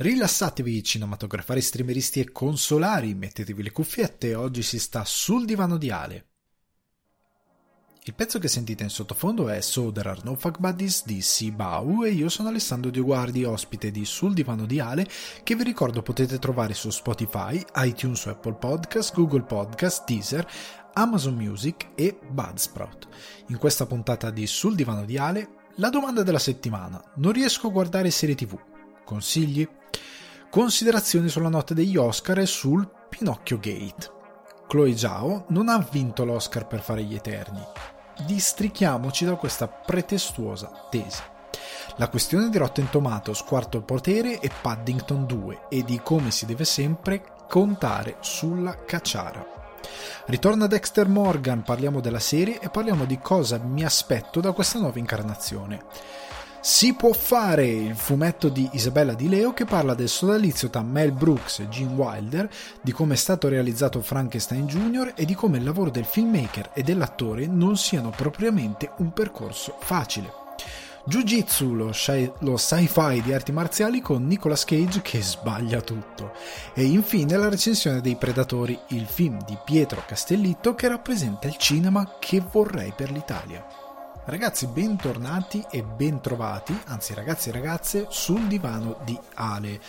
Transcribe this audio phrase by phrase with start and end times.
[0.00, 6.26] Rilassatevi cinematografari, streameristi e consolari, mettetevi le cuffiette, oggi si sta sul divano di Ale.
[8.04, 12.04] Il pezzo che sentite in sottofondo è So There Are No Fuck Buddies di Sibau
[12.04, 15.04] e io sono Alessandro Dioguardi, ospite di Sul Divano di Ale,
[15.42, 20.48] che vi ricordo potete trovare su Spotify, iTunes Apple Podcast, Google Podcast, Deezer,
[20.92, 23.08] Amazon Music e Budsprout.
[23.48, 27.02] In questa puntata di Sul Divano di Ale, la domanda della settimana.
[27.16, 28.77] Non riesco a guardare serie tv.
[29.08, 29.66] Consigli?
[30.50, 34.12] Considerazioni sulla notte degli Oscar e sul Pinocchio Gate.
[34.66, 37.62] Chloe Zhao non ha vinto l'Oscar per fare gli Eterni.
[38.26, 41.22] Districhiamoci da questa pretestuosa tesi.
[41.96, 46.66] La questione di Rotten Tomatoes, Quarto Potere e Paddington 2 e di come si deve
[46.66, 49.42] sempre contare sulla cacciara.
[50.26, 54.98] Ritorna Dexter Morgan, parliamo della serie e parliamo di cosa mi aspetto da questa nuova
[54.98, 55.86] incarnazione.
[56.60, 61.12] Si può fare il fumetto di Isabella Di Leo che parla del sodalizio tra Mel
[61.12, 62.50] Brooks e Gene Wilder,
[62.80, 65.12] di come è stato realizzato Frankenstein Jr.
[65.14, 70.46] e di come il lavoro del filmmaker e dell'attore non siano propriamente un percorso facile.
[71.04, 76.32] Jiu-Jitsu, lo, sci- lo sci-fi di arti marziali con Nicolas Cage che sbaglia tutto.
[76.74, 82.16] E infine la recensione dei Predatori, il film di Pietro Castellitto che rappresenta il cinema
[82.18, 83.77] che vorrei per l'Italia.
[84.28, 89.80] Ragazzi, bentornati e bentrovati, anzi ragazzi e ragazze, sul divano di Ale.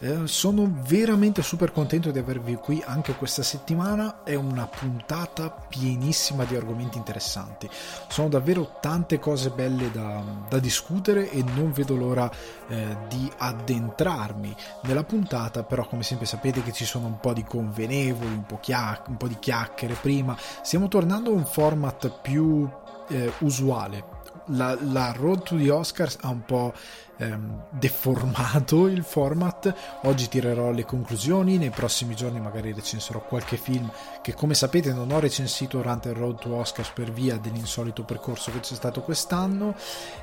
[0.00, 6.44] Eh, sono veramente super contento di avervi qui anche questa settimana, è una puntata pienissima
[6.44, 7.66] di argomenti interessanti.
[8.08, 12.30] Sono davvero tante cose belle da, da discutere e non vedo l'ora
[12.68, 17.42] eh, di addentrarmi nella puntata, però come sempre sapete che ci sono un po' di
[17.42, 22.68] convenevoli, un po', chiac- un po di chiacchiere prima, stiamo tornando a un format più
[23.08, 24.16] eh, usuale.
[24.52, 26.72] La, la, Road to the Oscars ha un po'
[27.18, 29.74] ehm, deformato il format.
[30.04, 33.90] Oggi tirerò le conclusioni, nei prossimi giorni magari recenserò qualche film
[34.22, 38.50] che come sapete non ho recensito durante il Road to Oscars per via dell'insolito percorso
[38.50, 39.74] che c'è stato quest'anno.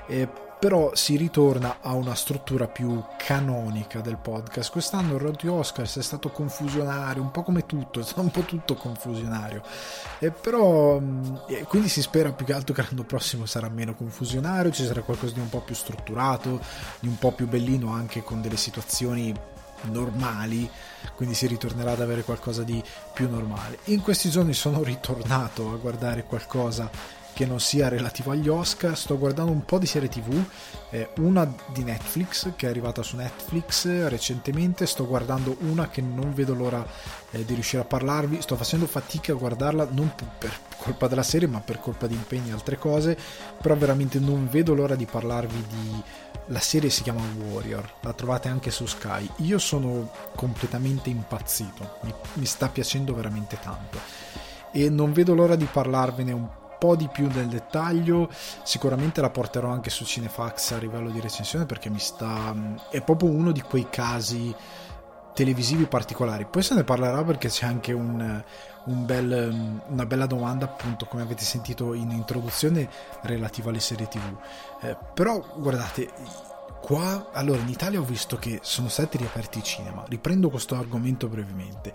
[0.07, 0.27] Eh,
[0.59, 4.71] però si ritorna a una struttura più canonica del podcast.
[4.71, 8.31] Quest'anno il Road to Oscars è stato confusionario, un po' come tutto, è stato un
[8.31, 9.61] po' tutto confusionario.
[10.19, 11.35] E però, mm,
[11.67, 15.33] quindi si spera più che altro che l'anno prossimo sarà meno confusionario, ci sarà qualcosa
[15.33, 16.59] di un po' più strutturato,
[16.99, 19.33] di un po' più bellino anche con delle situazioni
[19.83, 20.69] normali,
[21.15, 22.83] quindi si ritornerà ad avere qualcosa di
[23.13, 23.79] più normale.
[23.85, 26.89] In questi giorni sono ritornato a guardare qualcosa
[27.35, 28.97] che non sia relativo agli Oscar.
[28.97, 30.41] Sto guardando un po' di serie TV,
[30.89, 34.87] eh, una di Netflix che è arrivata su Netflix recentemente.
[34.87, 36.83] Sto guardando una che non vedo l'ora
[37.31, 38.41] eh, di riuscire a parlarvi.
[38.41, 42.49] Sto facendo fatica a guardarla non per colpa della serie, ma per colpa di impegni
[42.49, 43.17] e altre cose.
[43.61, 46.03] Però veramente non vedo l'ora di parlarvi di.
[46.49, 49.29] La serie si chiama Warrior, la trovate anche su Sky.
[49.37, 53.99] Io sono completamente impazzito, mi, mi sta piacendo veramente tanto
[54.71, 58.29] e non vedo l'ora di parlarvene un po' po' di più nel dettaglio.
[58.63, 62.53] Sicuramente la porterò anche su Cinefax a livello di recensione perché mi sta.
[62.91, 64.53] è proprio uno di quei casi
[65.33, 66.45] televisivi particolari.
[66.45, 68.43] Poi se ne parlerà perché c'è anche un,
[68.85, 72.87] un bel, una bella domanda, appunto, come avete sentito in introduzione,
[73.21, 74.37] relativa alle serie TV.
[74.81, 76.09] Eh, però guardate,
[76.81, 80.05] qua allora in Italia ho visto che sono stati riaperti i cinema.
[80.07, 81.93] Riprendo questo argomento brevemente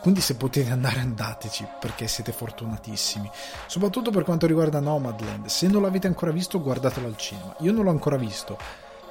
[0.00, 3.30] quindi se potete andare andateci perché siete fortunatissimi.
[3.66, 5.46] Soprattutto per quanto riguarda Nomadland.
[5.46, 7.54] Se non l'avete ancora visto guardatelo al cinema.
[7.58, 8.56] Io non l'ho ancora visto.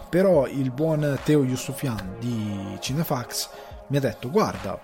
[0.09, 3.49] Però il buon Teo Yusufian di Cinefax
[3.87, 4.79] mi ha detto guarda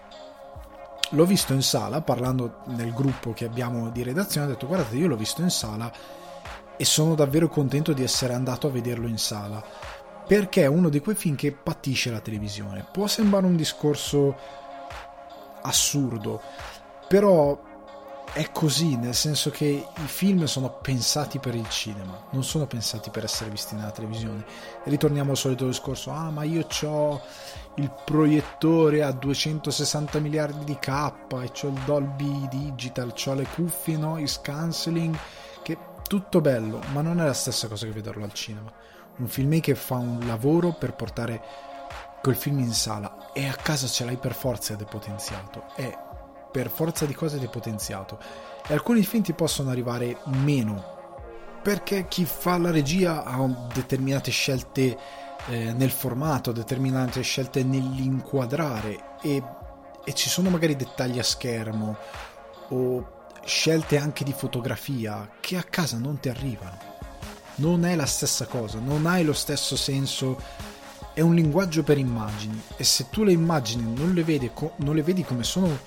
[1.10, 5.08] l'ho visto in sala parlando nel gruppo che abbiamo di redazione ha detto guardate io
[5.08, 5.92] l'ho visto in sala
[6.76, 9.64] e sono davvero contento di essere andato a vederlo in sala
[10.28, 14.36] perché è uno di quei film che patisce la televisione può sembrare un discorso
[15.66, 16.42] assurdo,
[17.08, 17.60] però
[18.36, 23.10] è così, nel senso che i film sono pensati per il cinema, non sono pensati
[23.10, 24.44] per essere visti nella televisione.
[24.84, 27.22] E ritorniamo al solito discorso, ah ma io ho
[27.76, 33.96] il proiettore a 260 miliardi di K e ho il Dolby Digital, ho le cuffie,
[33.96, 35.18] noise cancelling,
[35.64, 38.70] che tutto bello, ma non è la stessa cosa che vederlo al cinema.
[39.18, 41.42] Un filmmaker fa un lavoro per portare
[42.26, 45.66] quel film in sala e a casa ce l'hai per forza depotenziato.
[45.76, 45.96] È
[46.52, 48.18] per forza di cose depotenziato.
[48.66, 54.98] E alcuni film ti possono arrivare meno perché chi fa la regia ha determinate scelte
[55.50, 59.44] eh, nel formato, determinate scelte nell'inquadrare e,
[60.04, 61.96] e ci sono magari dettagli a schermo
[62.70, 66.94] o scelte anche di fotografia che a casa non ti arrivano.
[67.58, 70.74] Non è la stessa cosa, non hai lo stesso senso
[71.16, 75.02] è un linguaggio per immagini e se tu le immagini non le vedi, non le
[75.02, 75.80] vedi come sono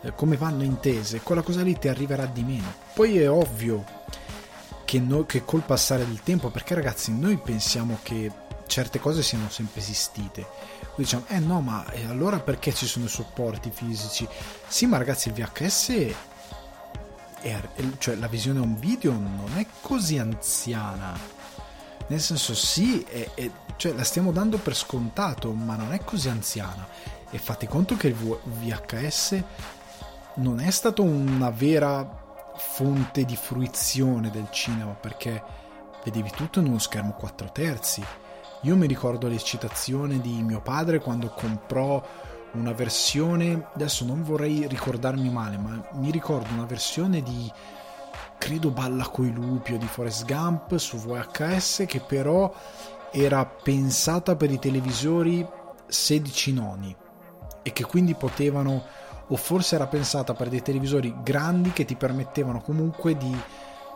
[0.00, 2.72] eh, come vanno intese quella cosa lì ti arriverà di meno.
[2.94, 3.84] Poi è ovvio
[4.86, 8.32] che, no, che col passare del tempo perché ragazzi noi pensiamo che
[8.66, 10.46] certe cose siano sempre esistite.
[10.96, 14.26] Diciamo eh no ma allora perché ci sono i supporti fisici?
[14.66, 16.14] Sì ma ragazzi il VHS
[17.42, 17.60] è,
[17.98, 21.42] cioè la visione a un video non è così anziana.
[22.06, 23.50] Nel senso sì è, è,
[23.82, 26.86] cioè, la stiamo dando per scontato ma non è così anziana.
[27.28, 29.42] E fate conto che il VHS
[30.34, 35.42] non è stato una vera fonte di fruizione del cinema perché
[36.04, 38.04] vedevi tutto in uno schermo 4 terzi.
[38.60, 42.00] Io mi ricordo l'eccitazione di mio padre quando comprò
[42.52, 47.50] una versione, adesso non vorrei ricordarmi male, ma mi ricordo una versione di
[48.38, 52.52] credo Balla coi lupi o di Forrest Gump su VHS che però
[53.12, 55.46] era pensata per i televisori
[55.86, 56.96] 16 noni
[57.62, 58.82] e che quindi potevano
[59.28, 63.38] o forse era pensata per dei televisori grandi che ti permettevano comunque di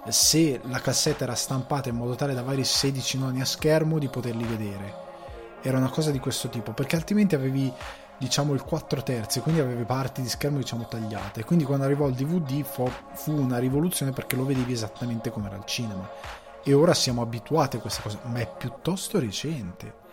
[0.09, 4.09] se la cassetta era stampata in modo tale da avere 16 noni a schermo di
[4.09, 5.05] poterli vedere.
[5.63, 7.73] Era una cosa di questo tipo perché altrimenti avevi
[8.19, 11.43] diciamo il 4 terzi quindi avevi parti di schermo diciamo tagliate.
[11.45, 15.57] Quindi quando arrivò il DVD fu, fu una rivoluzione perché lo vedevi esattamente come era
[15.57, 16.09] al cinema
[16.69, 20.05] e ora siamo abituati a questa cosa ma è piuttosto recente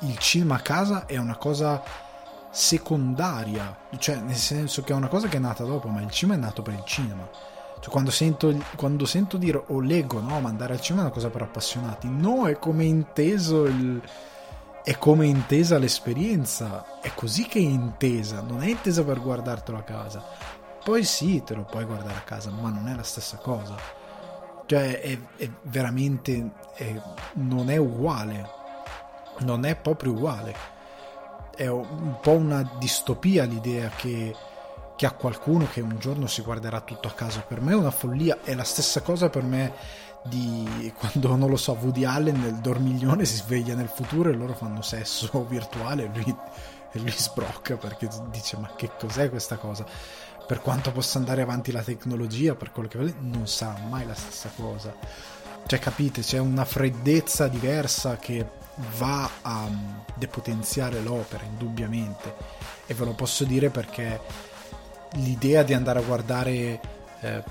[0.00, 1.82] il cinema a casa è una cosa
[2.50, 6.38] secondaria cioè nel senso che è una cosa che è nata dopo ma il cinema
[6.38, 7.28] è nato per il cinema
[7.80, 11.14] cioè, quando, sento, quando sento dire o leggo no, ma andare al cinema è una
[11.14, 14.00] cosa per appassionati, no, è come inteso il,
[14.84, 19.82] è come intesa l'esperienza, è così che è intesa, non è intesa per guardartelo a
[19.82, 20.24] casa.
[20.84, 23.74] Poi sì, te lo puoi guardare a casa, ma non è la stessa cosa.
[24.66, 26.50] Cioè, è, è veramente.
[26.74, 26.94] È,
[27.34, 28.48] non è uguale.
[29.40, 30.54] Non è proprio uguale.
[31.54, 34.34] È un po' una distopia l'idea che
[34.94, 37.40] che a qualcuno che un giorno si guarderà tutto a casa.
[37.40, 39.72] Per me è una follia, è la stessa cosa per me
[40.22, 44.54] di quando, non lo so, Woody Allen nel dormiglione si sveglia nel futuro e loro
[44.54, 46.36] fanno sesso virtuale e lui,
[46.92, 49.84] e lui sbrocca perché dice ma che cos'è questa cosa?
[50.46, 54.14] Per quanto possa andare avanti la tecnologia, per quello che vuole, non sarà mai la
[54.14, 54.94] stessa cosa.
[55.66, 58.46] Cioè, capite, c'è una freddezza diversa che
[58.96, 59.68] va a
[60.14, 62.34] depotenziare l'opera, indubbiamente.
[62.86, 64.20] E ve lo posso dire perché
[65.12, 66.80] l'idea di andare a guardare
[67.20, 67.42] eh,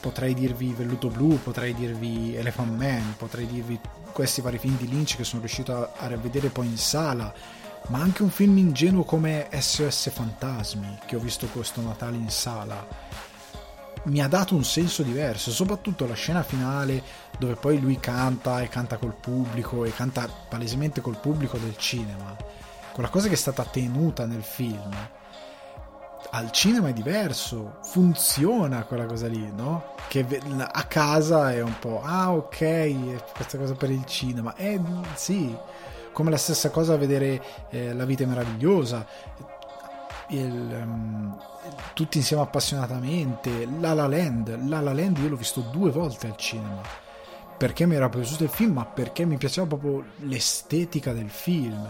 [0.00, 3.78] potrei dirvi Velluto Blu, potrei dirvi Elephant Man, potrei dirvi
[4.12, 7.32] questi vari film di Lynch che sono riuscito a, a rivedere poi in sala,
[7.86, 12.86] ma anche un film ingenuo come SOS Fantasmi che ho visto questo Natale in sala
[14.04, 17.02] mi ha dato un senso diverso, soprattutto la scena finale
[17.38, 22.34] dove poi lui canta e canta col pubblico e canta palesemente col pubblico del cinema.
[22.92, 24.94] Quella cosa che è stata tenuta nel film
[26.30, 29.94] al cinema è diverso, funziona quella cosa lì, no?
[30.08, 30.26] Che
[30.56, 34.80] a casa è un po', ah ok, questa cosa per il cinema, eh
[35.14, 35.56] sì,
[36.18, 39.06] come la stessa cosa vedere eh, La vita è meravigliosa,
[40.30, 41.38] il, um,
[41.94, 46.36] tutti insieme appassionatamente, La La Land, La La Land io l'ho visto due volte al
[46.36, 46.82] cinema,
[47.56, 51.88] perché mi era piaciuto il film, ma perché mi piaceva proprio l'estetica del film.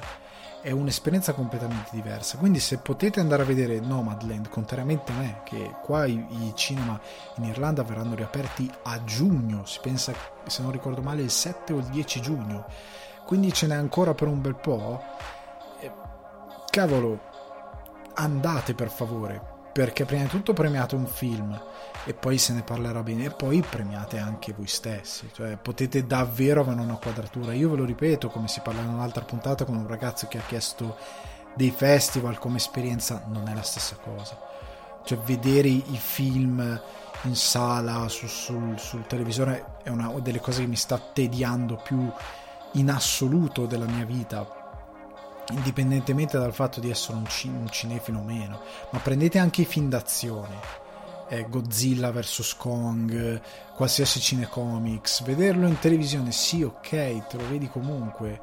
[0.61, 2.37] È un'esperienza completamente diversa.
[2.37, 7.01] Quindi, se potete andare a vedere Nomadland, contrariamente a me, che qua i, i, cinema
[7.37, 10.13] in Irlanda verranno riaperti a giugno, si pensa,
[10.45, 12.67] se non ricordo male, il 7 o il 10 giugno,
[13.29, 15.03] quindi ce n'è ancora per un bel po'.
[15.81, 15.93] Eh,
[16.71, 17.21] cavolo,
[18.15, 19.39] andate per favore,
[19.71, 21.61] perché prima di tutto premiate un film
[22.07, 26.63] e poi se ne parlerà bene e poi premiate anche voi stessi cioè potete davvero
[26.63, 29.87] avere una quadratura io ve lo ripeto come si parla in un'altra puntata con un
[29.87, 30.97] ragazzo che ha chiesto
[31.55, 34.39] dei festival come esperienza non è la stessa cosa
[35.05, 36.81] cioè vedere i film
[37.23, 42.11] in sala su, sul, sul televisore è una delle cose che mi sta tediando più
[42.73, 44.57] in assoluto della mia vita
[45.51, 48.61] indipendentemente dal fatto di essere un, cin- un cinefilo o meno
[48.91, 50.87] ma prendete anche i film d'azione
[51.29, 53.41] eh, Godzilla vs Kong,
[53.75, 56.89] qualsiasi cinecomics, vederlo in televisione sì, ok,
[57.27, 58.41] te lo vedi comunque,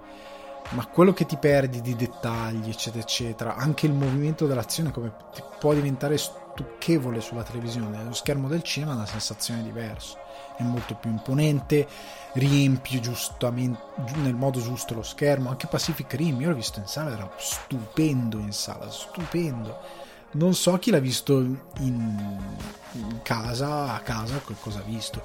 [0.70, 5.12] ma quello che ti perdi di dettagli, eccetera, eccetera, anche il movimento dell'azione come
[5.60, 10.18] può diventare stucchevole sulla televisione, lo schermo del cinema ha una sensazione diversa,
[10.58, 11.88] è molto più imponente,
[12.34, 13.80] riempie giustamente
[14.16, 18.38] nel modo giusto lo schermo, anche Pacific Rim, io l'ho visto in sala, era stupendo
[18.40, 20.04] in sala, stupendo
[20.36, 25.24] non so chi l'ha visto in, in casa, a casa, cosa ha visto.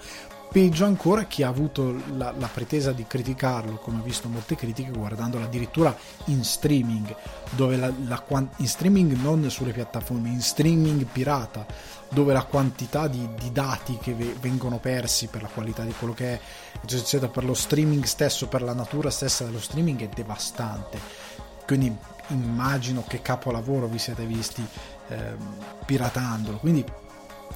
[0.50, 4.90] peggio ancora chi ha avuto la, la, pretesa di criticarlo, come ho visto molte critiche,
[4.90, 5.96] guardandolo addirittura
[6.26, 7.14] in streaming,
[7.50, 8.22] dove la, la,
[8.56, 11.66] in streaming non sulle piattaforme, in streaming pirata,
[12.10, 16.12] dove la quantità di, di dati che ve, vengono persi per la qualità di quello
[16.12, 16.40] che è,
[16.82, 20.98] eccetera, per lo streaming stesso, per la natura stessa dello streaming è devastante.
[21.64, 21.96] Quindi
[22.28, 24.66] immagino che capolavoro vi siete visti
[25.08, 25.36] eh,
[25.86, 26.58] piratandolo.
[26.58, 26.84] Quindi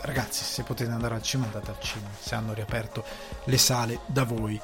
[0.02, 3.04] ragazzi, se potete andare al cinema, andate al cinema, se hanno riaperto
[3.44, 4.60] le sale da voi.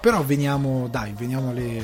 [0.00, 1.82] Però veniamo, dai, veniamo alle,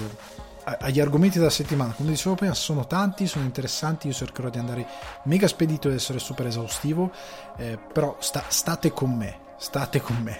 [0.78, 1.92] agli argomenti della settimana.
[1.92, 4.06] Come dicevo prima, sono tanti, sono interessanti.
[4.06, 4.86] Io cercherò di andare
[5.24, 7.10] mega spedito ed essere super esaustivo.
[7.56, 10.38] Eh, però sta, state con me, state con me.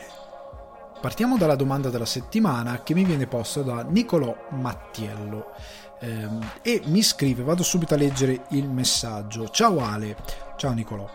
[1.00, 5.52] Partiamo dalla domanda della settimana che mi viene posta da Nicolò Mattiello.
[5.98, 6.28] Eh,
[6.62, 9.48] e mi scrive, vado subito a leggere il messaggio.
[9.48, 10.16] Ciao Ale,
[10.56, 11.08] ciao Nicolò.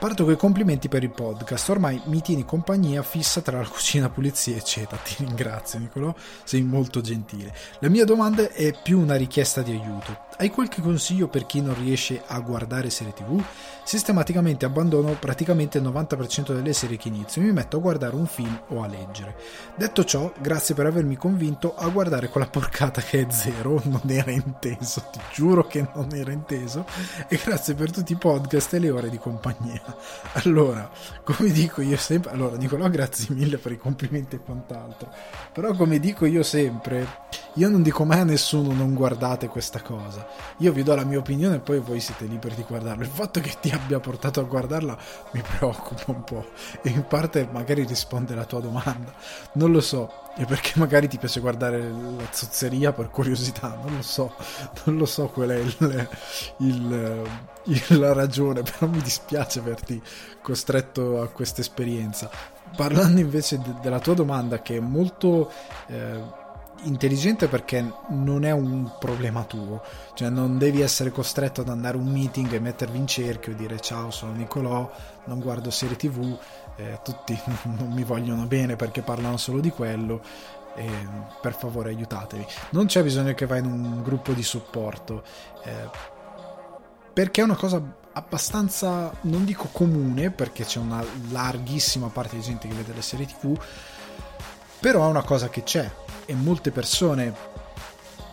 [0.00, 4.08] Parto con i complimenti per il podcast, ormai mi tieni compagnia fissa tra la cucina,
[4.08, 4.96] pulizia eccetera.
[4.96, 7.54] Ti ringrazio Nicolò, sei molto gentile.
[7.80, 10.28] La mia domanda è più una richiesta di aiuto.
[10.38, 13.44] Hai qualche consiglio per chi non riesce a guardare serie tv?
[13.84, 18.26] Sistematicamente abbandono praticamente il 90% delle serie che inizio e mi metto a guardare un
[18.26, 19.36] film o a leggere.
[19.76, 24.30] Detto ciò, grazie per avermi convinto a guardare quella porcata che è zero, non era
[24.30, 26.86] inteso, ti giuro che non era inteso,
[27.28, 29.89] e grazie per tutti i podcast e le ore di compagnia.
[30.44, 30.90] Allora,
[31.24, 35.12] come dico io sempre, allora Nicolò grazie mille per i complimenti e quant'altro,
[35.52, 37.06] però come dico io sempre,
[37.54, 40.26] io non dico mai a nessuno non guardate questa cosa,
[40.58, 43.02] io vi do la mia opinione e poi voi siete liberi di guardarla.
[43.02, 44.96] Il fatto che ti abbia portato a guardarla
[45.32, 46.46] mi preoccupa un po'
[46.82, 49.12] e in parte magari risponde alla tua domanda,
[49.54, 54.02] non lo so, e perché magari ti piace guardare la zozzeria per curiosità, non lo
[54.02, 54.34] so,
[54.84, 56.08] non lo so qual è il,
[56.58, 57.28] il,
[57.64, 60.00] il, la ragione, però mi dispiace averti
[60.40, 62.30] costretto a questa esperienza.
[62.76, 65.50] Parlando invece de, della tua domanda, che è molto
[65.88, 66.38] eh,
[66.82, 69.82] intelligente perché non è un problema tuo,
[70.14, 73.56] cioè non devi essere costretto ad andare a un meeting e mettervi in cerchio e
[73.56, 74.90] dire ciao sono Nicolò,
[75.24, 76.38] non guardo serie tv,
[76.80, 77.38] eh, tutti
[77.76, 80.22] non mi vogliono bene perché parlano solo di quello.
[80.76, 80.88] E
[81.42, 82.46] per favore aiutatevi.
[82.70, 85.22] Non c'è bisogno che vai in un gruppo di supporto.
[85.64, 85.90] Eh,
[87.12, 87.82] perché è una cosa
[88.12, 93.26] abbastanza, non dico comune, perché c'è una larghissima parte di gente che vede le serie
[93.26, 93.60] tv,
[94.78, 95.90] però è una cosa che c'è
[96.24, 97.34] e molte persone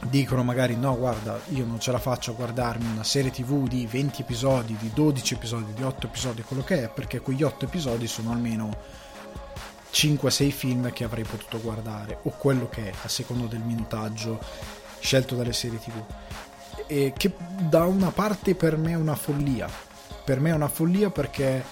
[0.04, 3.88] dicono magari no guarda io non ce la faccio a guardarmi una serie tv di
[3.88, 8.08] 20 episodi di 12 episodi di 8 episodi quello che è perché quegli 8 episodi
[8.08, 8.70] sono almeno
[9.92, 14.40] 5-6 film che avrei potuto guardare o quello che è a secondo del minutaggio
[15.00, 16.04] scelto dalle serie tv
[16.88, 19.70] e che da una parte per me è una follia.
[20.24, 21.64] Per me è una follia perché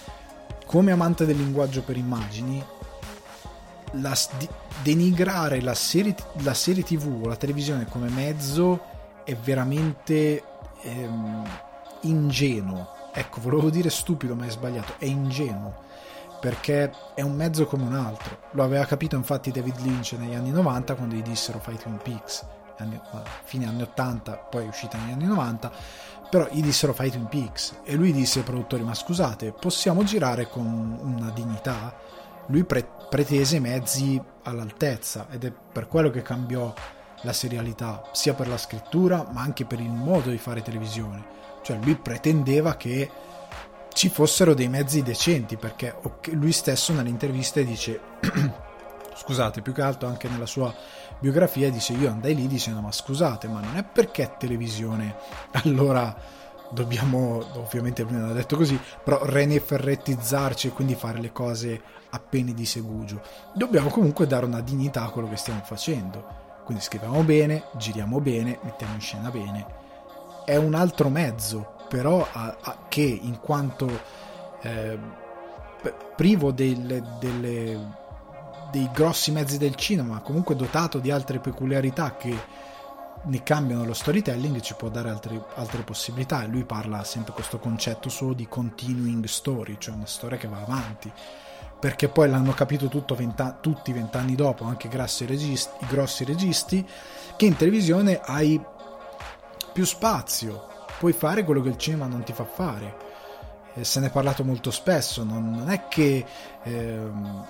[0.66, 2.64] come amante del linguaggio per immagini
[4.02, 4.18] la,
[4.82, 10.44] denigrare la serie, la serie tv o la televisione come mezzo è veramente
[10.82, 11.44] ehm,
[12.02, 12.94] ingenuo.
[13.14, 14.96] Ecco, volevo dire stupido, ma è sbagliato.
[14.98, 15.84] È ingenuo
[16.40, 18.38] perché è un mezzo come un altro.
[18.52, 22.46] Lo aveva capito infatti David Lynch negli anni 90 quando gli dissero Twin Peaks,
[22.78, 23.02] anni,
[23.44, 25.72] fine anni 80, poi è uscita negli anni 90,
[26.30, 31.00] però gli dissero Twin Peaks e lui disse ai produttori ma scusate, possiamo girare con
[31.02, 31.96] una dignità?
[32.48, 36.74] Lui pre- pretese mezzi all'altezza ed è per quello che cambiò
[37.22, 41.34] la serialità, sia per la scrittura ma anche per il modo di fare televisione.
[41.64, 43.10] Cioè lui pretendeva che
[43.96, 45.96] ci fossero dei mezzi decenti perché
[46.32, 48.02] lui stesso nelle interviste dice
[49.16, 50.76] scusate più che altro anche nella sua
[51.18, 55.16] biografia dice io andai lì dicendo ma scusate ma non è perché televisione
[55.64, 56.14] allora
[56.72, 61.82] dobbiamo ovviamente lui non ha detto così però reneferrettizzarci e quindi fare le cose
[62.16, 63.22] appena di segugio.
[63.54, 66.44] Dobbiamo comunque dare una dignità a quello che stiamo facendo.
[66.64, 69.66] Quindi scriviamo bene, giriamo bene, mettiamo in scena bene.
[70.46, 73.88] È un altro mezzo, però a, a, che in quanto
[74.62, 74.98] eh,
[76.16, 77.98] privo delle, delle,
[78.72, 82.64] dei grossi mezzi del cinema, comunque dotato di altre peculiarità che
[83.26, 87.58] ne cambiano lo storytelling ci può dare altre, altre possibilità e lui parla sempre questo
[87.58, 91.12] concetto solo di continuing story, cioè una storia che va avanti
[91.80, 96.88] perché poi l'hanno capito venta- tutti vent'anni dopo, anche grossi registi, i grossi registi,
[97.36, 98.64] che in televisione hai
[99.74, 100.68] più spazio,
[100.98, 103.04] puoi fare quello che il cinema non ti fa fare.
[103.74, 106.26] E se ne è parlato molto spesso, non, non è che
[106.64, 107.48] ehm,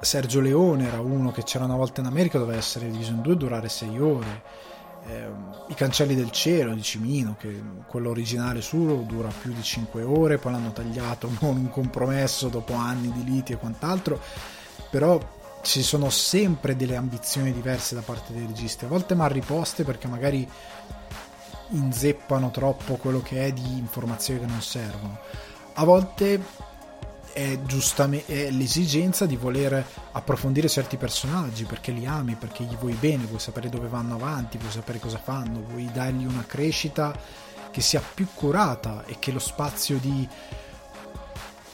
[0.00, 3.34] Sergio Leone era uno che c'era una volta in America, doveva essere diviso in due
[3.34, 4.66] e durare sei ore
[5.08, 5.28] eh,
[5.68, 10.38] I cancelli del cielo di Cimino, che quello originale suo dura più di 5 ore,
[10.38, 14.20] poi l'hanno tagliato con un compromesso dopo anni di liti e quant'altro,
[14.90, 15.18] però
[15.62, 20.06] ci sono sempre delle ambizioni diverse da parte dei registi, a volte mal riposte perché
[20.06, 20.48] magari
[21.70, 25.18] inzeppano troppo quello che è di informazioni che non servono.
[25.74, 26.42] A volte
[27.38, 33.26] è, è l'esigenza di voler approfondire certi personaggi perché li ami, perché gli vuoi bene,
[33.26, 37.16] vuoi sapere dove vanno avanti, vuoi sapere cosa fanno, vuoi dargli una crescita
[37.70, 40.28] che sia più curata e che lo spazio di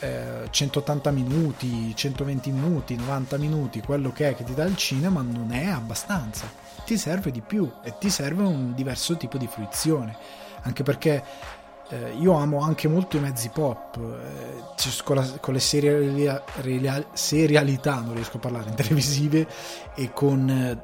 [0.00, 5.22] eh, 180 minuti, 120 minuti, 90 minuti, quello che è che ti dà il cinema
[5.22, 6.46] non è abbastanza.
[6.84, 10.14] Ti serve di più e ti serve un diverso tipo di fruizione.
[10.62, 11.22] Anche perché
[11.88, 16.26] eh, io amo anche molto i mezzi pop, eh, con, la, con, le seriali,
[16.56, 19.46] reali, serialità, non riesco a parlare, televisive
[19.94, 20.82] e con eh,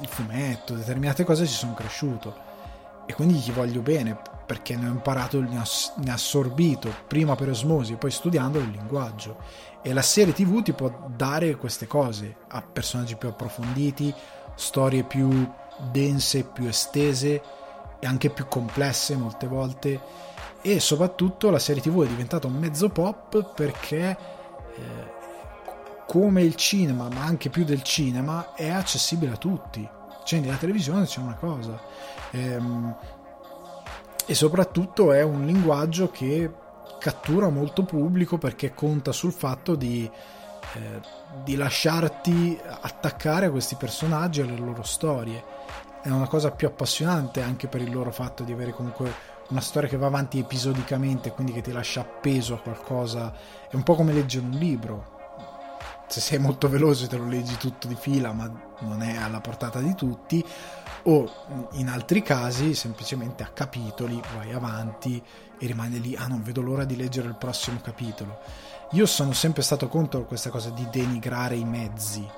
[0.00, 2.50] il fumetto, determinate cose ci sono cresciuto.
[3.06, 7.94] E quindi gli voglio bene perché ne ho imparato, ne ho assorbito prima per osmosi
[7.94, 9.38] e poi studiando il linguaggio.
[9.82, 14.14] E la serie tv ti può dare queste cose a personaggi più approfonditi
[14.54, 15.50] storie più
[15.90, 17.42] dense, più estese
[17.98, 20.00] e anche più complesse molte volte
[20.62, 24.16] e soprattutto la serie tv è diventata un mezzo pop perché
[24.74, 25.12] eh,
[26.06, 29.86] come il cinema ma anche più del cinema è accessibile a tutti.
[30.20, 31.80] Accendi la televisione c'è una cosa.
[32.30, 32.96] Ehm,
[34.24, 36.50] e soprattutto è un linguaggio che
[37.00, 40.08] cattura molto pubblico perché conta sul fatto di,
[40.74, 41.00] eh,
[41.42, 45.42] di lasciarti attaccare a questi personaggi e alle loro storie.
[46.02, 49.88] È una cosa più appassionante anche per il loro fatto di avere comunque una storia
[49.88, 53.32] che va avanti episodicamente, quindi che ti lascia appeso a qualcosa.
[53.68, 55.20] È un po' come leggere un libro.
[56.08, 59.80] Se sei molto veloce te lo leggi tutto di fila, ma non è alla portata
[59.80, 60.44] di tutti.
[61.04, 61.30] O
[61.72, 65.22] in altri casi, semplicemente a capitoli, vai avanti
[65.58, 66.16] e rimani lì.
[66.16, 68.38] Ah, non vedo l'ora di leggere il prossimo capitolo.
[68.92, 72.28] Io sono sempre stato contro questa cosa di denigrare i mezzi.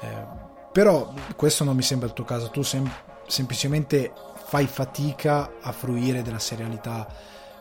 [0.00, 0.26] Eh,
[0.70, 2.50] però questo non mi sembra il tuo caso.
[2.50, 2.90] Tu sem-
[3.26, 4.12] semplicemente
[4.52, 7.08] fai fatica a fruire della serialità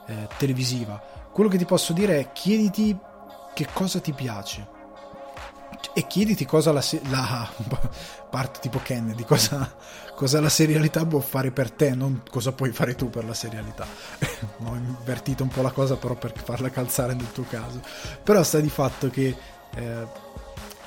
[0.07, 1.01] eh, televisiva.
[1.31, 2.97] Quello che ti posso dire è chiediti
[3.53, 4.67] che cosa ti piace
[5.93, 7.49] e chiediti cosa la, la
[8.29, 9.73] parte tipo Kennedy, cosa,
[10.15, 13.87] cosa la serialità può fare per te, non cosa puoi fare tu per la serialità.
[14.65, 17.79] Ho invertito un po' la cosa però per farla calzare nel tuo caso.
[18.21, 19.33] Però sta di fatto che
[19.75, 20.07] eh,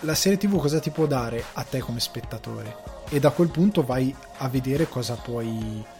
[0.00, 2.92] la serie tv cosa ti può dare a te come spettatore?
[3.08, 5.92] E da quel punto vai a vedere cosa puoi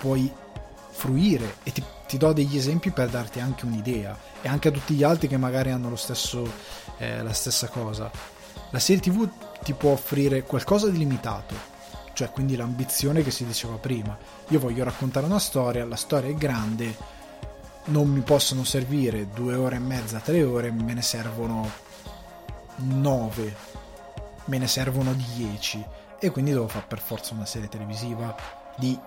[0.00, 0.32] puoi
[0.88, 4.94] fruire e ti, ti, do degli esempi per darti anche un'idea e anche a tutti
[4.94, 6.50] gli altri che magari hanno stesso,
[6.96, 8.10] eh, la stessa cosa.
[8.70, 9.28] La serie TV
[9.62, 11.54] ti può offrire qualcosa di limitato,
[12.14, 14.16] cioè quindi l'ambizione che si diceva prima.
[14.48, 16.96] Io voglio raccontare una storia, la storia è grande,
[17.86, 21.68] non mi possono servire due ore e mezza, tre ore, me ne servono
[22.76, 23.54] nove,
[24.46, 25.84] me ne servono dieci
[26.18, 28.34] e quindi devo fare per forza una serie televisiva
[28.76, 28.98] di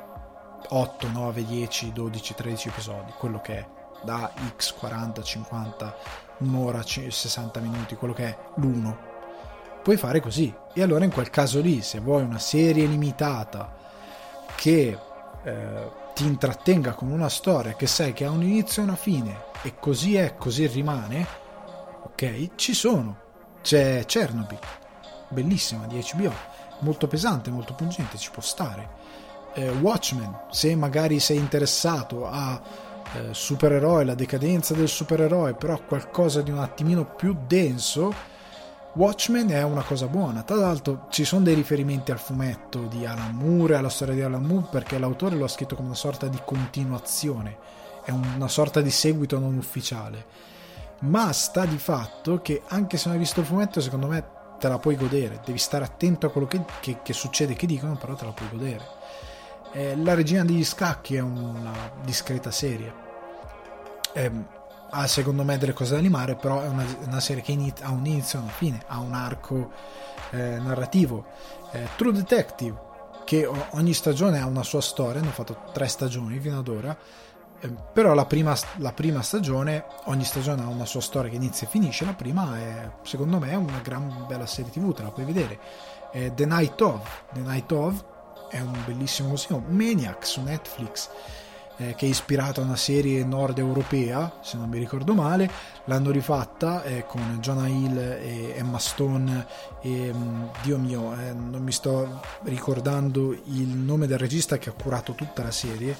[0.69, 3.67] 8, 9, 10, 12, 13 episodi, quello che è,
[4.03, 5.95] da X 40, 50,
[6.39, 9.11] un'ora, 60 minuti, quello che è l'uno.
[9.81, 10.53] Puoi fare così.
[10.73, 13.75] E allora in quel caso lì, se vuoi una serie limitata
[14.55, 14.97] che
[15.43, 19.51] eh, ti intrattenga con una storia che sai che ha un inizio e una fine,
[19.61, 21.25] e così è, così rimane,
[22.03, 22.55] ok?
[22.55, 23.21] Ci sono.
[23.61, 24.59] C'è Chernobyl,
[25.29, 26.33] bellissima di HBO,
[26.79, 29.02] molto pesante, molto pungente, ci può stare
[29.53, 32.61] eh, Watchmen, se magari sei interessato a
[33.13, 38.31] eh, supereroe, la decadenza del supereroe, però qualcosa di un attimino più denso,
[38.93, 40.43] Watchmen è una cosa buona.
[40.43, 44.43] Tra l'altro ci sono dei riferimenti al fumetto di Alan Moore, alla storia di Alan
[44.43, 47.57] Moore, perché l'autore lo ha scritto come una sorta di continuazione,
[48.03, 50.25] è una sorta di seguito non ufficiale.
[50.99, 54.23] Ma sta di fatto che anche se non hai visto il fumetto, secondo me
[54.57, 55.41] te la puoi godere.
[55.43, 58.49] Devi stare attento a quello che, che, che succede, che dicono, però te la puoi
[58.49, 59.01] godere.
[59.75, 62.93] Eh, la regina degli scacchi è una discreta serie.
[64.13, 64.31] Eh,
[64.91, 67.89] ha secondo me delle cose da animare, però è una, una serie che inizia, ha
[67.89, 69.71] un inizio e una fine, ha un arco
[70.29, 71.25] eh, narrativo.
[71.71, 72.79] Eh, True Detective,
[73.25, 76.95] che ogni stagione ha una sua storia, hanno fatto tre stagioni fino ad ora,
[77.59, 81.65] eh, però la prima, la prima, stagione, ogni stagione ha una sua storia che inizia
[81.65, 85.25] e finisce, la prima è secondo me una gran bella serie tv, te la puoi
[85.25, 85.59] vedere.
[86.11, 88.05] The Night of, The Night of
[88.53, 89.63] è un bellissimo consiglio.
[89.67, 91.09] Maniac su Netflix,
[91.77, 95.49] eh, che è ispirata a una serie nord europea, se non mi ricordo male.
[95.85, 99.47] L'hanno rifatta eh, con Jonah Hill e Emma Stone
[99.81, 104.73] e, mm, Dio mio, eh, non mi sto ricordando il nome del regista che ha
[104.73, 105.97] curato tutta la serie.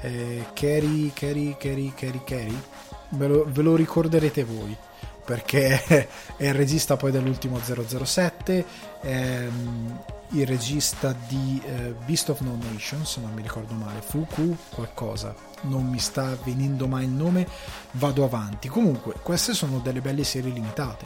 [0.00, 2.62] Eh, Kerry, Kerry, Kerry, Kerry, Kerry.
[3.10, 4.76] Ve lo, ve lo ricorderete voi.
[5.24, 5.78] perché
[6.36, 8.64] è il regista poi dell'ultimo 007,
[9.02, 10.00] ehm,
[10.32, 15.34] il regista di eh, Beast of No Nation, se non mi ricordo male, Fuku qualcosa,
[15.62, 17.46] non mi sta venendo mai il nome,
[17.92, 18.68] vado avanti.
[18.68, 21.04] Comunque, queste sono delle belle serie limitate.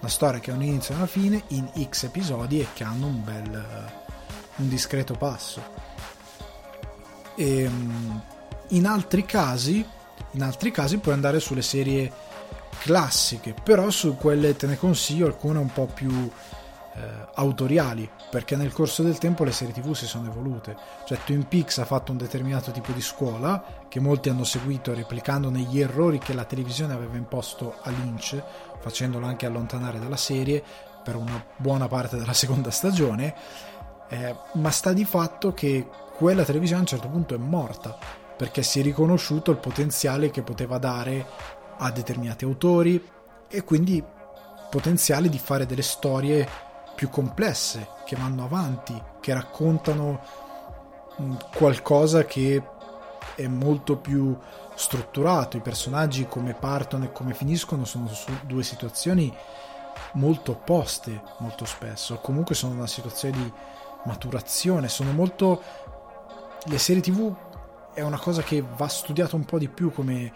[0.00, 3.06] Una storia che ha un inizio e una fine in X episodi e che hanno
[3.06, 3.98] un bel
[4.60, 5.62] un discreto passo.
[7.34, 8.22] E, ehm,
[8.68, 9.84] in altri casi,
[10.32, 12.12] in altri casi puoi andare sulle serie
[12.78, 16.30] classiche, però su quelle te ne consiglio alcune un po' più
[16.94, 17.00] eh,
[17.34, 20.76] autoriali, perché nel corso del tempo le serie tv si sono evolute.
[21.04, 25.50] Cioè Twin Peaks ha fatto un determinato tipo di scuola che molti hanno seguito replicando
[25.50, 28.40] negli errori che la televisione aveva imposto a Lynch,
[28.78, 30.62] facendolo anche allontanare dalla serie
[31.02, 33.34] per una buona parte della seconda stagione,
[34.08, 37.96] eh, ma sta di fatto che quella televisione a un certo punto è morta
[38.36, 41.26] perché si è riconosciuto il potenziale che poteva dare
[41.78, 43.02] a determinati autori
[43.48, 44.02] e quindi
[44.70, 46.48] potenziale di fare delle storie
[47.00, 50.20] più complesse, che vanno avanti, che raccontano
[51.18, 52.62] mm, qualcosa che
[53.36, 54.36] è molto più
[54.74, 55.56] strutturato.
[55.56, 59.34] I personaggi come partono e come finiscono sono su due situazioni
[60.12, 63.52] molto opposte molto spesso, comunque sono una situazione di
[64.04, 65.62] maturazione, sono molto
[66.64, 67.34] le serie TV
[67.94, 70.30] è una cosa che va studiata un po' di più come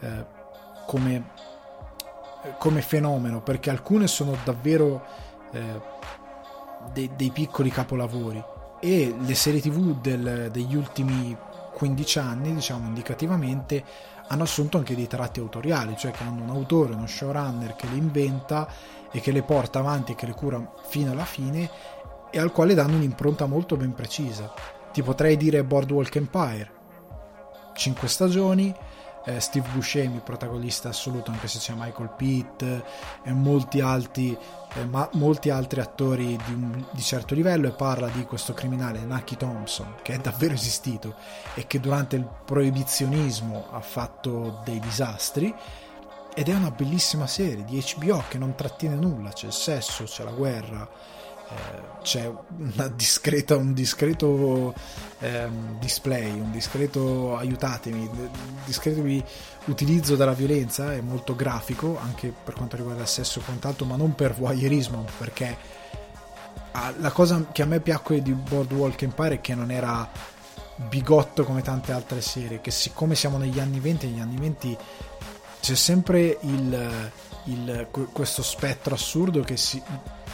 [0.00, 0.26] eh,
[0.84, 1.30] come
[2.58, 5.80] come fenomeno perché alcune sono davvero eh,
[6.92, 8.42] de- dei piccoli capolavori.
[8.80, 11.36] E le serie tv del, degli ultimi
[11.74, 13.84] 15 anni diciamo indicativamente
[14.28, 17.96] hanno assunto anche dei tratti autoriali cioè che hanno un autore, uno showrunner che le
[17.96, 18.68] inventa
[19.10, 21.70] e che le porta avanti e che le cura fino alla fine
[22.30, 24.52] e al quale danno un'impronta molto ben precisa.
[24.92, 26.76] Ti potrei dire Boardwalk Empire
[27.74, 28.74] 5 stagioni
[29.28, 34.36] eh, Steve Buscemi, protagonista assoluto, anche se c'è Michael Pitt e molti altri,
[34.74, 39.00] eh, ma, molti altri attori di, un, di certo livello e parla di questo criminale
[39.00, 41.14] Nucky Thompson che è davvero esistito
[41.54, 45.54] e che durante il proibizionismo ha fatto dei disastri
[46.34, 50.22] ed è una bellissima serie di HBO che non trattiene nulla, c'è il sesso, c'è
[50.24, 50.88] la guerra,
[52.02, 52.30] c'è
[52.94, 54.74] discreta, un discreto
[55.20, 58.28] eh, display, un discreto aiutatemi, un
[58.64, 59.02] discreto
[59.66, 63.96] utilizzo della violenza, è molto grafico anche per quanto riguarda il sesso e quant'altro, ma
[63.96, 65.56] non per voyeurismo, perché
[66.98, 70.08] la cosa che a me piacque di Boardwalk Empire è che non era
[70.76, 74.76] bigotto come tante altre serie, che siccome siamo negli anni 20, negli anni 20
[75.60, 77.10] c'è sempre il,
[77.48, 79.82] il, questo spettro assurdo che si,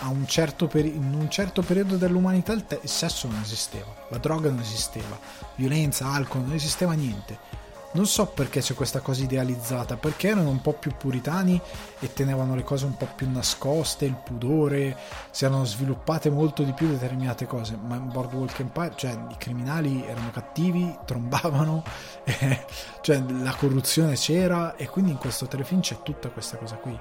[0.08, 4.18] un certo peri- in un certo periodo dell'umanità il, te- il sesso non esisteva, la
[4.18, 5.18] droga non esisteva,
[5.56, 7.62] violenza, alcol, non esisteva niente.
[7.94, 11.60] Non so perché c'è questa cosa idealizzata, perché erano un po' più puritani
[12.00, 14.96] e tenevano le cose un po' più nascoste, il pudore,
[15.30, 20.04] si erano sviluppate molto di più determinate cose, ma in Boardwalk Empire, cioè i criminali
[20.04, 21.84] erano cattivi, trombavano,
[22.24, 22.66] eh,
[23.00, 26.98] cioè la corruzione c'era e quindi in questo telefilm c'è tutta questa cosa qui.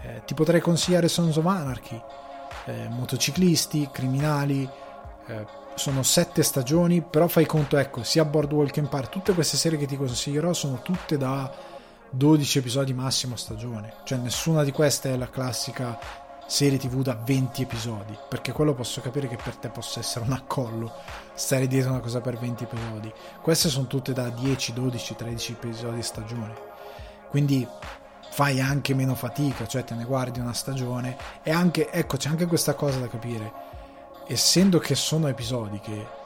[0.00, 2.00] Eh, ti potrei consigliare Sons of Anarchy,
[2.64, 4.66] eh, motociclisti, criminali,
[5.26, 9.86] eh, sono sette stagioni, però fai conto, ecco, sia Boardwalk Empire, tutte queste serie che
[9.86, 11.52] ti consiglierò sono tutte da
[12.10, 15.98] 12 episodi massimo a stagione, cioè nessuna di queste è la classica
[16.46, 20.32] serie tv da 20 episodi, perché quello posso capire che per te possa essere un
[20.32, 20.92] accollo
[21.34, 23.12] stare dietro una cosa per 20 episodi.
[23.42, 26.54] Queste sono tutte da 10, 12, 13 episodi a stagione.
[27.28, 27.66] Quindi
[28.30, 32.46] fai anche meno fatica, cioè te ne guardi una stagione e anche, ecco, c'è anche
[32.46, 33.65] questa cosa da capire
[34.26, 36.24] essendo che sono episodiche,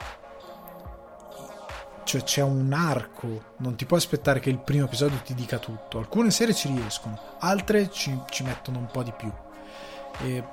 [2.03, 5.97] cioè c'è un arco, non ti puoi aspettare che il primo episodio ti dica tutto.
[5.99, 9.31] Alcune serie ci riescono, altre ci, ci mettono un po' di più.
[10.23, 10.43] E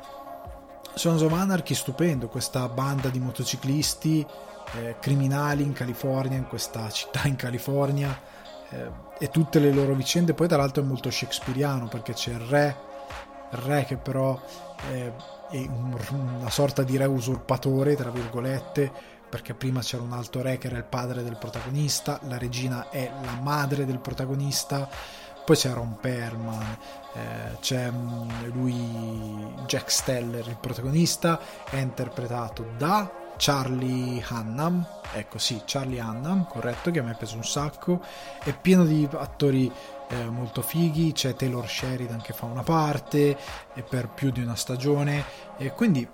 [0.95, 4.27] Sons of Anarchy stupendo, questa banda di motociclisti
[4.75, 8.17] eh, criminali in California, in questa città in California,
[8.71, 10.35] eh, e tutte le loro vicende.
[10.35, 12.77] Poi, tra l'altro, è molto shakespeariano perché c'è il re,
[13.53, 14.39] il re che però.
[14.91, 18.91] Eh, una sorta di re usurpatore, tra virgolette,
[19.29, 23.11] perché prima c'era un altro re che era il padre del protagonista, la regina è
[23.23, 24.89] la madre del protagonista,
[25.45, 26.77] poi c'è Ron Perman,
[27.15, 27.91] eh, c'è
[28.53, 36.91] lui Jack Steller, il protagonista, è interpretato da Charlie Hannam, ecco sì, Charlie Hannam, corretto,
[36.91, 38.03] che a me è preso un sacco,
[38.43, 39.73] è pieno di attori
[40.09, 43.37] eh, molto fighi, c'è Taylor Sheridan che fa una parte
[43.75, 45.25] e per più di una stagione
[45.57, 46.07] e quindi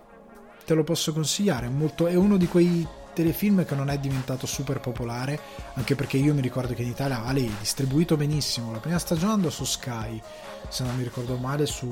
[0.65, 4.81] te lo posso consigliare, molto, è uno di quei telefilm che non è diventato super
[4.81, 5.39] popolare,
[5.75, 8.73] anche perché io mi ricordo che in Italia Ale distribuito benissimo.
[8.73, 10.21] La prima stagione andò su Sky,
[10.69, 11.87] se non mi ricordo male, su,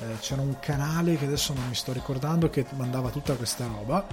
[0.00, 4.06] eh, c'era un canale che adesso non mi sto ricordando che mandava tutta questa roba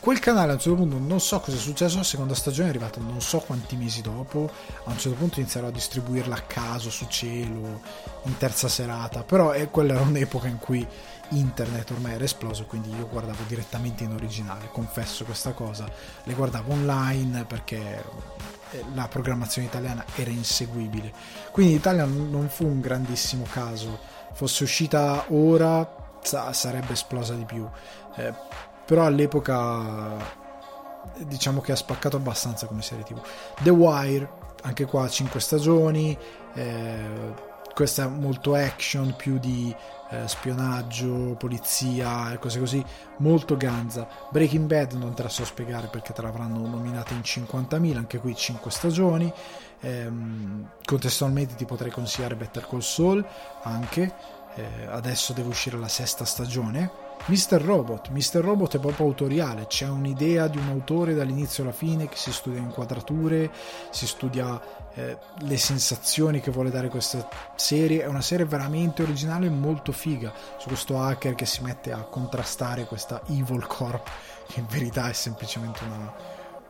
[0.00, 2.70] Quel canale a un certo punto non so cosa è successo, la seconda stagione è
[2.70, 4.50] arrivata non so quanti mesi dopo,
[4.84, 7.80] a un certo punto iniziarono a distribuirla a caso su cielo,
[8.24, 10.86] in terza serata, però eh, quella era un'epoca in cui
[11.30, 15.86] internet ormai era esploso, quindi io guardavo direttamente in originale, confesso questa cosa,
[16.22, 18.04] le guardavo online perché
[18.70, 21.12] eh, la programmazione italiana era inseguibile,
[21.50, 23.98] quindi l'Italia non fu un grandissimo caso,
[24.32, 27.66] fosse uscita ora sarebbe esplosa di più.
[28.16, 28.32] Eh,
[28.88, 30.16] però all'epoca
[31.18, 33.20] diciamo che ha spaccato abbastanza come serie tv
[33.62, 34.30] The Wire
[34.62, 36.16] anche qua 5 stagioni
[36.54, 37.34] eh,
[37.74, 39.72] questa è molto action più di
[40.10, 42.84] eh, spionaggio polizia e cose così
[43.18, 44.08] molto ganza.
[44.32, 48.34] Breaking Bad non te la so spiegare perché te l'avranno nominata in 50.000 anche qui
[48.34, 49.32] 5 stagioni.
[49.80, 50.10] Eh,
[50.84, 53.24] contestualmente ti potrei consigliare Better Call Saul
[53.62, 54.12] anche
[54.56, 56.90] eh, adesso deve uscire la sesta stagione
[57.26, 57.60] Mr.
[57.60, 58.40] Robot, Mr.
[58.40, 62.60] Robot è proprio autoriale, c'è un'idea di un autore dall'inizio alla fine che si studia
[62.60, 63.50] inquadrature,
[63.90, 64.60] si studia
[64.94, 69.92] eh, le sensazioni che vuole dare questa serie, è una serie veramente originale e molto
[69.92, 74.08] figa su questo hacker che si mette a contrastare questa Evil Corp,
[74.48, 76.12] che in verità è semplicemente una,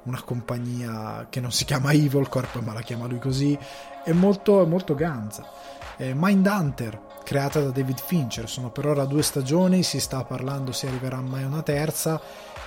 [0.03, 3.57] una compagnia che non si chiama Evil Corp ma la chiama lui così,
[4.05, 5.47] è molto, molto ganza.
[5.97, 8.49] Eh, Mindhunter, creata da David Fincher.
[8.49, 12.19] Sono per ora due stagioni, si sta parlando se arriverà mai una terza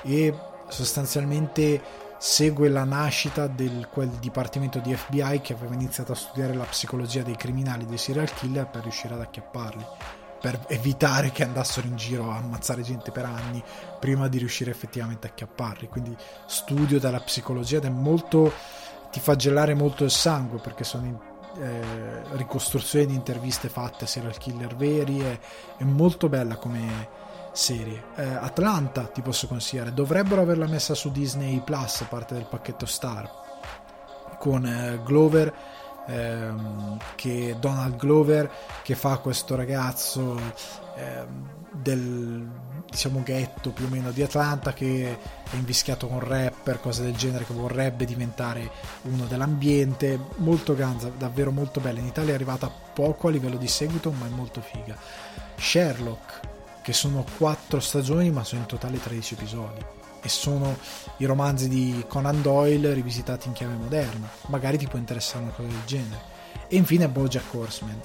[0.04, 0.32] e
[0.68, 1.82] sostanzialmente
[2.20, 7.24] segue la nascita di quel dipartimento di FBI che aveva iniziato a studiare la psicologia
[7.24, 9.84] dei criminali, dei serial killer per riuscire ad acchiapparli,
[10.40, 13.64] per evitare che andassero in giro a ammazzare gente per anni
[14.00, 15.88] prima di riuscire effettivamente a acchiapparli.
[15.88, 18.54] Quindi studio della psicologia ed è molto
[19.12, 21.18] ti fa gelare molto il sangue perché sono in
[21.60, 21.82] eh,
[22.34, 25.40] ricostruzioni di interviste fatte a serial killer veri è,
[25.78, 27.20] è molto bella come
[27.52, 28.04] serie.
[28.16, 29.94] Eh, Atlanta ti posso consigliare.
[29.94, 33.30] Dovrebbero averla messa su Disney Plus parte del pacchetto Star
[34.38, 35.54] con eh, Glover
[36.08, 38.50] ehm, che Donald Glover
[38.82, 40.40] che fa questo ragazzo
[40.96, 42.50] ehm, del
[42.92, 45.18] diciamo ghetto più o meno di Atlanta che
[45.50, 48.70] è invischiato con rapper, cose del genere che vorrebbe diventare
[49.04, 52.00] uno dell'ambiente, molto ganza, davvero molto bella.
[52.00, 54.98] In Italia è arrivata poco a livello di seguito, ma è molto figa.
[55.58, 56.40] Sherlock,
[56.82, 59.80] che sono quattro stagioni, ma sono in totale 13 episodi.
[60.24, 60.78] E sono
[61.18, 64.30] i romanzi di Conan Doyle rivisitati in chiave moderna.
[64.48, 66.30] Magari ti può interessare una cosa del genere.
[66.68, 68.00] E infine Bojack Horseman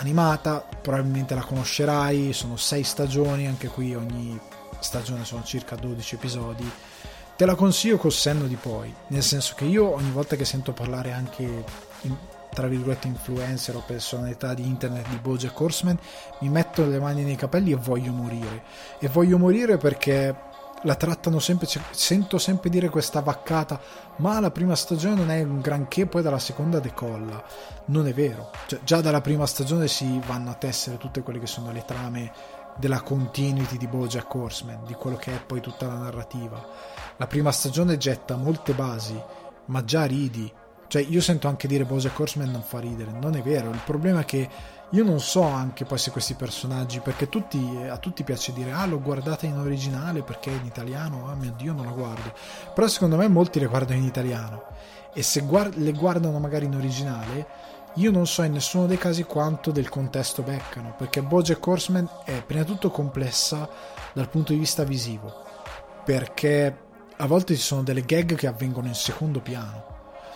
[0.00, 4.38] animata, probabilmente la conoscerai, sono sei stagioni, anche qui ogni
[4.80, 6.70] stagione sono circa 12 episodi.
[7.36, 10.72] Te la consiglio col senno di poi, nel senso che io ogni volta che sento
[10.72, 11.42] parlare anche
[12.02, 12.16] in,
[12.52, 15.98] tra virgolette influencer o personalità di internet di Bojack Horseman,
[16.40, 18.62] mi metto le mani nei capelli e voglio morire.
[18.98, 20.34] E voglio morire perché
[20.82, 23.80] la trattano sempre, sento sempre dire questa vaccata,
[24.16, 27.42] ma la prima stagione non è un granché, poi dalla seconda decolla.
[27.86, 31.46] Non è vero, cioè, già dalla prima stagione si vanno a tessere tutte quelle che
[31.46, 32.32] sono le trame
[32.76, 36.64] della continuity di Bojack Horseman, di quello che è poi tutta la narrativa.
[37.16, 39.20] La prima stagione getta molte basi,
[39.66, 40.50] ma già ridi.
[40.86, 44.20] Cioè, io sento anche dire Bojack Horseman non fa ridere, non è vero, il problema
[44.20, 44.48] è che
[44.90, 48.86] io non so anche poi se questi personaggi, perché tutti, a tutti piace dire ah
[48.86, 52.32] l'ho guardata in originale perché è in italiano, ah mio dio non la guardo,
[52.74, 54.64] però secondo me molti le guardano in italiano.
[55.12, 57.46] E se guard- le guardano magari in originale,
[57.94, 62.42] io non so in nessuno dei casi quanto del contesto beccano, perché Bojack Horseman è
[62.42, 63.68] prima di tutto complessa
[64.12, 65.32] dal punto di vista visivo,
[66.04, 69.89] perché a volte ci sono delle gag che avvengono in secondo piano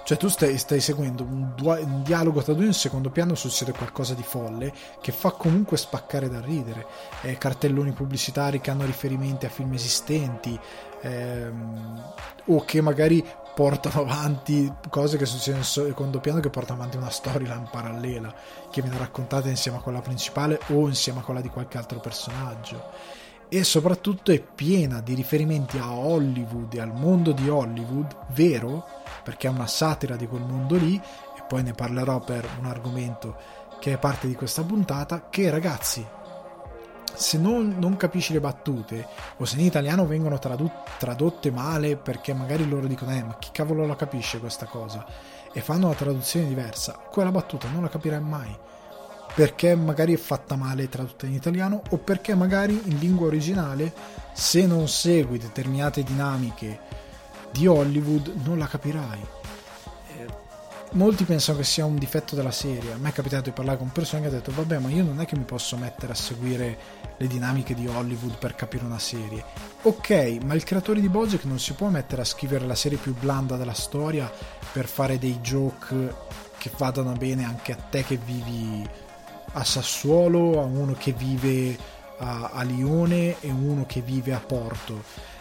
[0.05, 4.13] cioè tu stai, stai seguendo un, un, dialogo tra due in secondo piano succede qualcosa
[4.13, 6.87] di folle che fa comunque spaccare da ridere.
[7.23, 10.59] Eh, cartelloni pubblicitari che hanno riferimenti a film esistenti
[11.01, 12.13] ehm,
[12.47, 17.09] o che magari portano avanti cose che succedono in secondo piano che portano avanti una
[17.09, 18.35] storyline parallela
[18.71, 23.23] che viene raccontata insieme a quella principale o insieme a quella di qualche altro personaggio
[23.49, 28.85] e soprattutto è piena di riferimenti a Hollywood e al mondo di Hollywood vero
[29.25, 33.37] perché è una satira di quel mondo lì e poi ne parlerò per un argomento
[33.81, 36.07] che è parte di questa puntata che ragazzi
[37.15, 39.07] se non, non capisci le battute
[39.37, 43.51] o se in italiano vengono tradu- tradotte male perché magari loro dicono eh ma chi
[43.53, 45.07] cavolo la capisce questa cosa?
[45.53, 48.57] E fanno una traduzione diversa quella battuta non la capirai mai.
[49.35, 53.93] Perché magari è fatta male tradotta in italiano o perché magari in lingua originale
[54.33, 56.81] se non segui determinate dinamiche
[57.55, 59.21] di Hollywood non la capirai
[60.95, 62.93] molti pensano che sia un difetto della serie.
[62.93, 65.21] A me è capitato di parlare con persone che hanno detto: Vabbè, ma io non
[65.21, 66.79] è che mi posso mettere a seguire
[67.17, 69.45] le dinamiche di Hollywood per capire una serie.
[69.83, 73.15] Ok, ma il creatore di Bojack non si può mettere a scrivere la serie più
[73.15, 74.31] blanda della storia
[74.73, 76.15] per fare dei joke
[76.59, 78.89] che vadano bene anche a te che vivi
[79.53, 81.77] a Sassuolo, a uno che vive
[82.19, 85.33] a, a Lione e uno che vive a Porto.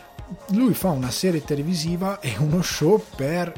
[0.50, 3.52] Lui fa una serie televisiva e uno show per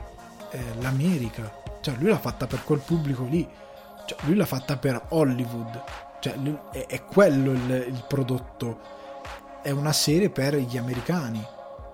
[0.51, 3.47] eh, l'America cioè, lui l'ha fatta per quel pubblico lì.
[4.07, 5.83] Cioè, lui l'ha fatta per Hollywood.
[6.19, 8.79] Cioè, lui, è, è, quello il, il prodotto.
[9.61, 11.45] È una serie per gli americani.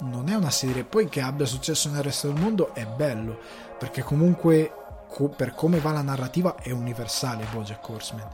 [0.04, 0.86] Non è una serie.
[0.86, 3.38] Poi che abbia successo nel resto del mondo è bello.
[3.78, 4.72] Perché comunque,
[5.10, 8.30] co- per come va la narrativa, è universale Bojack Horseman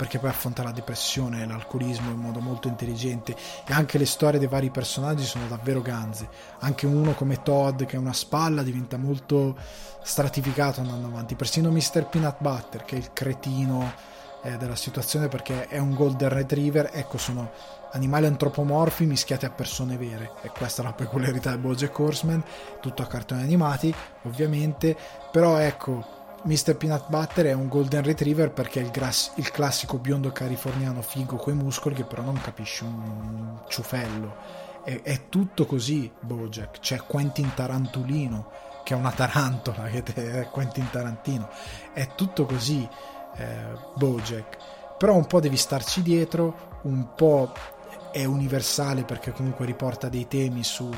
[0.00, 3.36] perché poi affronta la depressione e l'alcolismo in modo molto intelligente
[3.66, 6.26] e anche le storie dei vari personaggi sono davvero ganze.
[6.60, 9.54] Anche uno come Todd che è una spalla diventa molto
[10.02, 11.34] stratificato andando avanti.
[11.34, 12.06] Persino Mr.
[12.06, 13.92] Peanut Butter che è il cretino
[14.42, 17.50] eh, della situazione perché è un golden retriever, ecco sono
[17.92, 22.42] animali antropomorfi mischiati a persone vere e questa è la peculiarità di Bojack Horseman,
[22.80, 24.96] tutto a cartoni animati ovviamente,
[25.30, 26.76] però ecco Mr.
[26.76, 31.36] Peanut Butter è un golden retriever perché è il, grass, il classico biondo californiano figo
[31.36, 34.36] coi muscoli che però non capisce un ciufello.
[34.82, 36.80] È, è tutto così Bojack.
[36.80, 38.50] C'è Quentin Tarantulino
[38.82, 41.48] che è una tarantola, che è Quentin Tarantino.
[41.92, 42.88] È tutto così
[43.36, 44.56] eh, Bojack.
[44.96, 47.52] Però un po' devi starci dietro, un po'
[48.10, 50.90] è universale perché comunque riporta dei temi su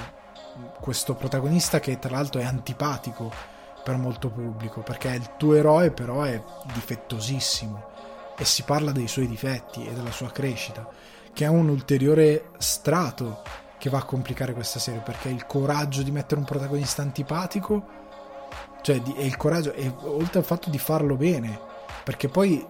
[0.80, 3.51] questo protagonista che tra l'altro è antipatico
[3.82, 6.42] per molto pubblico, perché il tuo eroe però è
[6.72, 7.90] difettosissimo
[8.36, 10.88] e si parla dei suoi difetti e della sua crescita,
[11.32, 13.42] che è un ulteriore strato
[13.78, 18.00] che va a complicare questa serie, perché il coraggio di mettere un protagonista antipatico,
[18.80, 21.58] cioè di, e il coraggio, e oltre al fatto di farlo bene,
[22.04, 22.64] perché poi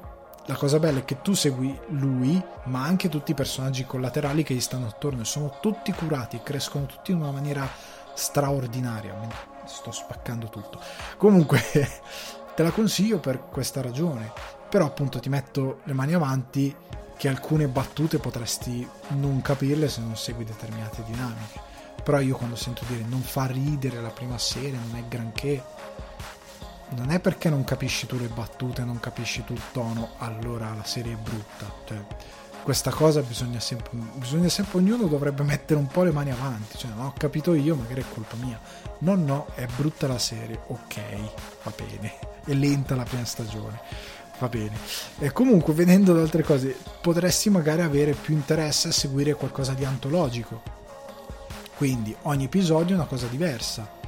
[0.47, 4.55] la cosa bella è che tu segui lui, ma anche tutti i personaggi collaterali che
[4.55, 7.69] gli stanno attorno, e sono tutti curati crescono tutti in una maniera
[8.15, 9.15] straordinaria
[9.73, 10.81] sto spaccando tutto.
[11.17, 11.61] Comunque,
[12.55, 14.33] te la consiglio per questa ragione.
[14.69, 16.75] Però appunto ti metto le mani avanti
[17.17, 21.61] che alcune battute potresti non capirle se non segui determinate dinamiche.
[22.03, 25.63] Però io quando sento dire non fa ridere la prima serie, non è granché,
[26.91, 30.85] non è perché non capisci tu le battute, non capisci tu il tono, allora la
[30.85, 31.73] serie è brutta.
[31.85, 32.05] Cioè,
[32.63, 36.91] questa cosa bisogna sempre, bisogna sempre, ognuno dovrebbe mettere un po' le mani avanti, cioè
[36.95, 38.59] non ho capito io, magari è colpa mia.
[38.99, 41.01] No, no, è brutta la serie, ok,
[41.65, 43.81] va bene, è lenta la prima stagione,
[44.39, 44.77] va bene.
[45.19, 49.85] E comunque, vedendo le altre cose, potresti magari avere più interesse a seguire qualcosa di
[49.85, 50.63] antologico.
[51.77, 54.01] Quindi ogni episodio è una cosa diversa.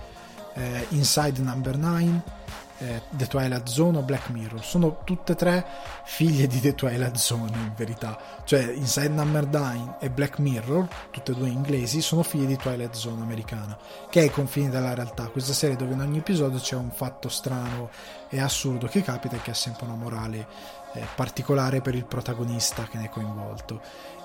[0.55, 2.43] Eh, Inside Number 9
[2.79, 4.63] eh, The Twilight Zone o Black Mirror?
[4.65, 5.67] Sono tutte e tre
[6.05, 8.19] figlie di The Twilight Zone in verità.
[8.45, 12.95] Cioè Inside Number 9 e Black Mirror tutte e due inglesi sono figlie di Twilight
[12.95, 13.77] Zone americana
[14.09, 15.27] che è ai confini della realtà.
[15.29, 17.91] Questa serie dove in ogni episodio c'è un fatto strano
[18.29, 20.47] e assurdo che capita e che ha sempre una morale
[20.95, 23.81] eh, particolare per il protagonista che ne è coinvolto.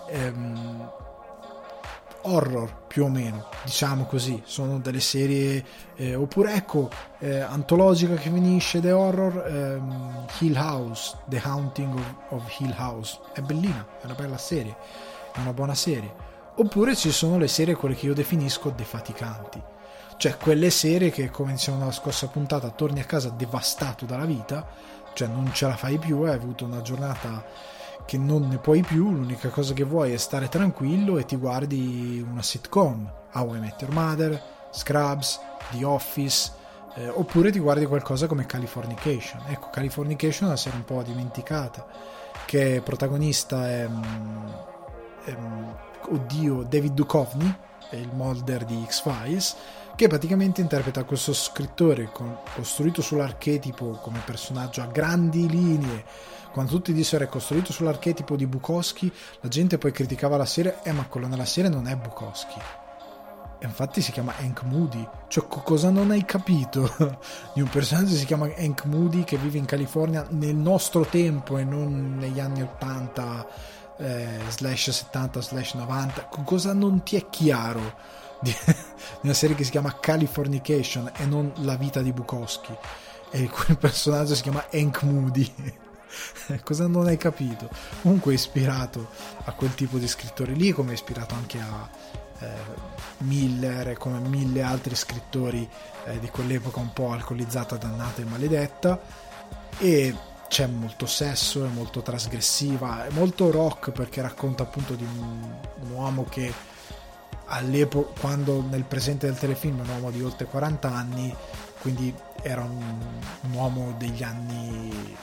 [0.07, 0.91] Ehm,
[2.23, 5.63] horror più o meno, diciamo così, sono delle serie
[5.95, 12.15] eh, oppure ecco eh, antologica che finisce The Horror ehm, Hill House, The Haunting of,
[12.29, 14.75] of, Hill House, è bellina, è una bella serie,
[15.33, 16.27] è una buona serie.
[16.55, 19.61] Oppure ci sono le serie quelle che io definisco defaticanti,
[20.17, 24.67] cioè quelle serie che come dicevamo nella scorsa puntata torni a casa devastato dalla vita,
[25.13, 27.43] cioè non ce la fai più, hai avuto una giornata
[28.09, 32.25] che non ne puoi più, l'unica cosa che vuoi è stare tranquillo e ti guardi
[32.27, 36.51] una sitcom, How I Met Your Mother, Scrubs, The Office,
[36.95, 39.43] eh, oppure ti guardi qualcosa come Californication.
[39.49, 41.85] Ecco, Californication è una serie un po' dimenticata,
[42.47, 44.47] che protagonista è, mm,
[45.25, 45.63] è mm,
[46.09, 47.55] oddio, David Duchovny,
[47.91, 49.55] il Mulder di X-Files,
[49.95, 52.09] che praticamente interpreta questo scrittore
[52.55, 56.05] costruito sull'archetipo come personaggio a grandi linee
[56.51, 60.91] quando tutti dissero è costruito sull'archetipo di Bukowski, la gente poi criticava la serie, eh
[60.91, 62.59] ma quello nella serie non è Bukowski.
[63.61, 65.05] E infatti si chiama Hank Moody.
[65.27, 66.89] Cioè, cosa non hai capito
[67.53, 71.57] di un personaggio che si chiama Hank Moody che vive in California nel nostro tempo
[71.57, 73.47] e non negli anni 80
[73.97, 76.29] eh, slash 70 slash 90?
[76.45, 77.95] Cosa non ti è chiaro
[78.39, 78.55] di
[79.23, 82.73] una serie che si chiama Californication e non La vita di Bukowski?
[83.31, 85.87] E quel personaggio si chiama Hank Moody.
[86.63, 87.69] cosa non hai capito?
[88.01, 89.09] Comunque è ispirato
[89.43, 91.89] a quel tipo di scrittori lì, come è ispirato anche a
[92.39, 92.47] eh,
[93.19, 95.67] Miller e come mille altri scrittori
[96.05, 98.99] eh, di quell'epoca un po' alcolizzata, dannata e maledetta.
[99.77, 100.15] E
[100.47, 105.91] c'è molto sesso, è molto trasgressiva, è molto rock perché racconta appunto di un, un
[105.91, 106.51] uomo che
[107.45, 111.33] all'epoca, quando nel presente del telefilm è un uomo di oltre 40 anni,
[111.81, 112.99] quindi era un,
[113.41, 115.15] un uomo degli anni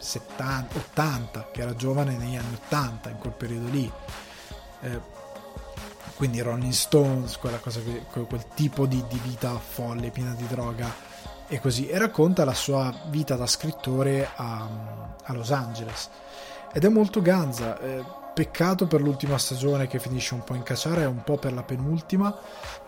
[0.00, 3.92] 70, 80, che era giovane negli anni 80, in quel periodo lì.
[4.80, 5.18] Eh,
[6.16, 10.92] quindi Rolling Stones, quella cosa, quel tipo di, di vita folle, piena di droga
[11.46, 11.88] e così.
[11.88, 14.68] E racconta la sua vita da scrittore a,
[15.22, 16.08] a Los Angeles.
[16.72, 17.78] Ed è molto ganza.
[17.80, 21.62] Eh, peccato per l'ultima stagione che finisce un po' in cacciare, un po' per la
[21.62, 22.34] penultima,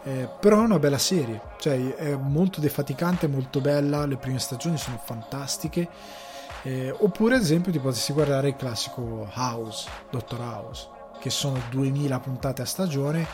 [0.02, 4.78] eh, però è una bella serie, cioè è molto defaticante, molto bella, le prime stagioni
[4.78, 5.88] sono fantastiche.
[6.62, 10.88] Eh, oppure ad esempio ti potresti guardare il classico House, Dottor House,
[11.20, 13.26] che sono 2000 puntate a stagione,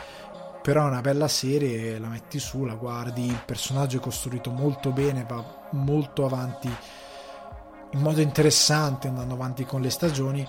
[0.63, 4.91] però è una bella serie, la metti su, la guardi, il personaggio è costruito molto
[4.91, 6.75] bene, va molto avanti
[7.93, 10.47] in modo interessante andando avanti con le stagioni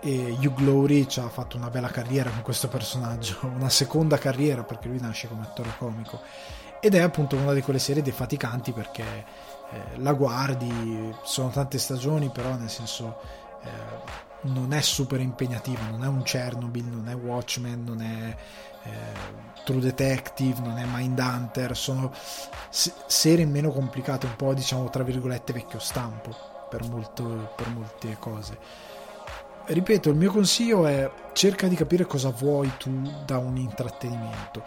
[0.00, 4.62] e Hugh Glory ci ha fatto una bella carriera con questo personaggio, una seconda carriera
[4.64, 6.20] perché lui nasce come attore comico.
[6.80, 9.24] Ed è appunto una di quelle serie defaticanti perché
[9.70, 13.18] eh, la guardi, sono tante stagioni però nel senso
[13.62, 18.36] eh, non è super impegnativo, non è un Chernobyl, non è Watchmen, non è
[18.84, 22.12] eh, True Detective, non è Mindhunter, sono
[22.70, 26.34] serie meno complicate, un po' diciamo tra virgolette vecchio stampo
[26.68, 28.58] per, molto, per molte cose.
[29.66, 32.90] Ripeto, il mio consiglio è cerca di capire cosa vuoi tu
[33.24, 34.62] da un intrattenimento.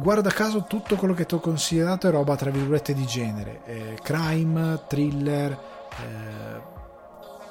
[0.00, 3.98] Guarda caso tutto quello che ti ho considerato è roba tra virgolette di genere, eh,
[4.00, 6.62] crime, thriller, eh,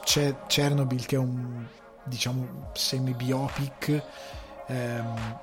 [0.04, 1.66] c'è Chernobyl che è un
[2.06, 4.02] diciamo semi biopic
[4.68, 5.40] ehm,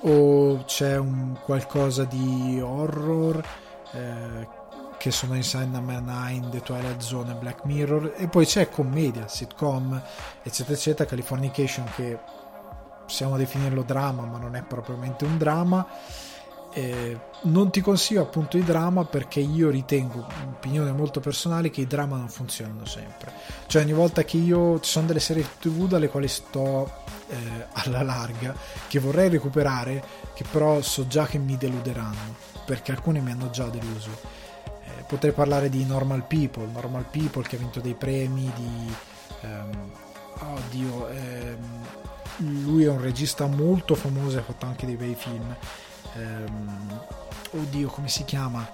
[0.00, 3.44] o c'è un qualcosa di horror
[3.92, 4.48] eh,
[4.96, 10.02] che sono Inside Number 9, The Twilight Zone Black Mirror e poi c'è commedia, sitcom
[10.42, 12.18] eccetera eccetera, Californication che
[13.08, 15.86] possiamo definirlo drama ma non è propriamente un drama
[16.74, 21.86] eh, non ti consiglio appunto i drama perché io ritengo, opinione molto personale, che i
[21.86, 23.32] drama non funzionano sempre.
[23.66, 26.90] Cioè ogni volta che io ci sono delle serie tv dalle quali sto
[27.28, 27.36] eh,
[27.72, 28.54] alla larga,
[28.86, 30.04] che vorrei recuperare,
[30.34, 34.10] che però so già che mi deluderanno, perché alcune mi hanno già deluso.
[34.84, 38.94] Eh, potrei parlare di Normal People, Normal People che ha vinto dei premi, di...
[39.42, 39.90] Um,
[40.40, 41.58] oddio, ehm,
[42.38, 45.54] lui è un regista molto famoso e ha fatto anche dei bei film.
[46.14, 47.00] Ehm,
[47.52, 48.68] oddio come si chiama?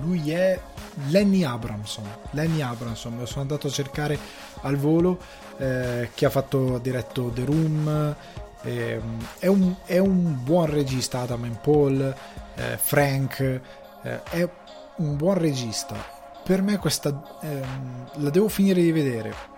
[0.00, 0.58] Lui è
[1.08, 2.04] Lenny Abramson.
[2.30, 4.18] Lenny Abramson lo sono andato a cercare
[4.62, 5.18] al volo
[5.58, 8.14] eh, che ha fatto diretto The Room
[8.62, 9.00] eh,
[9.38, 12.14] è, un, è, un, buon regista Adam and Paul
[12.54, 13.40] eh, Frank
[14.02, 14.48] eh, è
[14.96, 15.94] un buon regista.
[16.42, 19.54] Per me questa ehm, la devo finire di vedere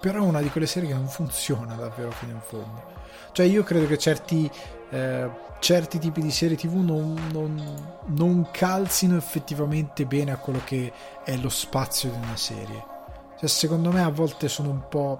[0.00, 2.96] però è una di quelle serie che non funziona davvero fino in fondo
[3.32, 4.50] cioè io credo che certi
[4.90, 10.92] eh, certi tipi di serie tv non, non, non, calzino effettivamente bene a quello che
[11.24, 12.96] è lo spazio di una serie.
[13.38, 15.18] Cioè, secondo me a volte sono un po'...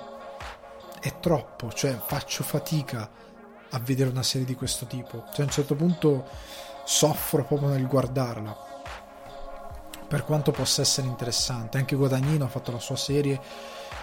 [1.01, 3.09] è troppo, cioè faccio fatica
[3.71, 5.25] a vedere una serie di questo tipo.
[5.33, 6.27] Cioè a un certo punto
[6.85, 8.67] soffro proprio nel guardarla.
[10.09, 13.39] Per quanto possa essere interessante, anche Guadagnino ha fatto la sua serie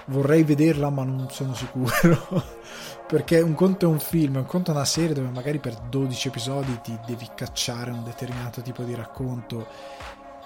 [0.06, 1.93] vorrei vederla ma non sono sicuro.
[3.08, 6.28] Perché un conto è un film un conto è una serie dove magari per 12
[6.28, 9.68] episodi ti devi cacciare un determinato tipo di racconto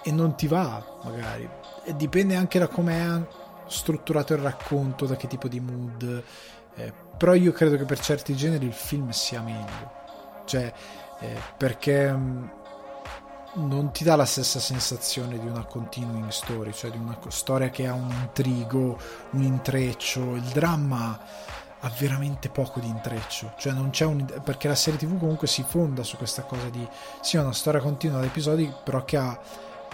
[0.03, 1.49] e non ti va magari.
[1.85, 3.37] E dipende anche da come è
[3.67, 6.23] strutturato il racconto da che tipo di mood
[6.75, 9.97] eh, però io credo che per certi generi il film sia meglio.
[10.45, 10.73] Cioè
[11.19, 12.47] eh, perché mm,
[13.55, 17.87] non ti dà la stessa sensazione di una continuing story, cioè di una storia che
[17.87, 18.97] ha un intrigo,
[19.31, 20.35] un intreccio.
[20.35, 21.19] Il dramma
[21.81, 25.63] ha veramente poco di intreccio, cioè non c'è un perché la serie TV comunque si
[25.63, 26.85] fonda su questa cosa di
[27.21, 29.39] sì, una storia continua ad episodi, però che ha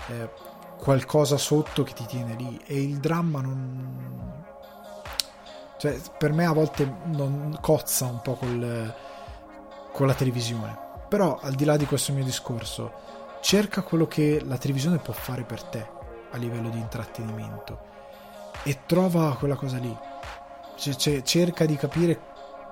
[0.07, 0.29] eh,
[0.77, 4.43] qualcosa sotto che ti tiene lì e il dramma non
[5.77, 8.93] cioè per me a volte non cozza un po' col,
[9.91, 10.77] con la televisione.
[11.07, 12.91] Però al di là di questo mio discorso,
[13.45, 15.87] cerca quello che la televisione può fare per te
[16.31, 17.79] a livello di intrattenimento
[18.63, 19.95] e trova quella cosa lì.
[20.75, 22.19] C- cerca di capire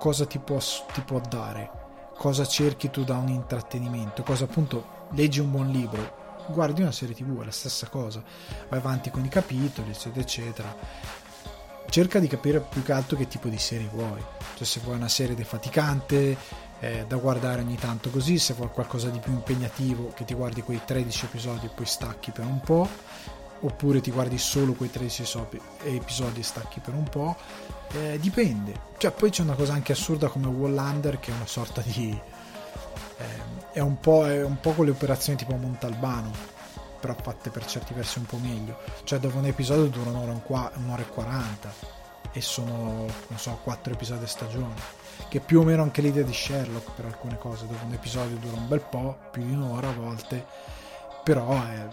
[0.00, 0.58] cosa ti può,
[0.92, 1.70] ti può dare,
[2.16, 7.14] cosa cerchi tu da un intrattenimento, cosa appunto leggi un buon libro, guardi una serie
[7.14, 8.20] tv, è la stessa cosa.
[8.68, 10.76] Vai avanti con i capitoli, eccetera, eccetera.
[11.88, 14.20] Cerca di capire più che altro che tipo di serie vuoi.
[14.56, 16.36] Cioè, se vuoi una serie defaticante,
[16.80, 20.62] eh, da guardare ogni tanto così, se vuoi qualcosa di più impegnativo, che ti guardi
[20.62, 22.88] quei 13 episodi e poi stacchi per un po',
[23.60, 25.46] oppure ti guardi solo quei 13
[25.84, 27.36] episodi e stacchi per un po',
[27.92, 28.92] eh, dipende.
[28.98, 32.18] Cioè, poi c'è una cosa anche assurda come Wallander, che è una sorta di
[33.16, 36.30] eh, è, un è, un po', con le operazioni tipo Montalbano,
[37.00, 38.78] però fatte per certi versi un po' meglio.
[39.04, 41.72] Cioè, dove un episodio dura un'ora, un'ora e 40
[42.32, 45.02] e sono, non so, 4 episodi a stagione.
[45.28, 48.36] Che è più o meno anche l'idea di Sherlock per alcune cose, dove un episodio
[48.36, 50.46] dura un bel po', più di un'ora a volte,
[51.22, 51.88] però è,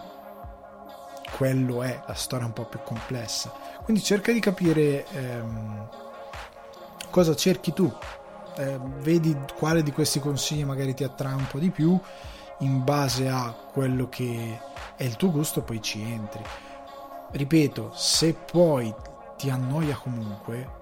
[1.36, 3.52] quello è, la storia un po' più complessa.
[3.84, 5.90] Quindi cerca di capire ehm,
[7.10, 7.92] cosa cerchi tu
[8.58, 12.00] eh, vedi quale di questi consigli magari ti attrae un po' di più
[12.60, 14.60] in base a quello che
[14.96, 16.44] è il tuo gusto poi ci entri
[17.32, 18.94] ripeto se poi
[19.38, 20.80] ti annoia comunque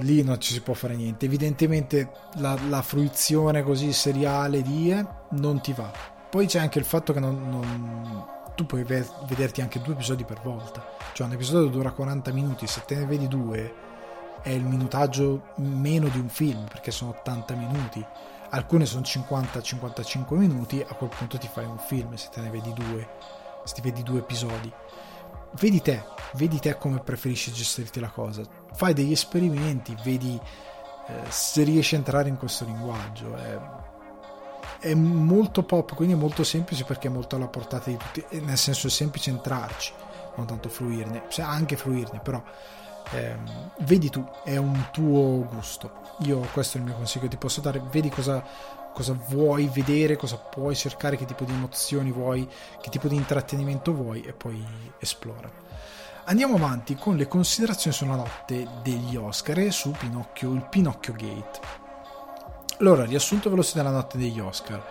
[0.00, 1.26] lì non ci si può fare niente.
[1.26, 5.90] Evidentemente la, la fruizione così seriale di eh, non ti va.
[6.30, 10.40] Poi c'è anche il fatto che non, non, tu puoi vederti anche due episodi per
[10.42, 10.84] volta.
[11.12, 13.86] Cioè un episodio dura 40 minuti se te ne vedi due
[14.42, 18.04] è il minutaggio meno di un film perché sono 80 minuti.
[18.50, 22.72] Alcune sono 50-55 minuti a quel punto ti fai un film se te ne vedi
[22.72, 23.06] due
[23.64, 24.72] se ti vedi due episodi.
[25.58, 28.42] Vedi te vedi te come preferisci gestirti la cosa
[28.78, 30.38] fai degli esperimenti vedi
[31.08, 33.58] eh, se riesci a entrare in questo linguaggio è,
[34.78, 38.56] è molto pop quindi è molto semplice perché è molto alla portata di tutti nel
[38.56, 39.92] senso è semplice entrarci
[40.36, 42.40] non tanto fruirne anche fruirne però
[43.10, 43.36] eh,
[43.80, 45.90] vedi tu, è un tuo gusto.
[46.20, 48.44] Io questo è il mio consiglio che ti posso dare, vedi cosa,
[48.92, 52.46] cosa vuoi vedere, cosa puoi cercare, che tipo di emozioni vuoi,
[52.82, 54.62] che tipo di intrattenimento vuoi e poi
[54.98, 55.67] esplora.
[56.28, 61.60] Andiamo avanti con le considerazioni sulla notte degli Oscar e su Pinocchio, il Pinocchio Gate.
[62.80, 64.84] Allora, riassunto veloce della notte degli Oscar.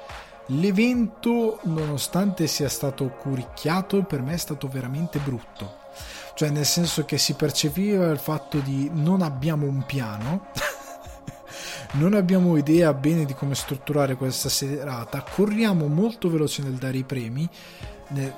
[0.47, 5.85] L'evento, nonostante sia stato curicchiato, per me è stato veramente brutto
[6.37, 10.49] cioè nel senso che si percepiva il fatto di non abbiamo un piano,
[11.93, 17.03] non abbiamo idea bene di come strutturare questa serata, corriamo molto veloce nel dare i
[17.03, 17.49] premi,
[18.09, 18.33] ne,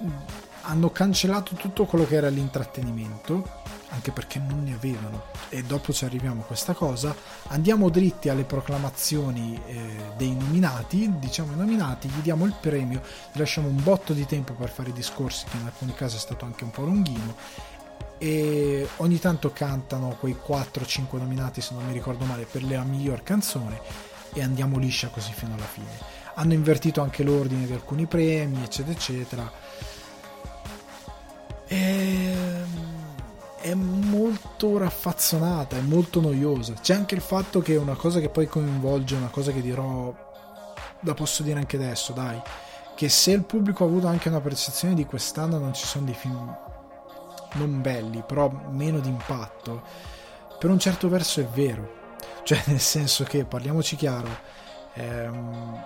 [0.70, 3.58] hanno cancellato tutto quello che era l'intrattenimento,
[3.90, 7.16] anche perché non ne avevano, e dopo ci arriviamo a questa cosa,
[7.48, 13.02] andiamo dritti alle proclamazioni eh, dei nominati, diciamo i nominati, gli diamo il premio,
[13.32, 16.20] gli lasciamo un botto di tempo per fare i discorsi, che in alcuni casi è
[16.20, 17.36] stato anche un po' lunghino,
[18.20, 23.24] e ogni tanto cantano quei 4-5 nominati se non mi ricordo male per la miglior
[23.24, 23.82] canzone.
[24.34, 25.88] E andiamo liscia così fino alla fine.
[26.36, 29.52] Hanno invertito anche l'ordine di alcuni premi eccetera eccetera
[31.70, 32.34] e...
[33.62, 38.48] è molto raffazzonata è molto noiosa c'è anche il fatto che una cosa che poi
[38.48, 40.14] coinvolge una cosa che dirò
[41.02, 42.42] la posso dire anche adesso dai
[42.96, 46.16] che se il pubblico ha avuto anche una percezione di quest'anno non ci sono dei
[46.16, 46.68] film
[47.54, 49.82] non belli, però meno di impatto,
[50.60, 51.98] per un certo verso è vero.
[52.44, 54.30] Cioè, nel senso che, parliamoci chiaro,
[54.94, 55.86] ehm,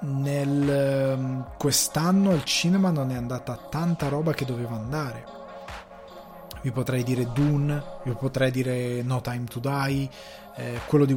[0.00, 5.36] nel, ehm, quest'anno al cinema non è andata tanta roba che doveva andare.
[6.60, 10.10] Vi potrei dire Dune, vi potrei dire No Time to Die,
[10.58, 11.14] eh, quello, di,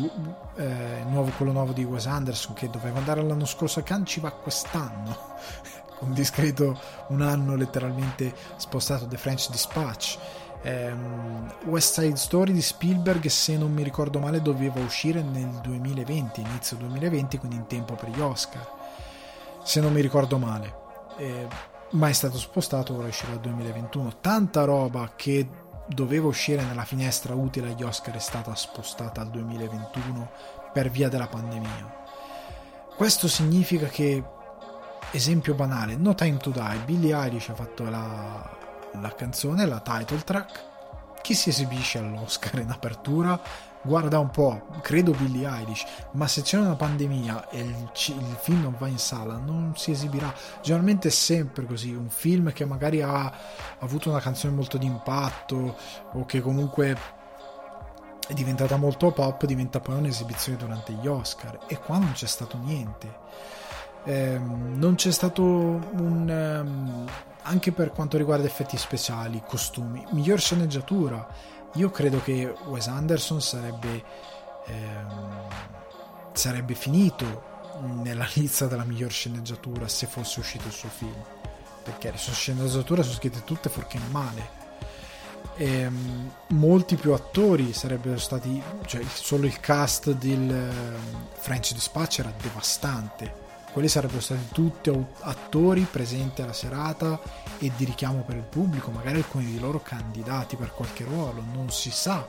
[0.55, 4.19] eh, nuovo, quello nuovo di Wes Anderson che doveva andare l'anno scorso a Cannes ci
[4.19, 5.17] va quest'anno
[6.01, 10.19] un discreto un anno letteralmente spostato The French Dispatch
[10.61, 16.41] ehm, West Side Story di Spielberg se non mi ricordo male doveva uscire nel 2020
[16.41, 18.79] inizio 2020 quindi in tempo per gli Oscar
[19.63, 20.79] se non mi ricordo male.
[21.17, 21.47] Eh,
[21.91, 25.47] ma è stato spostato ora uscirà nel 2021 tanta roba che
[25.87, 30.31] doveva uscire nella finestra utile agli Oscar è stata spostata al 2021
[30.71, 31.99] per via della pandemia.
[32.95, 34.23] Questo significa che
[35.11, 38.57] esempio banale, No Time to Die, Billie Eilish ha fatto la,
[38.99, 40.69] la canzone, la title track,
[41.21, 43.39] chi si esibisce all'Oscar in apertura?
[43.83, 48.61] Guarda un po', credo Billie Eilish, ma se c'è una pandemia e il, il, film
[48.61, 50.31] non va in sala, non si esibirà.
[50.61, 53.33] Generalmente è sempre così, un film che magari ha,
[53.79, 55.77] avuto una canzone molto d'impatto
[56.13, 56.95] o che comunque
[58.27, 62.57] è diventata molto pop, diventa poi un'esibizione durante gli Oscar e qua non c'è stato
[62.57, 63.19] niente
[64.05, 67.05] ehm, non c'è stato un um,
[67.43, 71.27] anche per quanto riguarda effetti speciali, costumi, miglior sceneggiatura.
[71.75, 74.03] Io credo che Wes Anderson sarebbe
[74.65, 75.47] ehm,
[76.33, 77.49] sarebbe finito
[78.03, 81.23] nella lista della miglior sceneggiatura se fosse uscito il suo film.
[81.83, 84.59] Perché le sue sceneggiature sono scritte tutte fuorché male.
[85.55, 92.19] E, um, molti più attori sarebbero stati cioè solo il cast del uh, French Dispatch
[92.19, 93.40] era devastante
[93.71, 94.91] quelli sarebbero stati tutti
[95.21, 97.19] attori presenti alla serata
[97.57, 101.71] e di richiamo per il pubblico magari alcuni di loro candidati per qualche ruolo non
[101.71, 102.27] si sa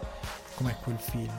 [0.55, 1.33] com'è quel film.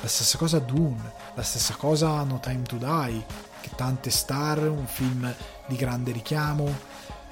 [0.00, 3.24] La stessa cosa Dune la stessa cosa No Time to Die
[3.60, 5.32] che tante star un film
[5.66, 6.66] di grande richiamo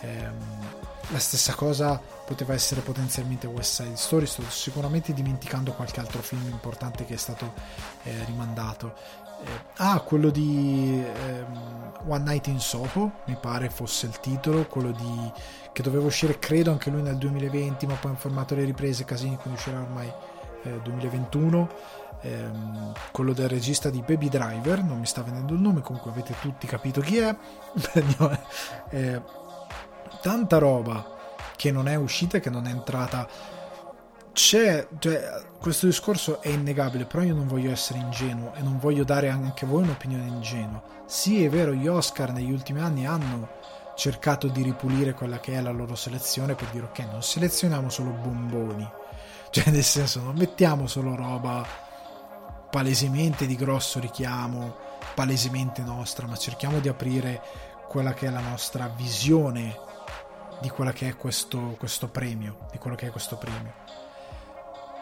[0.01, 0.69] ehm,
[1.09, 6.47] la stessa cosa poteva essere potenzialmente West Side Story sto sicuramente dimenticando qualche altro film
[6.49, 7.53] importante che è stato
[8.05, 8.95] eh, rimandato
[9.77, 15.33] ah quello di ehm, One Night in Soho mi pare fosse il titolo quello di
[15.73, 19.37] che doveva uscire credo anche lui nel 2020 ma poi hanno formato le riprese casini
[19.37, 20.11] quindi uscirà ormai
[20.63, 21.69] eh, 2021
[22.21, 26.35] ehm, quello del regista di Baby Driver non mi sta venendo il nome comunque avete
[26.41, 27.37] tutti capito chi è.
[28.93, 29.23] Eh,
[30.21, 31.19] tanta roba
[31.57, 33.29] che non è uscita che non è entrata.
[34.33, 39.05] C'è cioè, questo discorso è innegabile però io non voglio essere ingenuo e non voglio
[39.05, 43.59] dare anche voi un'opinione ingenua sì è vero gli Oscar negli ultimi anni hanno
[43.95, 48.11] cercato di ripulire quella che è la loro selezione per dire ok non selezioniamo solo
[48.11, 48.89] bomboni
[49.51, 51.67] cioè nel senso non mettiamo solo roba
[52.71, 54.77] palesemente di grosso richiamo
[55.15, 57.43] palesemente nostra ma cerchiamo di aprire
[57.87, 59.77] quella che è la nostra visione
[60.61, 63.80] di quello che è questo, questo premio, di quello che è questo premio.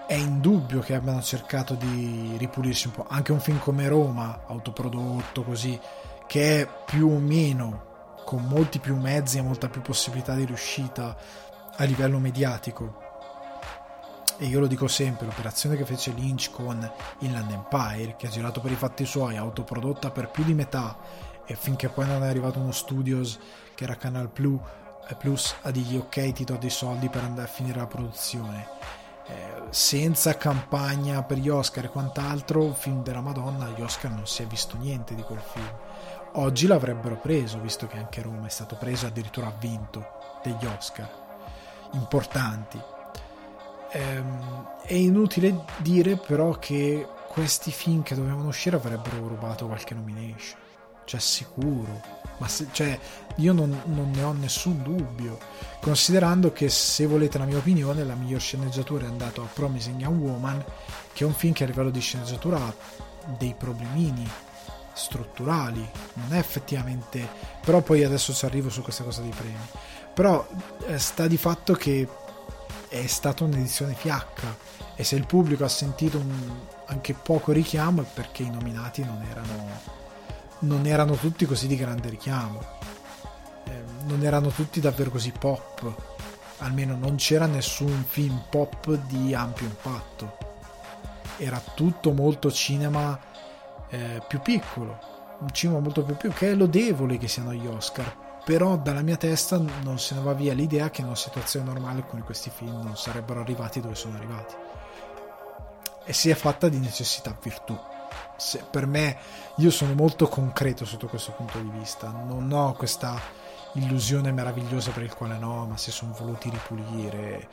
[0.09, 5.43] È indubbio che abbiano cercato di ripulirsi un po', anche un film come Roma, autoprodotto
[5.43, 5.79] così,
[6.27, 11.15] che è più o meno con molti più mezzi e molta più possibilità di riuscita
[11.77, 13.03] a livello mediatico.
[14.39, 18.63] E io lo dico sempre, l'operazione che fece Lynch con Inland Empire, che ha girato
[18.63, 20.97] per i fatti suoi, autoprodotta per più di metà,
[21.45, 23.39] e finché poi non è arrivato uno studios
[23.75, 24.59] che era Canal Plus
[25.19, 28.67] Plus a dirgli ok ti do dei soldi per andare a finire la produzione
[29.29, 34.43] eh, senza campagna per gli Oscar e quant'altro film della Madonna gli Oscar non si
[34.43, 35.71] è visto niente di quel film.
[36.33, 40.07] Oggi l'avrebbero preso visto che anche Roma è stato preso addirittura ha vinto
[40.43, 41.11] degli Oscar
[41.93, 42.81] importanti.
[43.93, 50.67] Ehm, è inutile dire però che questi film che dovevano uscire avrebbero rubato qualche nomination
[51.09, 52.17] cioè sicuro.
[52.37, 52.99] Ma se, cioè,
[53.37, 55.39] io non, non, ne ho nessun dubbio.
[55.81, 60.21] Considerando che se volete la mia opinione la miglior sceneggiatura è andata a Promising Young
[60.21, 60.65] Woman
[61.15, 62.75] che è un film che a livello di sceneggiatura ha
[63.39, 64.29] dei problemini
[64.93, 65.89] strutturali.
[66.15, 67.27] Non è effettivamente
[67.65, 69.67] però poi adesso ci arrivo su questa cosa dei premi.
[70.13, 70.47] Però
[70.87, 72.07] eh, sta di fatto che
[72.89, 74.57] è stata un'edizione fiacca.
[74.95, 76.51] E se il pubblico ha sentito un,
[76.87, 79.98] anche poco richiamo è perché i nominati non erano
[80.61, 82.61] non erano tutti così di grande richiamo,
[83.65, 85.93] eh, non erano tutti davvero così pop,
[86.59, 90.37] almeno non c'era nessun film pop di ampio impatto,
[91.37, 93.19] era tutto molto cinema
[93.89, 94.99] eh, più piccolo,
[95.39, 99.17] un cinema molto più piccolo, che è lodevole che siano gli Oscar, però dalla mia
[99.17, 102.51] testa non se ne va via l'idea che in una situazione normale alcuni di questi
[102.51, 104.55] film non sarebbero arrivati dove sono arrivati.
[106.05, 107.79] E si è fatta di necessità virtù
[108.37, 109.17] se, per me
[109.57, 112.09] io sono molto concreto sotto questo punto di vista.
[112.09, 113.21] Non ho questa
[113.75, 117.49] illusione meravigliosa per il quale no ma si sono voluti ripulire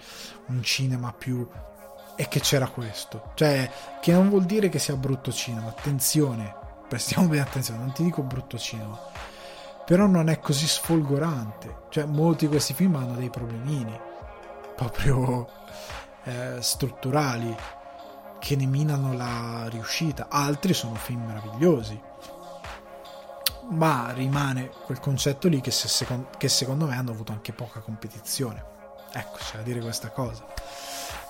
[0.47, 1.47] un cinema più
[2.15, 3.31] e che c'era questo.
[3.35, 5.67] Cioè che non vuol dire che sia brutto cinema.
[5.67, 8.99] Attenzione prestiamo bene attenzione non ti dico brutto cinema
[9.85, 11.83] però non è così sfolgorante.
[11.89, 13.97] Cioè molti di questi film hanno dei problemini
[14.75, 15.47] proprio
[16.23, 17.55] eh, strutturali
[18.39, 21.99] che ne minano la riuscita, altri sono film meravigliosi.
[23.69, 28.63] Ma rimane quel concetto lì che, secondo, che secondo me hanno avuto anche poca competizione.
[29.11, 30.45] Ecco, c'è da dire questa cosa.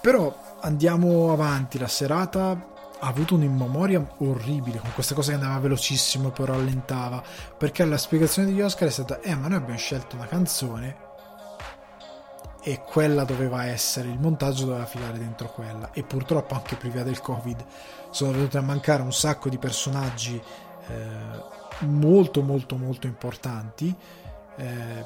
[0.02, 6.32] Però andiamo avanti, la serata ha avuto un'immemoria orribile con questa cosa che andava velocissimo
[6.32, 7.22] però rallentava
[7.58, 11.05] perché la spiegazione degli Oscar è stata eh ma noi abbiamo scelto una canzone
[12.68, 15.92] e quella doveva essere, il montaggio doveva filare dentro quella.
[15.94, 17.64] E purtroppo anche prima del covid
[18.10, 20.42] sono venuti a mancare un sacco di personaggi
[20.88, 23.96] eh, molto molto molto importanti.
[24.56, 25.06] Eh,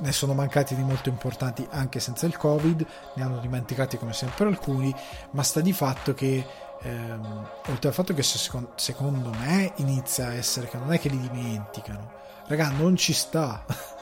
[0.00, 4.44] ne sono mancati di molto importanti anche senza il covid ne hanno dimenticati come sempre
[4.44, 4.94] alcuni
[5.30, 6.44] ma sta di fatto che
[6.82, 11.08] ehm, oltre al fatto che secondo, secondo me inizia a essere che non è che
[11.08, 12.12] li dimenticano.
[12.46, 13.64] Raga non ci sta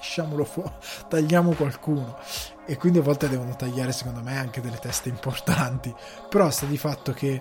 [0.00, 0.72] lasciamolo fuori,
[1.08, 2.18] tagliamo qualcuno.
[2.66, 5.94] E quindi a volte devono tagliare, secondo me, anche delle teste importanti.
[6.28, 7.40] Però sta di fatto che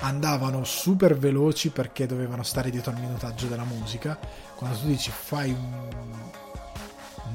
[0.00, 4.18] andavano super veloci perché dovevano stare dietro al minutaggio della musica.
[4.54, 5.90] Quando tu dici fai un,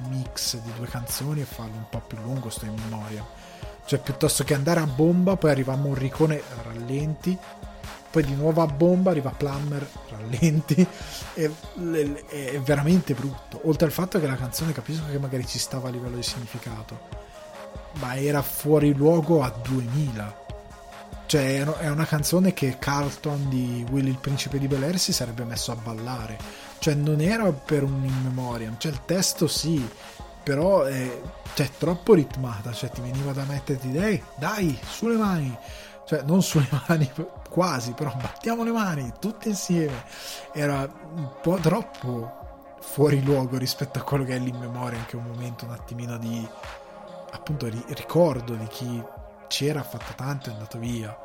[0.10, 3.26] mix di due canzoni e farlo un po' più lungo, sto in memoria.
[3.86, 7.38] Cioè, piuttosto che andare a bomba, poi arriva Morricone rallenti,
[8.10, 10.88] poi di nuovo a bomba arriva Plummer rallenti
[11.34, 11.50] è,
[12.30, 13.62] è, veramente brutto.
[13.64, 17.26] Oltre al fatto che la canzone capisco che magari ci stava a livello di significato
[18.00, 20.46] ma era fuori luogo a 2000
[21.28, 25.44] cioè è una canzone che Carlton di Willy il principe di Bel Air si sarebbe
[25.44, 26.38] messo a ballare.
[26.80, 28.78] Cioè non era per un in memoriam.
[28.78, 29.86] Cioè il testo sì
[30.42, 31.22] però è
[31.54, 32.72] cioè, troppo ritmata.
[32.72, 35.54] Cioè ti veniva da metterti dai dai sulle mani.
[36.06, 37.12] Cioè non sulle mani
[37.48, 40.04] quasi però battiamo le mani tutti insieme
[40.54, 42.36] era un po' troppo
[42.80, 46.48] fuori luogo rispetto a quello che è l'in memoria anche un momento un attimino di
[47.32, 49.04] appunto ricordo di chi
[49.48, 51.18] c'era, ha fatto tanto, è andato via.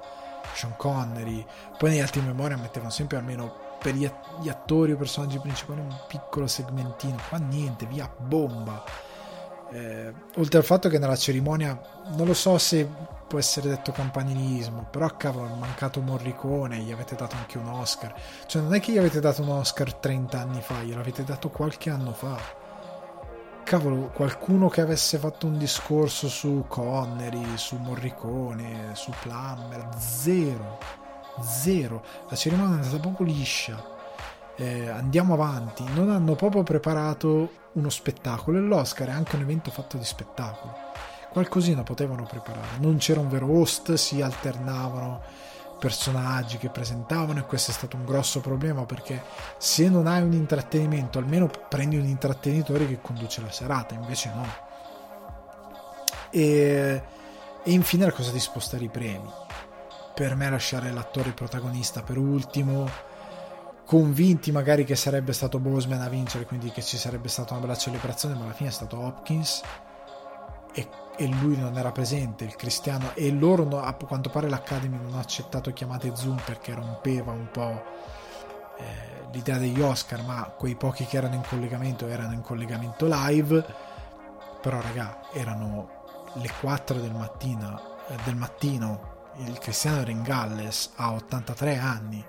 [0.54, 1.44] Sean Connery,
[1.78, 4.08] poi negli altri memoria mettevano sempre almeno per gli,
[4.48, 8.82] attori o personaggi principali un piccolo segmentino, qua niente, via bomba.
[9.70, 11.80] Eh, oltre al fatto che nella cerimonia
[12.14, 12.86] non lo so se
[13.32, 18.12] può essere detto campanilismo, però cavolo, è mancato Morricone, gli avete dato anche un Oscar.
[18.44, 21.88] Cioè non è che gli avete dato un Oscar 30 anni fa, gliel'avete dato qualche
[21.88, 22.38] anno fa
[23.64, 30.78] cavolo, qualcuno che avesse fatto un discorso su Connery, su Morricone, su Plummer, zero,
[31.40, 32.04] zero.
[32.28, 33.82] La cerimonia è stata proprio liscia.
[34.56, 39.70] Eh, andiamo avanti, non hanno proprio preparato uno spettacolo e l'Oscar è anche un evento
[39.70, 40.74] fatto di spettacolo.
[41.32, 45.22] Qualcosina potevano preparare, non c'era un vero host, si alternavano
[45.78, 49.20] personaggi che presentavano e questo è stato un grosso problema perché
[49.56, 54.46] se non hai un intrattenimento almeno prendi un intrattenitore che conduce la serata invece no.
[56.30, 57.02] E,
[57.64, 59.28] e infine la cosa di spostare i premi.
[60.14, 62.88] Per me lasciare l'attore protagonista per ultimo
[63.86, 67.76] convinti magari che sarebbe stato Boseman a vincere quindi che ci sarebbe stata una bella
[67.76, 69.62] celebrazione ma alla fine è stato Hopkins
[70.74, 74.96] e e lui non era presente, il cristiano, e loro no, a quanto pare l'Academy
[74.96, 77.84] non ha accettato chiamate Zoom perché rompeva un po'
[78.78, 83.64] eh, l'idea degli Oscar, ma quei pochi che erano in collegamento erano in collegamento live,
[84.60, 86.00] però raga, erano
[86.34, 89.10] le 4 del mattino, eh, del mattino.
[89.36, 92.24] Il cristiano era in Galles a 83 anni.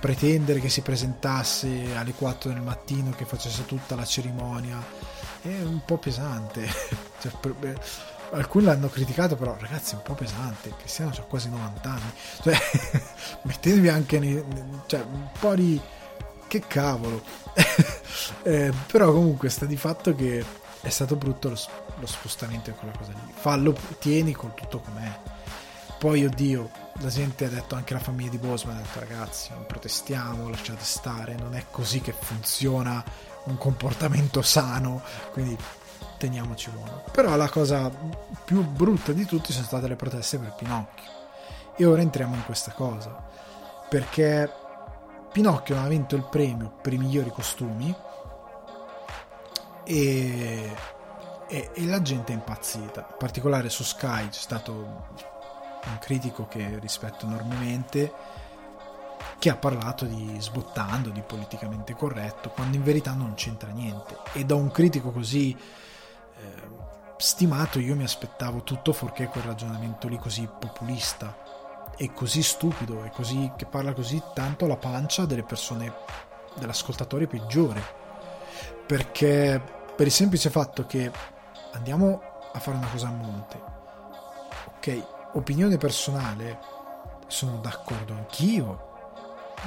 [0.00, 5.80] Pretendere che si presentasse alle 4 del mattino che facesse tutta la cerimonia è un
[5.84, 6.66] po' pesante.
[7.20, 7.84] cioè, per, per,
[8.30, 10.74] alcuni l'hanno criticato, però ragazzi è un po' pesante.
[10.76, 12.12] Cristiano ha quasi 90 anni.
[12.42, 12.56] Cioè,
[13.42, 14.44] mettetevi anche nei,
[14.86, 15.80] cioè, un po' di.
[16.46, 17.22] Che cavolo.
[18.42, 20.44] eh, però comunque sta di fatto che
[20.82, 21.58] è stato brutto lo,
[21.98, 23.32] lo spostamento di quella cosa lì.
[23.34, 25.18] Fallo, tieni con tutto com'è.
[25.98, 26.70] Poi, oddio,
[27.00, 30.84] la gente ha detto anche la famiglia di Bosman ha detto ragazzi non protestiamo lasciate
[30.84, 33.02] stare non è così che funziona
[33.44, 35.56] un comportamento sano, quindi
[36.18, 37.02] teniamoci buono.
[37.10, 37.90] Però la cosa
[38.44, 41.10] più brutta di tutti sono state le proteste per Pinocchio.
[41.76, 43.24] E ora entriamo in questa cosa,
[43.88, 44.50] perché
[45.32, 47.94] Pinocchio ha vinto il premio per i migliori costumi
[49.84, 50.76] e,
[51.48, 53.06] e, e la gente è impazzita.
[53.10, 58.12] In particolare su Sky c'è stato un critico che rispetto enormemente
[59.38, 64.18] che ha parlato di sbottando, di politicamente corretto, quando in verità non c'entra niente.
[64.32, 66.80] E da un critico così eh,
[67.16, 71.36] stimato io mi aspettavo tutto fuorché quel ragionamento lì così populista
[71.96, 75.92] e così stupido e così che parla così tanto alla pancia delle persone
[76.56, 78.00] dell'ascoltatore peggiore.
[78.86, 79.62] Perché
[79.94, 81.10] per il semplice fatto che
[81.72, 82.20] andiamo
[82.52, 83.60] a fare una cosa a monte.
[84.76, 86.58] Ok, opinione personale,
[87.28, 88.90] sono d'accordo anch'io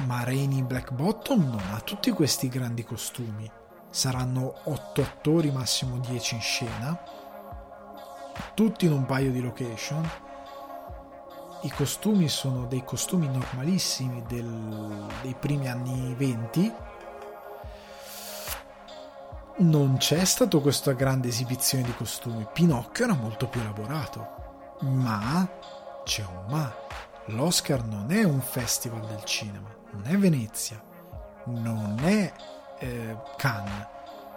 [0.04, 3.50] ma Rainy Black Bottom non ha tutti questi grandi costumi.
[3.90, 7.00] Saranno 8 attori, massimo 10 in scena,
[8.54, 10.08] tutti in un paio di location.
[11.62, 16.74] I costumi sono dei costumi normalissimi del, dei primi anni 20.
[19.58, 22.46] Non c'è stata questa grande esibizione di costumi.
[22.52, 24.76] Pinocchio era molto più elaborato.
[24.82, 25.48] Ma
[26.04, 26.74] c'è un ma.
[27.28, 30.82] L'Oscar non è un festival del cinema non è Venezia,
[31.46, 32.32] non è
[32.80, 33.88] eh, Cannes,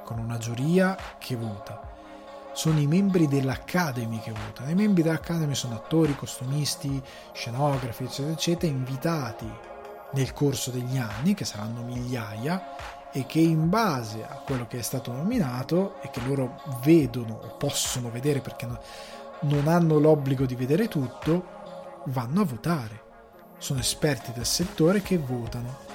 [0.05, 1.97] con una giuria che vota.
[2.53, 4.71] Sono i membri dell'Academy che votano.
[4.71, 7.03] I membri dell'Academy sono attori, costumisti,
[7.33, 9.51] scenografi, eccetera, eccetera, invitati
[10.13, 12.75] nel corso degli anni, che saranno migliaia,
[13.13, 17.57] e che in base a quello che è stato nominato e che loro vedono o
[17.57, 18.67] possono vedere perché
[19.41, 23.07] non hanno l'obbligo di vedere tutto, vanno a votare
[23.59, 25.87] sono esperti del settore che votano.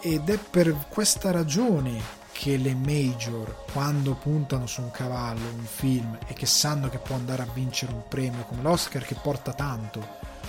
[0.00, 6.16] Ed è per questa ragione che le major, quando puntano su un cavallo, un film,
[6.26, 10.00] e che sanno che può andare a vincere un premio come l'Oscar che porta tanto,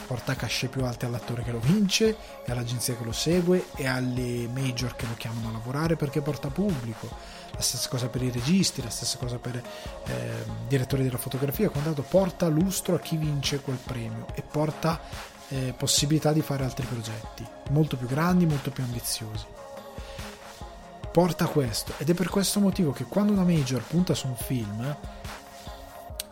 [0.07, 2.15] porta cachet più alti all'attore che lo vince
[2.45, 6.47] e all'agenzia che lo segue e alle major che lo chiamano a lavorare perché porta
[6.47, 7.09] pubblico.
[7.51, 12.01] La stessa cosa per i registi, la stessa cosa per eh, direttori della fotografia, quando
[12.01, 14.99] porta lustro a chi vince quel premio e porta
[15.51, 19.45] eh, possibilità di fare altri progetti molto più grandi, molto più ambiziosi.
[21.11, 24.95] Porta questo ed è per questo motivo che quando una major punta su un film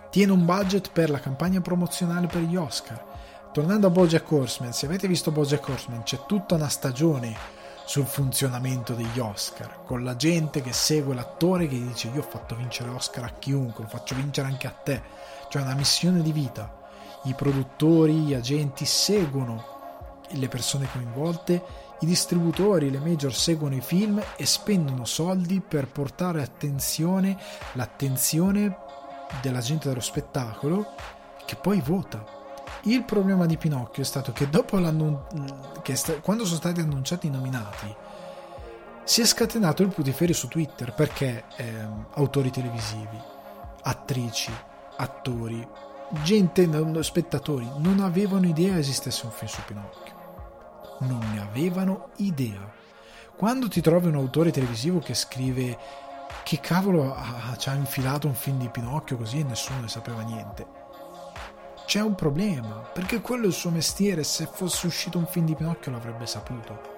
[0.10, 3.08] tiene un budget per la campagna promozionale per gli Oscar.
[3.52, 7.36] Tornando a Bojack Horseman se avete visto Bojack Horseman c'è tutta una stagione
[7.84, 12.56] sul funzionamento degli Oscar con la gente che segue l'attore che dice io ho fatto
[12.56, 15.02] vincere Oscar a chiunque lo faccio vincere anche a te.
[15.50, 16.79] Cioè una missione di vita
[17.24, 19.78] i produttori, gli agenti seguono
[20.32, 26.42] le persone coinvolte i distributori, le major seguono i film e spendono soldi per portare
[26.42, 27.38] attenzione,
[27.74, 28.78] l'attenzione
[29.42, 30.94] della gente dello spettacolo
[31.46, 32.24] che poi vota.
[32.84, 34.80] Il problema di Pinocchio è stato che dopo
[35.82, 37.94] che sta- quando sono stati annunciati i nominati
[39.04, 43.20] si è scatenato il putiferio su Twitter perché ehm, autori televisivi,
[43.82, 44.54] attrici,
[44.96, 45.68] attori,
[46.24, 46.68] gente,
[47.04, 50.20] spettatori non avevano idea esistesse un film su Pinocchio
[51.00, 52.72] non ne avevano idea.
[53.36, 55.78] Quando ti trovi un autore televisivo che scrive
[56.44, 60.22] che cavolo ha, ci ha infilato un film di Pinocchio così e nessuno ne sapeva
[60.22, 60.66] niente,
[61.86, 65.56] c'è un problema, perché quello è il suo mestiere, se fosse uscito un film di
[65.56, 66.98] Pinocchio l'avrebbe saputo,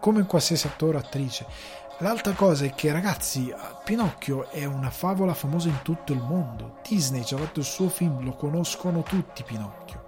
[0.00, 1.46] come qualsiasi attore o attrice.
[1.98, 6.78] L'altra cosa è che ragazzi, Pinocchio è una favola famosa in tutto il mondo.
[6.86, 10.00] Disney ci ha fatto il suo film, lo conoscono tutti Pinocchio.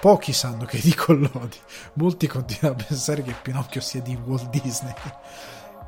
[0.00, 1.56] Pochi sanno che è di Collodi,
[1.94, 4.94] molti continuano a pensare che Pinocchio sia di Walt Disney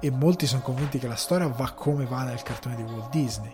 [0.00, 3.52] e molti sono convinti che la storia va come va nel cartone di Walt Disney.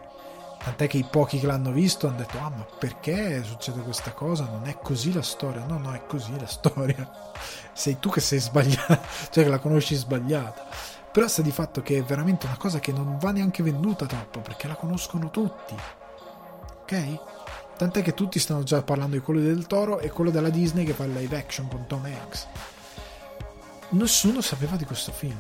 [0.62, 4.44] Tant'è che i pochi che l'hanno visto hanno detto: Ah, ma perché succede questa cosa?
[4.44, 5.64] Non è così la storia.
[5.66, 7.10] No, no, è così la storia.
[7.72, 9.00] Sei tu che sei sbagliata,
[9.30, 10.66] cioè che la conosci sbagliata.
[11.14, 14.40] Però sta di fatto che è veramente una cosa che non va neanche venduta troppo
[14.40, 15.76] perché la conoscono tutti.
[16.80, 17.18] Ok?
[17.76, 20.92] Tant'è che tutti stanno già parlando di quello del Toro e quello della Disney che
[20.92, 22.48] fa il live action con Tom Hanks.
[23.90, 25.38] Nessuno sapeva di questo film.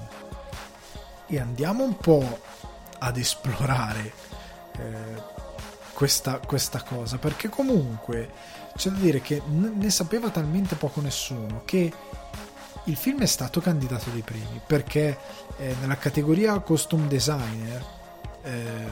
[1.26, 2.38] E andiamo un po'
[2.98, 4.12] ad esplorare
[4.78, 5.22] eh,
[5.92, 8.30] questa, questa cosa, perché comunque
[8.76, 11.92] c'è da dire che ne sapeva talmente poco nessuno che
[12.84, 15.18] il film è stato candidato dei premi perché
[15.56, 17.84] eh, nella categoria costume designer
[18.42, 18.86] eh,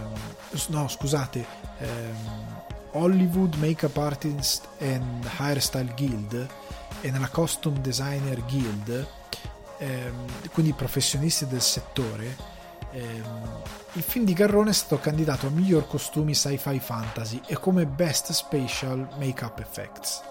[0.68, 1.44] no scusate
[1.78, 2.60] ehm,
[2.92, 6.48] Hollywood Makeup Artist and Hairstyle Guild
[7.00, 9.06] e nella Costume Designer Guild,
[9.78, 12.36] ehm, quindi professionisti del settore,
[12.92, 13.62] ehm,
[13.94, 18.32] il film di Garrone è stato candidato a miglior costumi sci-fi fantasy e come Best
[18.32, 20.22] Special Makeup Effects.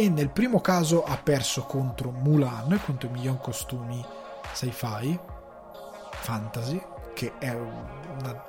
[0.00, 4.02] E nel primo caso ha perso contro Mulan, contro i miglior costumi
[4.54, 5.18] sci-fi
[6.10, 6.82] fantasy,
[7.12, 8.42] che è una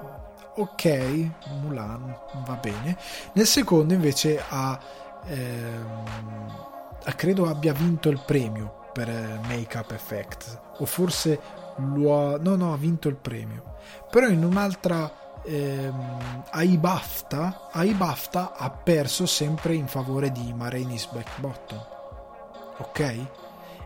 [0.55, 1.29] ok,
[1.59, 2.97] Mulan va bene.
[3.33, 4.79] Nel secondo invece ha,
[5.25, 6.05] ehm,
[7.17, 11.37] credo abbia vinto il premio per eh, Make Up Effect, o forse
[11.75, 13.75] lo ha, no, no, ha vinto il premio.
[14.09, 21.07] Però in un'altra ehm, ai BAFTA, ai BAFTA ha perso sempre in favore di Marenis
[21.07, 21.85] Backbottom.
[22.77, 23.27] Ok?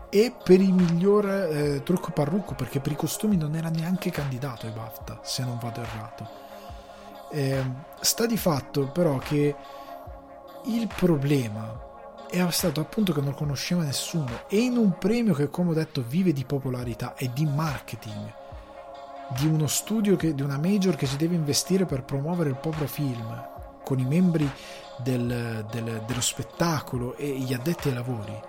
[0.08, 4.66] e per il miglior eh, trucco parrucco perché per i costumi non era neanche candidato
[4.66, 6.28] ai BAFTA se non vado errato
[7.32, 7.64] eh,
[8.00, 9.54] sta di fatto però che
[10.66, 11.84] il problema
[12.30, 16.02] è stato appunto che non conosceva nessuno e in un premio che come ho detto
[16.06, 18.32] vive di popolarità e di marketing
[19.28, 22.86] di uno studio che, di una major che si deve investire per promuovere il proprio
[22.86, 23.48] film
[23.84, 24.48] con i membri
[24.98, 28.40] del, del, dello spettacolo e gli addetti ai lavori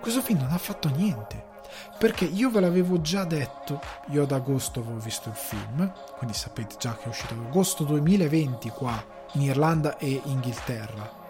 [0.00, 1.52] questo film non ha fatto niente
[1.98, 6.76] perché io ve l'avevo già detto, io ad agosto avevo visto il film, quindi sapete
[6.78, 9.02] già che è uscito ad agosto 2020 qua
[9.32, 11.22] in Irlanda e Inghilterra.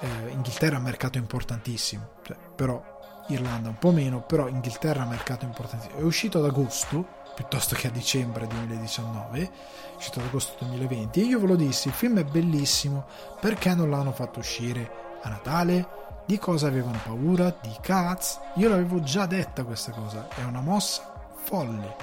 [0.00, 2.82] Eh, Inghilterra è un mercato importantissimo, cioè, però
[3.28, 5.98] Irlanda un po' meno, però Inghilterra è un mercato importantissimo.
[6.00, 9.50] È uscito ad agosto piuttosto che a dicembre 2019, è
[9.96, 13.06] uscito ad agosto 2020 e io ve lo dissi, il film è bellissimo,
[13.40, 16.02] perché non l'hanno fatto uscire a Natale?
[16.26, 17.54] Di cosa avevano paura?
[17.60, 18.40] Di cazzo?
[18.54, 21.96] Io l'avevo già detta questa cosa, è una mossa folle.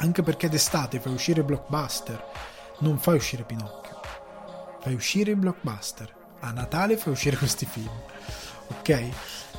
[0.00, 2.24] Anche perché d'estate fai uscire blockbuster,
[2.78, 4.00] non fai uscire Pinocchio.
[4.80, 6.12] Fai uscire blockbuster.
[6.40, 7.92] a Natale fai uscire questi film,
[8.68, 9.08] ok?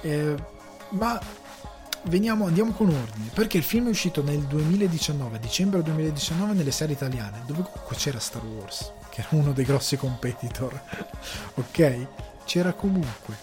[0.02, 0.36] Eh,
[0.90, 1.20] ma
[2.04, 6.96] veniamo, andiamo con ordine, perché il film è uscito nel 2019, dicembre 2019, nelle serie
[6.96, 10.82] italiane, dove comunque c'era Star Wars, che era uno dei grossi competitor,
[11.56, 12.08] ok?
[12.46, 13.38] C'era comunque,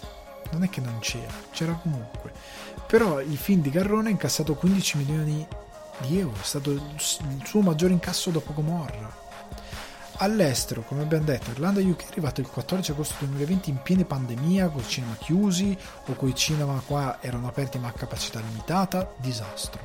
[0.51, 2.31] non è che non c'era, c'era comunque.
[2.87, 5.47] Però il film di Garrone ha incassato 15 milioni
[5.99, 9.20] di euro, è stato il suo maggiore incasso dopo Gomorra
[10.17, 14.69] all'estero, come abbiamo detto, Irlanda UK è arrivato il 14 agosto 2020 in piena pandemia,
[14.69, 19.81] con i cinema chiusi o con cinema qua erano aperti ma a capacità limitata, disastro.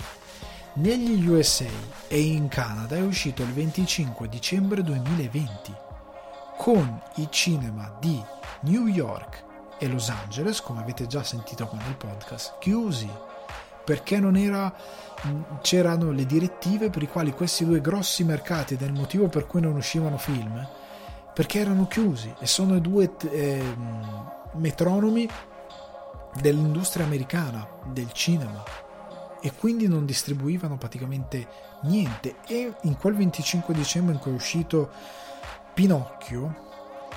[0.74, 1.64] Negli USA
[2.08, 5.74] e in Canada è uscito il 25 dicembre 2020,
[6.58, 8.22] con i cinema di
[8.60, 9.44] New York
[9.78, 13.10] e Los Angeles, come avete già sentito con il podcast, chiusi
[13.86, 14.74] perché non era
[15.62, 19.46] c'erano le direttive per i quali questi due grossi mercati ed è il motivo per
[19.46, 20.68] cui non uscivano film
[21.32, 23.62] perché erano chiusi e sono due eh,
[24.54, 25.28] metronomi
[26.40, 28.62] dell'industria americana del cinema
[29.40, 31.46] e quindi non distribuivano praticamente
[31.82, 32.36] niente.
[32.46, 34.90] E in quel 25 dicembre in cui è uscito
[35.74, 36.64] Pinocchio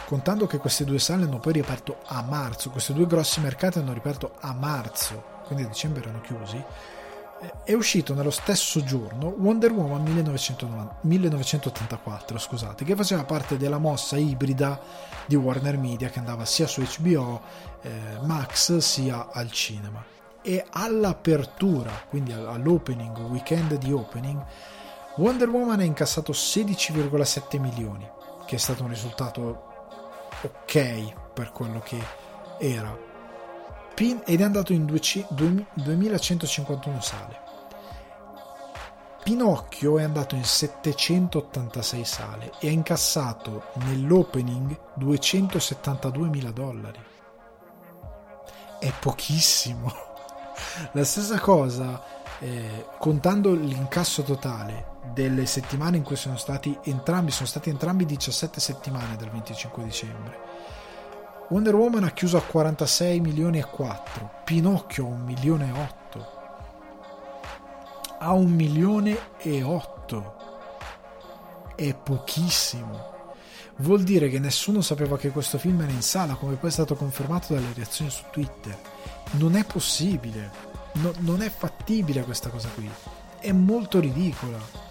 [0.06, 3.94] contando che queste due sale hanno poi riaperto a marzo questi due grossi mercati hanno
[3.94, 6.64] riaperto a marzo quindi a dicembre erano chiusi,
[7.64, 14.16] è uscito nello stesso giorno Wonder Woman 1990, 1984, scusate, che faceva parte della mossa
[14.16, 14.80] ibrida
[15.26, 17.42] di Warner Media che andava sia su HBO
[17.82, 17.90] eh,
[18.22, 20.06] Max sia al cinema.
[20.44, 24.40] E all'apertura, quindi all'opening, weekend di opening,
[25.16, 28.08] Wonder Woman ha incassato 16,7 milioni,
[28.46, 29.64] che è stato un risultato
[30.42, 31.98] ok per quello che
[32.60, 33.09] era
[34.00, 37.48] ed è andato in 2151 sale.
[39.22, 47.04] Pinocchio è andato in 786 sale e ha incassato nell'opening 272 mila dollari.
[48.80, 49.92] È pochissimo.
[50.94, 52.02] La stessa cosa,
[52.40, 58.62] eh, contando l'incasso totale delle settimane in cui sono stati entrambi, sono stati entrambi 17
[58.62, 60.49] settimane dal 25 dicembre
[61.50, 66.28] Wonder Woman ha chiuso a 46 milioni e 4, Pinocchio a 1 milione e 8,
[68.20, 70.36] a 1 milione e 8,
[71.74, 73.34] è pochissimo.
[73.78, 76.94] Vuol dire che nessuno sapeva che questo film era in sala, come poi è stato
[76.94, 78.78] confermato dalle reazioni su Twitter.
[79.32, 80.52] Non è possibile,
[80.94, 82.88] no, non è fattibile questa cosa qui,
[83.40, 84.89] è molto ridicola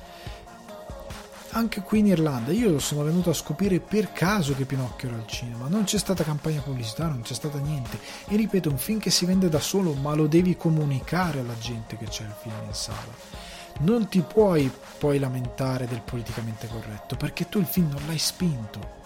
[1.50, 2.52] anche qui in Irlanda.
[2.52, 5.68] Io sono venuto a scoprire per caso che Pinocchio era al cinema.
[5.68, 7.98] Non c'è stata campagna pubblicitaria non c'è stata niente.
[8.28, 11.96] E ripeto un film che si vende da solo ma lo devi comunicare alla gente
[11.96, 13.46] che c'è il film in sala.
[13.80, 18.96] Non ti puoi poi lamentare del politicamente corretto perché tu il film non l'hai spinto.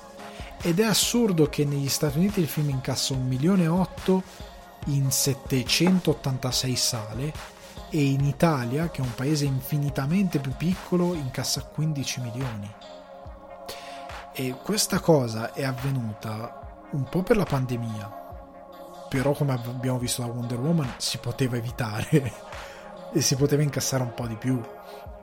[0.63, 4.23] Ed è assurdo che negli Stati Uniti il film incassa 1 milione e 8
[4.87, 7.33] in 786 sale
[7.95, 12.75] e in Italia, che è un paese infinitamente più piccolo, incassa 15 milioni.
[14.33, 18.21] E questa cosa è avvenuta un po' per la pandemia,
[19.11, 22.33] però come abbiamo visto da Wonder Woman si poteva evitare
[23.13, 24.59] e si poteva incassare un po' di più.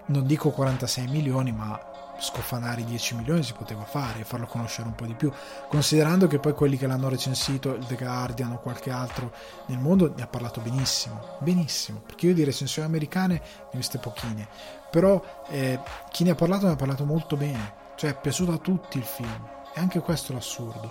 [0.06, 1.89] Non dico 46 milioni, ma
[2.20, 5.32] scofanare i 10 milioni si poteva fare e farlo conoscere un po' di più,
[5.68, 9.32] considerando che poi quelli che l'hanno recensito, il The Guardian o qualche altro
[9.68, 13.98] nel mondo, ne ha parlato benissimo, benissimo, perché io di recensioni americane ne ho viste
[13.98, 14.48] pochine,
[14.90, 15.80] però eh,
[16.12, 19.06] chi ne ha parlato ne ha parlato molto bene, cioè è piaciuto a tutti il
[19.06, 20.90] film, e anche questo è l'assurdo.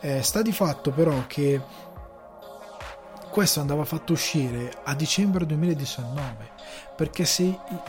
[0.00, 1.60] Eh, sta di fatto però che
[3.30, 6.49] questo andava fatto uscire a dicembre 2019
[6.96, 7.42] perché se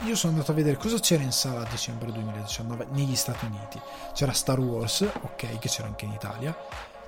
[0.04, 3.80] io sono andato a vedere cosa c'era in sala a dicembre 2019 negli Stati Uniti
[4.14, 6.56] c'era Star Wars ok che c'era anche in Italia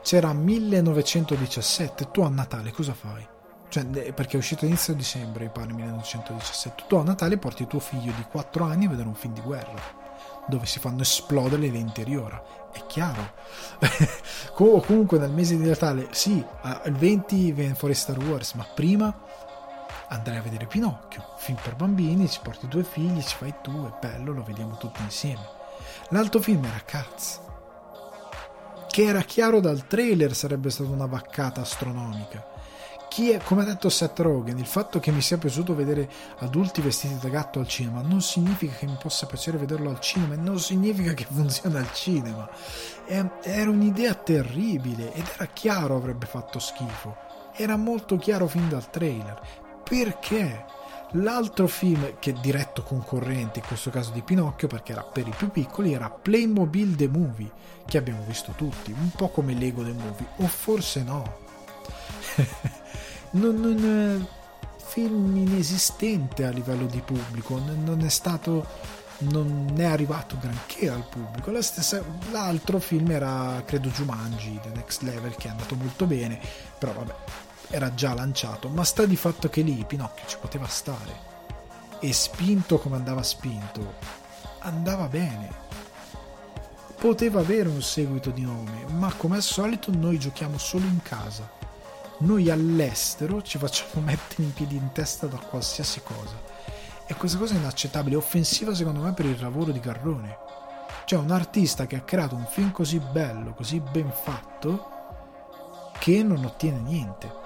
[0.04, 3.26] c'era 1917 tu a Natale cosa fai?
[3.70, 6.84] Cioè, perché è uscito inizio dicembre, mi pare 1917.
[6.88, 9.82] Tu a Natale porti tuo figlio di 4 anni a vedere un film di guerra
[10.46, 12.44] dove si fanno esplodere le 20 ora.
[12.72, 13.34] È chiaro.
[14.54, 16.44] comunque nel mese di Natale, sì,
[16.86, 19.16] il 20 viene fuori Star Wars, ma prima
[20.14, 23.94] andrai a vedere Pinocchio, film per bambini, ci porti due figli, ci fai tu, è
[24.00, 25.46] bello, lo vediamo tutti insieme.
[26.10, 27.40] L'altro film era Cats,
[28.88, 32.52] che era chiaro dal trailer sarebbe stata una vaccata astronomica
[33.16, 36.10] è, come ha detto Seth Rogen, il fatto che mi sia piaciuto vedere
[36.40, 40.34] adulti vestiti da gatto al cinema non significa che mi possa piacere vederlo al cinema
[40.34, 42.50] e non significa che funziona al cinema.
[43.06, 47.16] Era un'idea terribile ed era chiaro avrebbe fatto schifo.
[47.56, 49.40] Era molto chiaro fin dal trailer.
[49.84, 50.66] Perché?
[51.18, 55.34] L'altro film che è diretto concorrente, in questo caso di Pinocchio, perché era per i
[55.36, 57.52] più piccoli, era Playmobil The Movie,
[57.86, 61.38] che abbiamo visto tutti, un po' come Lego The Movie, o forse no.
[63.32, 64.28] non, non,
[64.78, 68.66] film inesistente a livello di pubblico, non è stato
[69.20, 71.52] non è arrivato granché al pubblico.
[71.52, 76.40] La stessa, l'altro film era, credo, Jumanji, The Next Level, che è andato molto bene,
[76.78, 77.16] però vabbè,
[77.70, 81.32] era già lanciato, ma sta di fatto che lì Pinocchio ci poteva stare.
[82.00, 83.96] E spinto come andava spinto,
[84.60, 85.62] andava bene.
[87.00, 91.50] Poteva avere un seguito di nome, ma come al solito noi giochiamo solo in casa.
[92.20, 96.36] Noi all'estero ci facciamo mettere in piedi in testa da qualsiasi cosa.
[97.06, 100.38] E questa cosa è inaccettabile, offensiva secondo me per il lavoro di Garrone.
[101.06, 104.92] Cioè un artista che ha creato un film così bello, così ben fatto,
[106.00, 107.43] che non ottiene niente.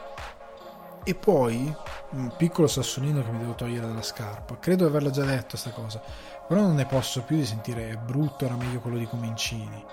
[1.07, 1.73] E poi,
[2.09, 5.69] un piccolo sassolino che mi devo togliere dalla scarpa, credo di averla già detto questa
[5.69, 6.01] cosa,
[6.45, 9.85] però non ne posso più di sentire è brutto, era meglio quello di Comincini,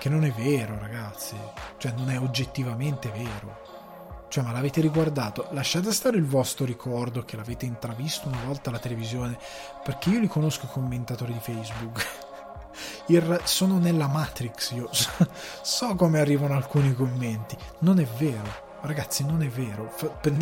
[0.00, 1.36] che non è vero ragazzi,
[1.76, 4.26] cioè non è oggettivamente vero.
[4.26, 5.46] Cioè, ma l'avete riguardato?
[5.52, 9.38] Lasciate stare il vostro ricordo che l'avete intravisto una volta alla televisione,
[9.84, 12.04] perché io li conosco i commentatori di Facebook.
[13.06, 14.88] Il, sono nella Matrix, io
[15.62, 17.56] so come arrivano alcuni commenti.
[17.78, 19.90] Non è vero Ragazzi, non è vero,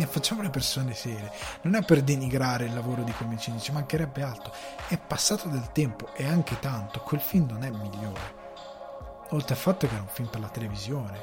[0.07, 1.31] facciamo le persone serie.
[1.61, 4.53] Non è per denigrare il lavoro di Comicini, ci mancherebbe altro.
[4.87, 6.99] È passato del tempo e anche tanto.
[6.99, 8.43] Quel film non è migliore.
[9.29, 11.19] Oltre al fatto che era un film per la televisione.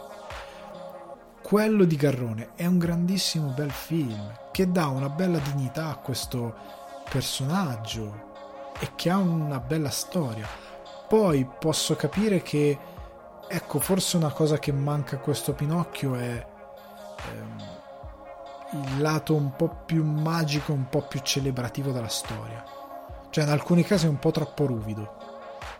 [1.40, 6.54] Quello di Garrone è un grandissimo bel film che dà una bella dignità a questo
[7.08, 10.48] personaggio e che ha una bella storia.
[11.06, 12.76] Poi posso capire che,
[13.46, 16.50] ecco, forse una cosa che manca a questo Pinocchio è
[17.30, 17.72] ehm,
[18.72, 22.64] il lato un po' più magico, un po' più celebrativo della storia.
[23.30, 25.16] Cioè, in alcuni casi è un po' troppo ruvido.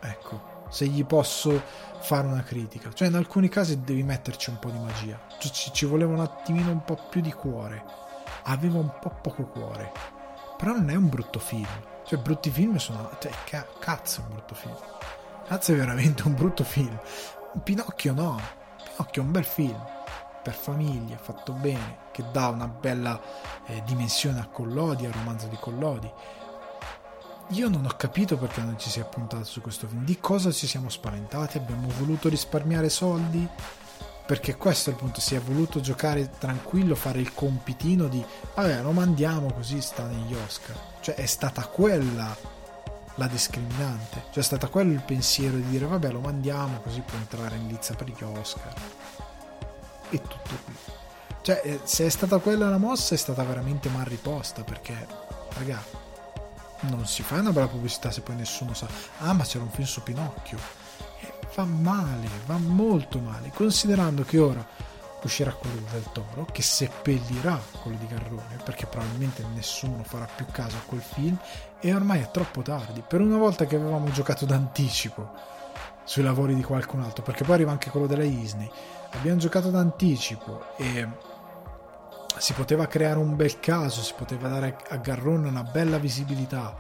[0.01, 1.62] Ecco, se gli posso
[2.01, 2.93] fare una critica.
[2.93, 5.18] Cioè, in alcuni casi devi metterci un po' di magia.
[5.38, 7.84] Ci, ci voleva un attimino un po' più di cuore.
[8.45, 9.93] Aveva un po' poco cuore.
[10.57, 11.66] Però non è un brutto film.
[12.05, 13.11] Cioè, brutti film sono.
[13.18, 13.32] Cioè,
[13.78, 14.76] cazzo, è un brutto film.
[15.47, 16.99] Cazzo, è veramente un brutto film.
[17.62, 18.40] Pinocchio no.
[18.97, 20.01] Pinocchio è un bel film
[20.43, 23.20] per famiglie, fatto bene, che dà una bella
[23.66, 26.11] eh, dimensione a Collodi, al romanzo di Collodi.
[27.49, 30.51] Io non ho capito perché non ci si è puntato su questo film, di cosa
[30.51, 33.47] ci siamo spaventati, abbiamo voluto risparmiare soldi,
[34.24, 38.24] perché questo è il punto, si è voluto giocare tranquillo, fare il compitino di
[38.55, 42.34] vabbè lo mandiamo così sta negli Oscar, cioè è stata quella
[43.16, 47.18] la discriminante, cioè è stata quello il pensiero di dire vabbè lo mandiamo così può
[47.18, 48.72] entrare in lizza per gli Oscar
[50.13, 50.75] e tutto qui.
[51.43, 54.95] Cioè, eh, se è stata quella la mossa, è stata veramente mal riposta perché,
[55.55, 55.83] raga,
[56.83, 58.87] non si fa una bella pubblicità se poi nessuno sa.
[59.19, 60.59] Ah, ma c'era un film su Pinocchio.
[61.21, 63.51] E va male, va molto male.
[63.53, 64.65] Considerando che ora
[65.23, 70.77] uscirà quello del Toro, che seppellirà quello di Garrone, perché probabilmente nessuno farà più caso
[70.77, 71.37] a quel film,
[71.81, 73.03] e ormai è troppo tardi.
[73.07, 75.31] Per una volta che avevamo giocato d'anticipo
[76.05, 78.71] sui lavori di qualcun altro, perché poi arriva anche quello della Disney
[79.13, 81.09] abbiamo giocato d'anticipo e
[82.39, 86.75] si poteva creare un bel caso, si poteva dare a Garrone una bella visibilità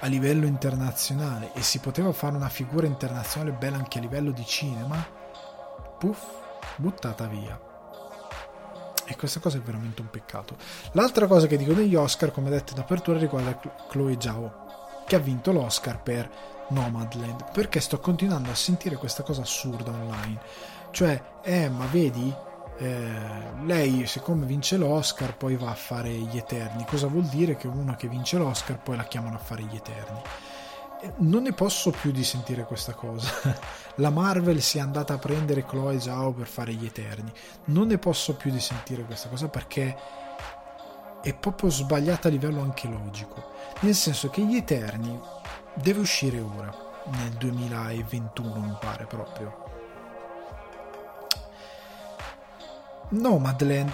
[0.00, 4.44] a livello internazionale e si poteva fare una figura internazionale bella anche a livello di
[4.44, 5.06] cinema,
[5.98, 6.22] puff,
[6.76, 7.72] buttata via.
[9.06, 10.56] E questa cosa è veramente un peccato.
[10.92, 15.20] L'altra cosa che dico degli Oscar, come detto in apertura, riguarda Chloe Zhao, che ha
[15.20, 16.28] vinto l'Oscar per
[16.70, 20.40] Nomadland, perché sto continuando a sentire questa cosa assurda online
[20.94, 22.32] cioè, eh, ma vedi,
[22.78, 23.12] eh,
[23.64, 26.86] lei siccome vince l'Oscar poi va a fare gli Eterni.
[26.86, 30.22] Cosa vuol dire che una che vince l'Oscar poi la chiamano a fare gli Eterni?
[31.16, 33.28] Non ne posso più di sentire questa cosa.
[33.96, 37.30] La Marvel si è andata a prendere Chloe Zhao per fare gli Eterni.
[37.64, 39.96] Non ne posso più di sentire questa cosa perché
[41.20, 43.50] è proprio sbagliata a livello anche logico.
[43.80, 45.20] Nel senso che gli Eterni
[45.74, 46.72] deve uscire ora,
[47.06, 49.63] nel 2021 mi pare proprio
[53.14, 53.92] No, Madeleine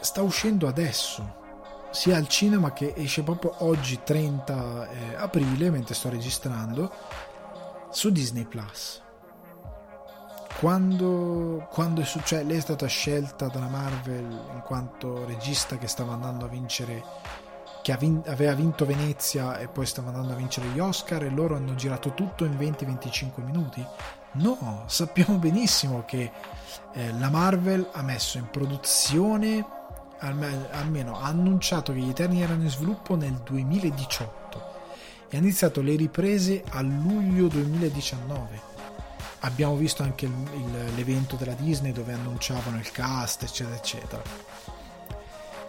[0.00, 1.42] sta uscendo adesso,
[1.90, 6.92] sia al cinema che esce proprio oggi 30 eh, aprile, mentre sto registrando,
[7.90, 9.00] su Disney Plus.
[10.58, 16.14] Quando, quando è successo, lei è stata scelta dalla Marvel in quanto regista che stava
[16.14, 17.02] andando a vincere,
[17.84, 21.74] che aveva vinto Venezia e poi stava andando a vincere gli Oscar e loro hanno
[21.74, 23.86] girato tutto in 20-25 minuti.
[24.32, 26.32] No, sappiamo benissimo che
[26.94, 29.62] eh, la Marvel ha messo in produzione
[30.16, 34.72] almeno ha annunciato che gli Eterni erano in sviluppo nel 2018
[35.28, 38.60] e ha iniziato le riprese a luglio 2019
[39.40, 44.22] abbiamo visto anche il, il, l'evento della Disney dove annunciavano il cast eccetera eccetera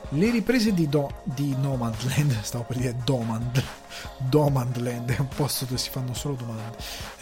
[0.10, 3.64] le riprese di, Do, di Nomadland stavo per dire Domand
[4.18, 6.78] Domandland è un posto dove si fanno solo domande.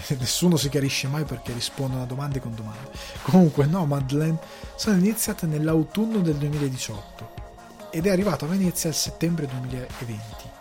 [0.17, 2.89] Nessuno si chiarisce mai perché rispondono a domande con domande.
[3.23, 4.37] Comunque Nomadland
[4.75, 7.41] sono iniziate nell'autunno del 2018
[7.91, 10.51] ed è arrivato a Venezia il settembre 2020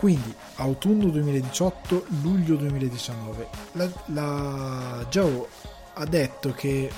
[0.00, 3.48] quindi autunno 2018, luglio 2019.
[3.72, 5.46] La, la Joe
[5.92, 6.90] ha detto che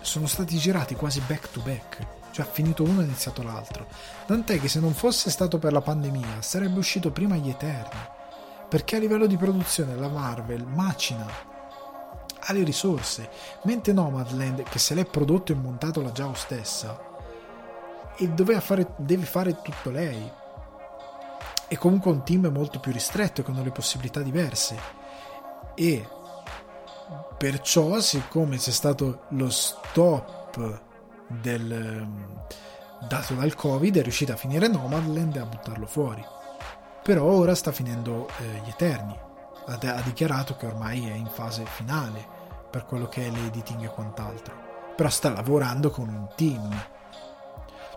[0.00, 2.04] sono stati girati quasi back to back,
[2.38, 3.86] cioè ha finito uno e iniziato l'altro.
[4.26, 7.98] Tant'è che se non fosse stato per la pandemia sarebbe uscito prima gli Eterni,
[8.68, 11.26] perché a livello di produzione la Marvel macina
[12.40, 13.28] ha le risorse,
[13.64, 16.96] mentre Nomadland, che se l'è prodotto e montato la Jao stessa,
[18.16, 20.30] e fare, deve fare tutto lei.
[21.66, 24.78] È comunque un team molto più ristretto con delle possibilità diverse.
[25.74, 26.08] E
[27.36, 30.86] perciò siccome c'è stato lo stop
[31.28, 32.06] del,
[33.06, 36.24] dato dal covid è riuscita a finire Nomadland e a buttarlo fuori
[37.02, 39.16] però ora sta finendo eh, gli Eterni
[39.66, 42.36] ha, ha dichiarato che ormai è in fase finale
[42.70, 46.74] per quello che è l'editing e quant'altro però sta lavorando con un team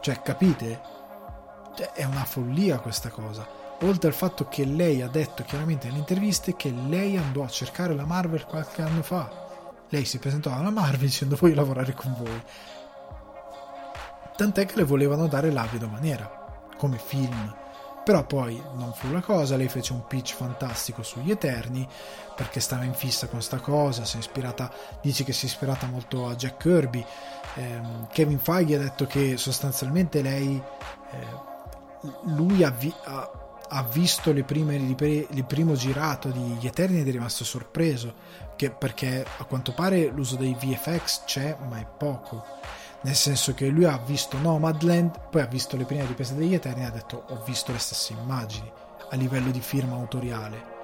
[0.01, 0.81] cioè capite?
[1.75, 5.99] Cioè, è una follia questa cosa oltre al fatto che lei ha detto chiaramente nelle
[5.99, 9.29] interviste che lei andò a cercare la Marvel qualche anno fa.
[9.89, 12.43] Lei si presentò alla Marvel dicendo voglio lavorare con voi.
[14.35, 17.55] Tant'è che le volevano dare la vedova nera, come film.
[18.03, 21.87] Però poi non fu la cosa, lei fece un pitch fantastico sugli Eterni,
[22.35, 24.71] perché stava in fissa con sta cosa, ispirata,
[25.01, 27.05] dice che si è ispirata molto a Jack Kirby.
[27.55, 27.81] Eh,
[28.11, 30.59] Kevin Feige ha detto che sostanzialmente lei,
[31.11, 31.27] eh,
[32.23, 33.41] lui ha, vi- ha
[33.73, 38.13] ha visto le prime, il primo girato di Gli Eterni ed è rimasto sorpreso
[38.57, 42.43] che, perché a quanto pare l'uso dei VFX c'è ma è poco
[43.01, 46.83] nel senso che lui ha visto Nomadland poi ha visto le prime riprese degli Eterni
[46.83, 48.71] e ha detto ho visto le stesse immagini
[49.09, 50.79] a livello di firma autoriale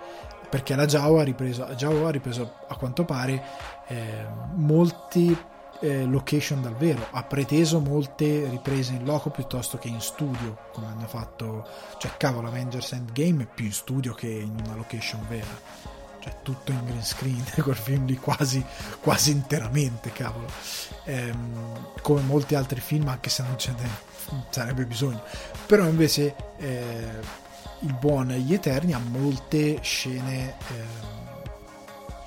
[0.50, 3.44] perché la Jao ha ripreso, Jao ha ripreso a quanto pare
[3.88, 4.26] eh,
[4.56, 5.36] molti
[5.80, 10.88] eh, location dal vero, ha preteso molte riprese in loco piuttosto che in studio, come
[10.88, 11.68] hanno fatto,
[11.98, 15.97] cioè cavolo Avengers Endgame è più in studio che in una location vera.
[16.28, 18.64] Cioè tutto in green screen, quel film lì quasi,
[19.00, 20.48] quasi interamente, cavolo.
[21.06, 23.90] Ehm, come molti altri film, anche se non ce ne
[24.50, 25.24] sarebbe bisogno.
[25.66, 27.20] Però invece eh,
[27.80, 30.56] il buon Gli Eterni ha molte scene...
[30.70, 31.16] Eh,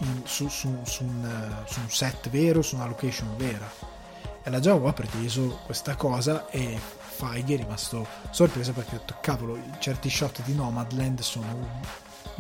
[0.03, 3.71] in, su, su, su, un, su, un, set vero, su una location vera.
[4.43, 6.79] E la Java ha preteso questa cosa e
[7.21, 11.69] Feige è rimasto sorpreso perché ha detto cavolo, certi shot di Nomadland sono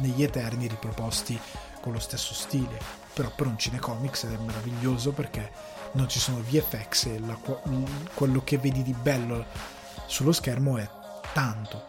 [0.00, 1.38] negli Eterni riproposti
[1.80, 2.78] con lo stesso stile,
[3.12, 5.50] però per un cinecomics è meraviglioso perché
[5.92, 7.38] non ci sono VFX e la,
[8.14, 9.44] quello che vedi di bello
[10.06, 10.88] sullo schermo è
[11.32, 11.88] tanto.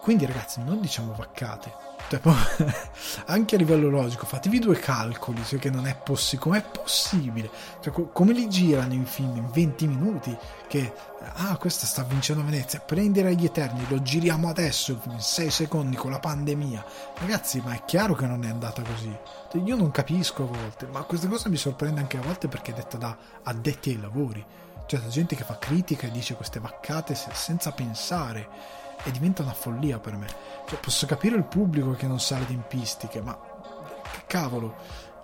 [0.00, 2.20] Quindi ragazzi non diciamo vaccate cioè,
[3.26, 6.40] anche a livello logico, fatevi due calcoli, cioè che non è possibile.
[6.40, 7.50] Com'è possibile?
[7.80, 10.36] Cioè, come li girano in film in 20 minuti?
[10.66, 10.92] Che,
[11.34, 16.10] ah, questa sta vincendo Venezia, prendere gli Eterni, lo giriamo adesso in 6 secondi con
[16.10, 16.84] la pandemia.
[17.18, 19.14] Ragazzi, ma è chiaro che non è andata così.
[19.52, 22.72] Cioè, io non capisco a volte, ma questa cosa mi sorprende anche a volte perché
[22.72, 24.44] è detta da addetti ai lavori.
[24.86, 29.52] Cioè, da gente che fa critica e dice queste vaccate senza pensare e diventa una
[29.52, 30.26] follia per me.
[30.66, 33.38] Cioè, posso capire il pubblico che non sa le tempistiche, ma
[34.10, 34.76] che cavolo,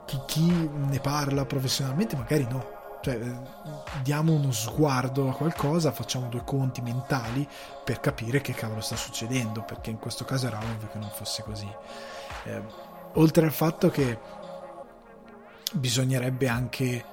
[0.07, 2.73] chi, chi ne parla professionalmente magari no.
[3.01, 3.19] Cioè,
[4.03, 7.47] diamo uno sguardo a qualcosa, facciamo due conti mentali
[7.85, 11.43] per capire che cavolo sta succedendo, perché in questo caso era ovvio che non fosse
[11.43, 11.71] così.
[12.45, 12.63] Eh,
[13.15, 14.19] oltre al fatto che
[15.73, 17.05] bisognerebbe anche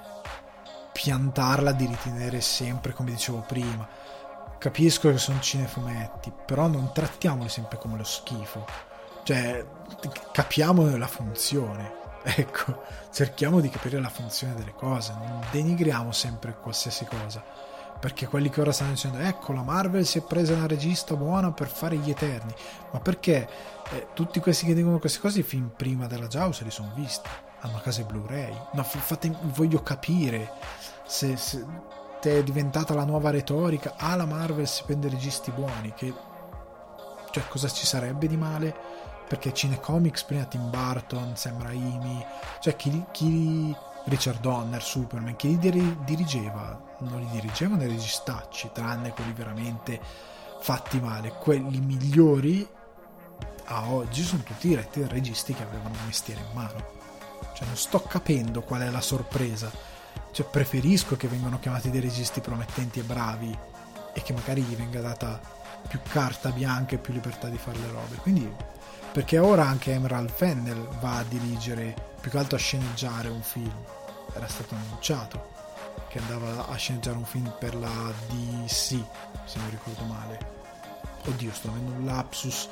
[0.94, 3.88] piantarla di ritenere sempre, come dicevo prima,
[4.62, 8.64] capisco che sono cinefumetti, però non trattiamoli sempre come lo schifo.
[9.24, 9.66] Cioè,
[10.32, 12.00] capiamo la funzione.
[12.24, 17.44] Ecco, cerchiamo di capire la funzione delle cose, non denigriamo sempre qualsiasi cosa.
[18.00, 21.52] Perché quelli che ora stanno dicendo, ecco, la Marvel si è presa una regista buona
[21.52, 22.54] per fare gli Eterni.
[22.92, 23.50] Ma perché
[23.90, 27.28] eh, tutti questi che dicono queste cose, film prima della Jaws li sono visti.
[27.62, 28.56] Hanno i Blu-ray.
[28.74, 30.54] No, fate, voglio capire
[31.06, 31.66] se, se
[32.24, 33.94] è diventata la nuova retorica.
[33.98, 35.94] Ah, la Marvel si prende registi buoni.
[35.96, 36.14] Che...
[37.32, 38.76] Cioè, cosa ci sarebbe di male?
[39.28, 42.26] Perché Cinecomics prima Tim Burton, Sam Raimi,
[42.60, 43.74] cioè chi, chi
[44.06, 46.96] Richard Donner, Superman, chi li dirigeva?
[47.00, 50.00] Non li dirigevano i registacci, tranne quelli veramente
[50.60, 51.30] fatti male.
[51.40, 52.68] Quelli migliori
[53.66, 57.00] a oggi sono tutti diretti da registi che avevano un mestiere in mano.
[57.54, 59.72] Cioè non sto capendo qual è la sorpresa.
[60.32, 63.58] Cioè preferisco che vengano chiamati dei registi promettenti e bravi
[64.14, 65.40] e che magari gli venga data
[65.88, 68.16] più carta bianca e più libertà di fare le robe.
[68.18, 68.50] Quindi
[69.12, 73.76] perché ora anche Emerald Fennel va a dirigere, più che altro a sceneggiare un film.
[74.34, 75.50] Era stato annunciato
[76.08, 78.98] che andava a sceneggiare un film per la DC,
[79.44, 80.40] se non ricordo male.
[81.26, 82.70] Oddio, sto avendo un lapsus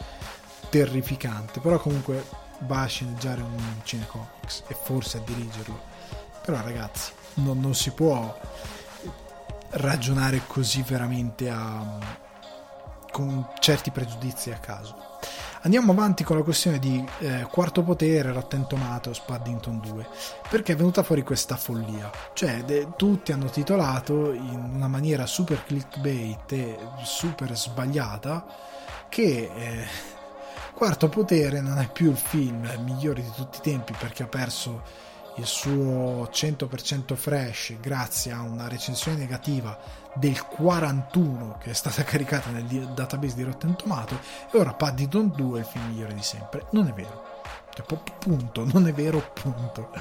[0.69, 2.25] terrificante, però comunque
[2.59, 5.77] va a sceneggiare un cinecomics e forse a dirigerlo.
[6.41, 8.37] Però ragazzi, non, non si può
[9.71, 11.97] ragionare così veramente a,
[13.11, 15.07] con certi pregiudizi a caso.
[15.61, 20.07] Andiamo avanti con la questione di eh, Quarto Potere, Rotten Tomatoes, Paddington 2,
[20.49, 22.09] perché è venuta fuori questa follia.
[22.33, 28.45] Cioè, de, tutti hanno titolato in una maniera super clickbait e super sbagliata
[29.09, 29.85] che eh,
[30.73, 34.81] Quarto Potere non è più il film migliore di tutti i tempi perché ha perso
[35.39, 39.77] il suo 100% fresh grazie a una recensione negativa
[40.15, 44.19] del 41 che è stata caricata nel database di Rotten Tomato
[44.51, 46.65] e ora Paddington 2 è il film migliore di sempre.
[46.71, 47.37] Non è vero.
[47.73, 47.85] Cioè,
[48.19, 49.91] punto, non è vero, punto.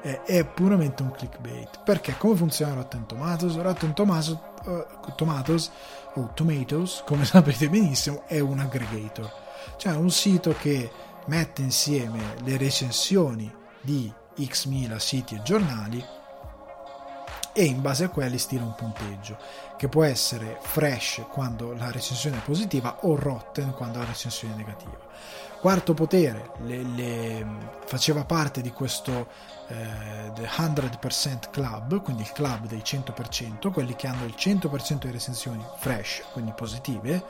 [0.00, 1.82] È, è, puramente un clickbait.
[1.84, 3.56] Perché come funziona Rotten Tomatoes?
[3.56, 5.70] Rotten Tomatoes, uh, Tomatoes
[6.14, 9.30] o Tomatoes, come sapete benissimo, è un aggregator.
[9.76, 10.90] Cioè un sito che
[11.26, 13.52] mette insieme le recensioni
[13.82, 14.10] di
[14.44, 16.04] x mila siti e giornali
[17.58, 19.38] e in base a quelli stila un punteggio
[19.78, 24.56] che può essere fresh quando la recensione è positiva o rotten quando la recensione è
[24.58, 24.98] negativa.
[25.58, 27.46] Quarto potere le, le,
[27.86, 29.28] faceva parte di questo
[29.68, 35.64] eh, 100% club, quindi il club dei 100%, quelli che hanno il 100% di recensioni
[35.78, 37.24] fresh, quindi positive,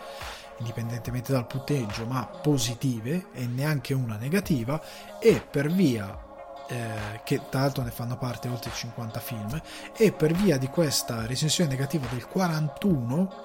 [0.58, 4.82] indipendentemente dal punteggio, ma positive e neanche una negativa,
[5.20, 6.24] e per via
[6.68, 9.60] eh, che tra l'altro ne fanno parte oltre 50 film,
[9.96, 13.44] e per via di questa recensione negativa del 41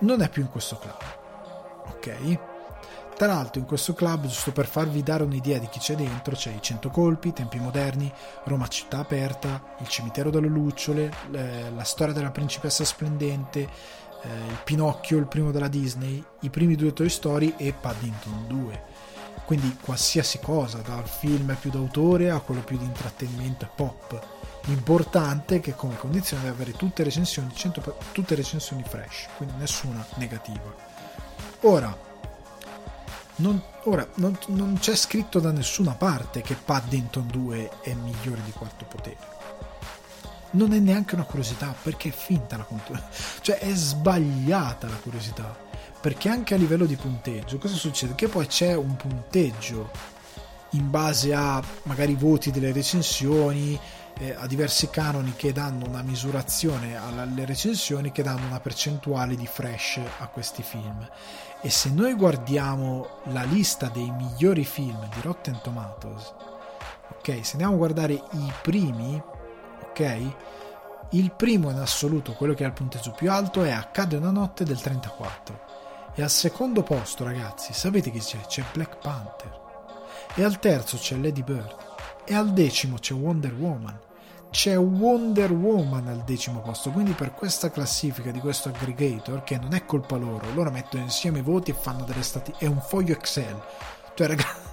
[0.00, 1.02] non è più in questo club.
[1.88, 2.38] Ok?
[3.16, 6.50] Tra l'altro in questo club, giusto per farvi dare un'idea di chi c'è dentro, c'è
[6.50, 8.12] i 100 colpi, tempi moderni,
[8.44, 15.16] Roma città aperta, il cimitero delle lucciole, la storia della principessa splendente, eh, il Pinocchio,
[15.16, 18.95] il primo della Disney, i primi due Toy Story e Paddington 2
[19.46, 24.20] quindi qualsiasi cosa, dal film più d'autore a quello più di intrattenimento e pop.
[24.64, 30.04] L'importante è che come condizione deve avere tutte recensioni, 100, tutte recensioni fresh, quindi nessuna
[30.16, 30.74] negativa.
[31.60, 31.96] Ora,
[33.36, 38.50] non, ora non, non, c'è scritto da nessuna parte che Paddington 2 è migliore di
[38.50, 39.34] Quarto Potere.
[40.52, 43.08] Non è neanche una curiosità, perché è finta la curiosità.
[43.42, 45.65] Cioè è sbagliata la curiosità
[46.00, 48.14] perché anche a livello di punteggio cosa succede?
[48.14, 49.90] Che poi c'è un punteggio
[50.70, 53.78] in base a magari voti delle recensioni,
[54.18, 59.46] eh, a diversi canoni che danno una misurazione alle recensioni che danno una percentuale di
[59.46, 61.06] fresh a questi film.
[61.60, 66.34] E se noi guardiamo la lista dei migliori film di Rotten Tomatoes,
[67.18, 69.20] ok, se andiamo a guardare i primi,
[69.82, 70.20] ok,
[71.10, 74.64] il primo in assoluto, quello che ha il punteggio più alto, è Accade una notte
[74.64, 75.65] del 34
[76.18, 78.38] e al secondo posto, ragazzi, sapete chi c'è?
[78.46, 79.60] C'è Black Panther.
[80.34, 81.76] E al terzo c'è Lady Bird.
[82.24, 84.00] E al decimo c'è Wonder Woman.
[84.50, 86.90] C'è Wonder Woman al decimo posto.
[86.90, 91.40] Quindi per questa classifica di questo aggregator, che non è colpa loro, loro mettono insieme
[91.40, 92.64] i voti e fanno delle statistiche.
[92.64, 93.62] È un foglio Excel.
[94.14, 94.65] Cioè, ragazzi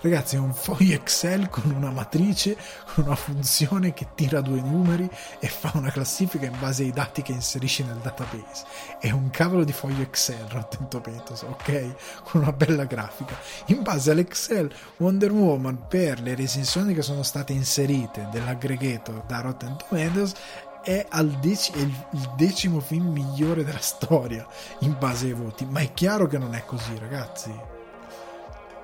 [0.00, 2.56] Ragazzi, è un foglio Excel con una matrice,
[2.94, 5.08] con una funzione che tira due numeri
[5.38, 8.64] e fa una classifica in base ai dati che inserisce nel database.
[9.00, 12.22] È un cavolo di foglio Excel, Rotten Tomatoes, ok?
[12.22, 13.34] Con una bella grafica.
[13.66, 19.76] In base all'Excel, Wonder Woman, per le recensioni che sono state inserite dell'aggregator da Rotten
[19.76, 20.34] Tomatoes,
[20.82, 21.04] è,
[21.40, 24.46] dec- è il decimo film migliore della storia
[24.80, 25.66] in base ai voti.
[25.66, 27.75] Ma è chiaro che non è così, ragazzi.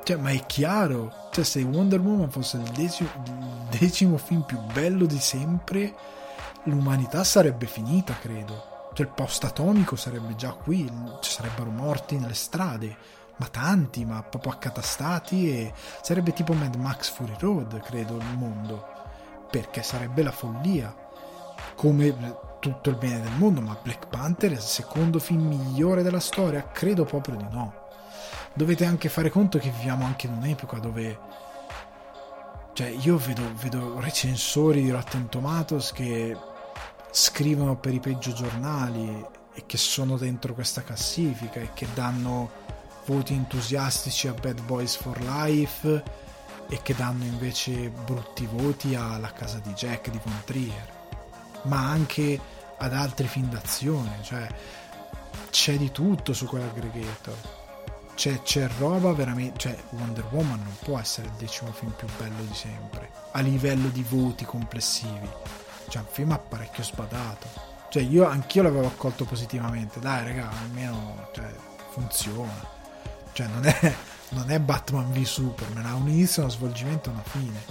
[0.05, 4.59] Cioè, ma è chiaro, cioè, se Wonder Woman fosse il decimo, il decimo film più
[4.73, 5.95] bello di sempre,
[6.65, 8.91] l'umanità sarebbe finita, credo.
[8.95, 12.97] Cioè, il post-atomico sarebbe già qui, ci sarebbero morti nelle strade,
[13.37, 15.73] ma tanti, ma proprio accatastati, e
[16.03, 18.85] sarebbe tipo Mad Max Fury Road, credo, il mondo,
[19.51, 20.93] perché sarebbe la follia,
[21.77, 26.19] come tutto il bene del mondo, ma Black Panther è il secondo film migliore della
[26.19, 26.71] storia?
[26.73, 27.82] Credo proprio di no
[28.55, 31.19] dovete anche fare conto che viviamo anche in un'epoca dove
[32.73, 36.37] Cioè, io vedo, vedo recensori di Rotten Tomatoes che
[37.11, 39.25] scrivono per i peggio giornali
[39.55, 42.51] e che sono dentro questa classifica e che danno
[43.05, 46.03] voti entusiastici a Bad Boys for Life
[46.69, 51.01] e che danno invece brutti voti alla casa di Jack di Von Trier
[51.65, 52.41] ma anche
[52.79, 54.47] ad altri film d'azione cioè
[55.51, 57.62] c'è di tutto su quell'aggregator
[58.15, 62.43] c'è, c'è roba veramente cioè Wonder Woman non può essere il decimo film più bello
[62.43, 65.29] di sempre a livello di voti complessivi.
[65.89, 70.01] Cioè un film parecchio sbadato cioè io anch'io l'avevo accolto positivamente.
[70.01, 71.45] Dai raga almeno cioè,
[71.91, 72.67] funziona.
[73.33, 73.95] Cioè non è,
[74.33, 77.63] non è Batman v Superman ha un inizio uno svolgimento e una fine.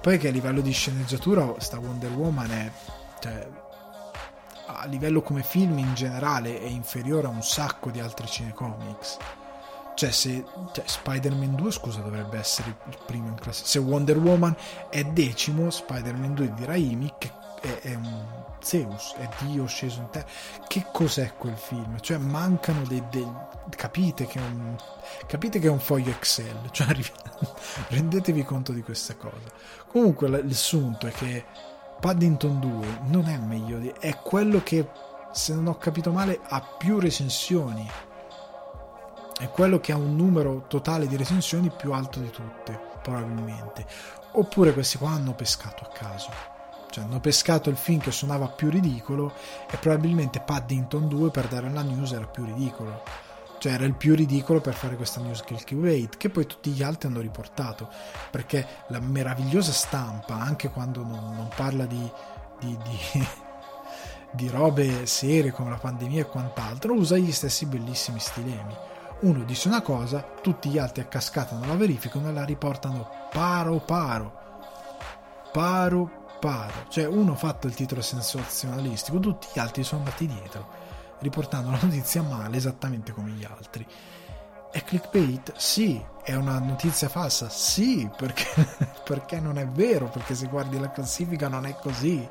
[0.00, 2.70] Poi che a livello di sceneggiatura sta Wonder Woman è
[3.18, 3.48] cioè,
[4.66, 9.16] a livello come film in generale è inferiore a un sacco di altri cinecomics
[9.94, 13.64] cioè se cioè Spider-Man 2 scusa dovrebbe essere il primo in classe.
[13.64, 14.54] Se Wonder Woman
[14.90, 17.30] è decimo Spider-Man 2 di Raimi che
[17.60, 20.26] è, è un Zeus è Dio sceso in terra
[20.66, 22.00] che cos'è quel film?
[22.00, 23.26] Cioè mancano dei, dei
[23.76, 24.76] capite che un
[25.26, 26.70] capite che è un foglio Excel?
[26.72, 26.86] Cioè
[27.88, 29.50] rendetevi conto di questa cosa.
[29.86, 31.44] Comunque il sunto è che
[32.00, 34.88] Paddington 2 non è meglio di è quello che
[35.32, 37.88] se non ho capito male ha più recensioni
[39.38, 43.84] è quello che ha un numero totale di recensioni più alto di tutte, probabilmente.
[44.32, 46.30] Oppure questi qua hanno pescato a caso.
[46.90, 49.32] Cioè hanno pescato il film che suonava più ridicolo
[49.68, 53.02] e probabilmente Paddington 2 per dare la news era più ridicolo.
[53.58, 56.84] Cioè era il più ridicolo per fare questa news kill clickbait che poi tutti gli
[56.84, 57.88] altri hanno riportato.
[58.30, 62.10] Perché la meravigliosa stampa, anche quando non, non parla di,
[62.60, 63.26] di, di
[64.30, 68.92] di robe serie come la pandemia e quant'altro, usa gli stessi bellissimi stilemi
[69.24, 73.08] uno dice una cosa, tutti gli altri a cascata non la verificano e la riportano
[73.30, 74.42] paro paro.
[75.50, 76.84] Paro paro.
[76.88, 80.68] Cioè uno ha fatto il titolo sensazionalistico, tutti gli altri sono andati dietro,
[81.20, 83.86] riportando la notizia male esattamente come gli altri.
[84.74, 85.52] È clickbait?
[85.54, 86.04] Sì.
[86.20, 87.48] È una notizia falsa?
[87.48, 88.66] Sì, perché,
[89.06, 92.26] perché non è vero, perché se guardi la classifica non è così.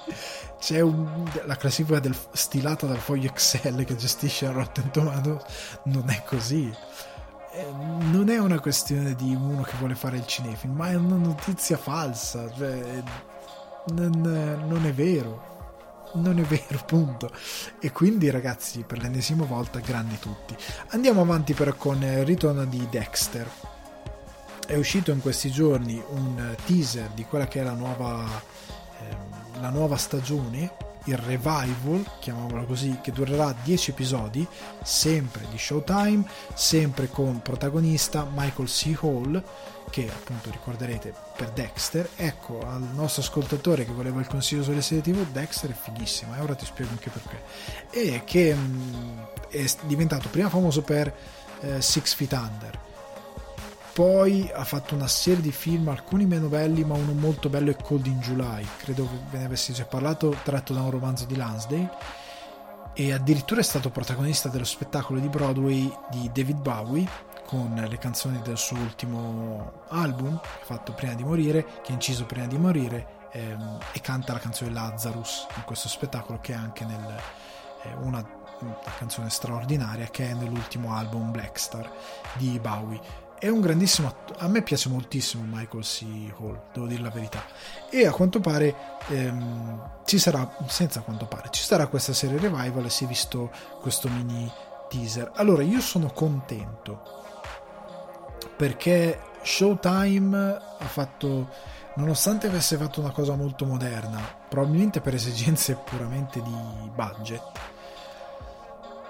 [0.60, 5.44] C'è un, la classifica del, stilata dal foglio Excel che gestisce Rotten Tomatoes,
[5.84, 6.70] non è così.
[7.53, 7.65] Eh,
[8.11, 11.78] non è una questione di uno che vuole fare il cinefilm, ma è una notizia
[11.78, 12.52] falsa.
[12.52, 13.02] Cioè,
[13.94, 14.11] non,
[14.68, 15.52] non è vero
[16.14, 17.31] non è vero, punto.
[17.80, 20.56] E quindi, ragazzi, per l'ennesima volta, grandi tutti.
[20.90, 23.49] Andiamo avanti però con il ritorno di Dexter.
[24.65, 28.26] È uscito in questi giorni un teaser di quella che è la nuova,
[28.99, 34.48] eh, la nuova stagione il revival, chiamiamolo così, che durerà 10 episodi,
[34.81, 36.23] sempre di Showtime,
[36.53, 38.98] sempre con protagonista Michael C.
[39.02, 39.44] Hall
[39.90, 45.03] che appunto ricorderete per Dexter, ecco al nostro ascoltatore che voleva il consiglio sulle serie
[45.03, 47.41] TV, Dexter è fighissimo e ora ti spiego anche perché.
[47.89, 49.19] E che mh, mm,
[49.49, 51.14] è diventato prima famoso per
[51.61, 52.80] eh, Six Feet Under,
[53.93, 57.76] poi ha fatto una serie di film, alcuni meno belli, ma uno molto bello è
[57.76, 61.35] Cold in July, credo che ve ne avessi già parlato, tratto da un romanzo di
[61.35, 61.91] Lansdale.
[62.95, 67.07] E addirittura è stato protagonista dello spettacolo di Broadway di David Bowie,
[67.53, 72.47] con le canzoni del suo ultimo album, fatto prima di morire, che ha inciso prima
[72.47, 77.15] di morire, ehm, e canta la canzone Lazarus in questo spettacolo che è anche nel,
[77.84, 78.27] eh, una,
[78.59, 81.91] una, canzone straordinaria che è nell'ultimo album Black Star
[82.38, 82.99] di Bowie.
[83.38, 86.05] È un grandissimo attore, a me piace moltissimo Michael C.
[86.39, 87.43] Hall, devo dire la verità.
[87.88, 92.85] E a quanto pare ehm, ci sarà, senza quanto pare, ci sarà questa serie revival
[92.85, 94.51] e si è visto questo mini
[94.89, 95.34] teaser.
[95.35, 97.21] Allora io sono contento
[98.64, 100.38] perché Showtime
[100.80, 101.49] ha fatto
[101.95, 107.44] nonostante avesse fatto una cosa molto moderna probabilmente per esigenze puramente di budget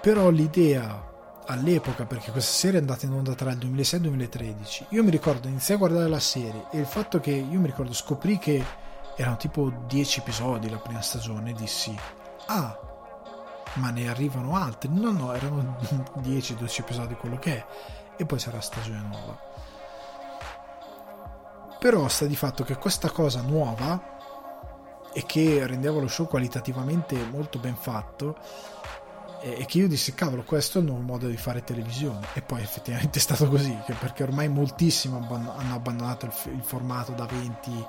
[0.00, 1.12] però l'idea
[1.46, 5.04] all'epoca perché questa serie è andata in onda tra il 2006 e il 2013 io
[5.04, 8.38] mi ricordo iniziai a guardare la serie e il fatto che io mi ricordo scoprì
[8.38, 8.64] che
[9.14, 11.96] erano tipo 10 episodi la prima stagione dissi
[12.46, 12.76] ah
[13.74, 14.88] ma ne arrivano altri.
[14.92, 15.78] No no erano
[16.18, 17.66] 10-12 episodi quello che è
[18.16, 19.38] e poi sarà stagione nuova.
[21.78, 24.12] Però sta di fatto che questa cosa nuova
[25.12, 28.36] e che rendeva lo show qualitativamente molto ben fatto
[29.44, 32.26] e che io dissi cavolo questo è il nuovo modo di fare televisione.
[32.32, 37.26] E poi effettivamente è stato così perché ormai moltissimi hanno abbandonato il, il formato da
[37.26, 37.86] 20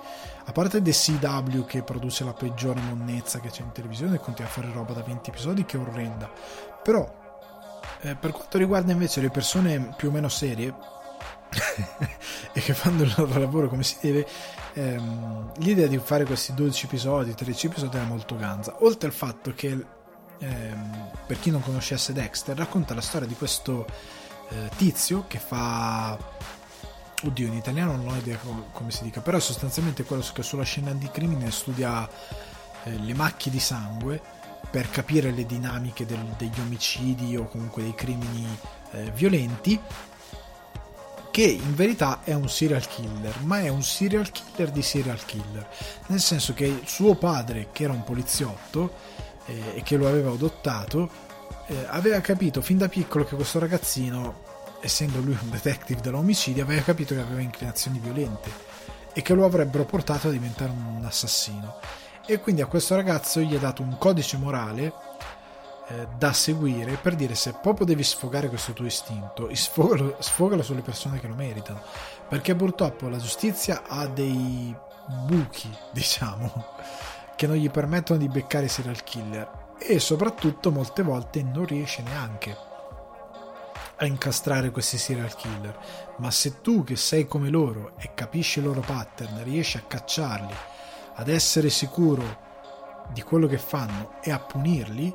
[0.48, 4.50] a parte The CW che produce la peggiore monnezza che c'è in televisione e continua
[4.50, 6.30] a fare roba da 20 episodi che è orrenda.
[6.84, 7.24] Però
[8.06, 10.74] eh, per quanto riguarda invece le persone più o meno serie,
[12.54, 14.28] e che fanno il loro lavoro come si deve,
[14.74, 18.76] ehm, l'idea di fare questi 12 episodi, 13 episodi era molto ganza.
[18.82, 19.86] Oltre al fatto che,
[20.38, 23.86] ehm, per chi non conoscesse Dexter, racconta la storia di questo
[24.50, 26.18] eh, tizio che fa...
[27.24, 28.38] Oddio, in italiano non ho idea
[28.72, 32.08] come si dica, però sostanzialmente quello che sulla scena di crimine studia
[32.84, 34.22] eh, le macchie di sangue
[34.70, 38.46] per capire le dinamiche del, degli omicidi o comunque dei crimini
[38.92, 39.80] eh, violenti
[41.36, 45.68] che in verità è un serial killer, ma è un serial killer di serial killer,
[46.08, 48.94] nel senso che suo padre, che era un poliziotto
[49.48, 51.10] eh, e che lo aveva adottato,
[51.68, 54.44] eh, aveva capito fin da piccolo che questo ragazzino,
[54.80, 58.50] essendo lui un detective dell'omicidio, aveva capito che aveva inclinazioni violente
[59.12, 61.80] e che lo avrebbero portato a diventare un assassino.
[62.28, 64.92] E quindi a questo ragazzo gli ha dato un codice morale
[65.88, 70.82] eh, da seguire per dire se proprio devi sfogare questo tuo istinto, sfogalo, sfogalo sulle
[70.82, 71.84] persone che lo meritano.
[72.28, 74.76] Perché purtroppo la giustizia ha dei
[75.28, 76.66] buchi, diciamo,
[77.36, 82.02] che non gli permettono di beccare i serial killer e soprattutto molte volte non riesce
[82.02, 82.58] neanche
[83.98, 85.78] a incastrare questi serial killer.
[86.18, 90.56] Ma se tu che sei come loro e capisci i loro pattern, riesci a cacciarli,
[91.16, 92.44] ad essere sicuro
[93.12, 95.14] di quello che fanno e a punirli,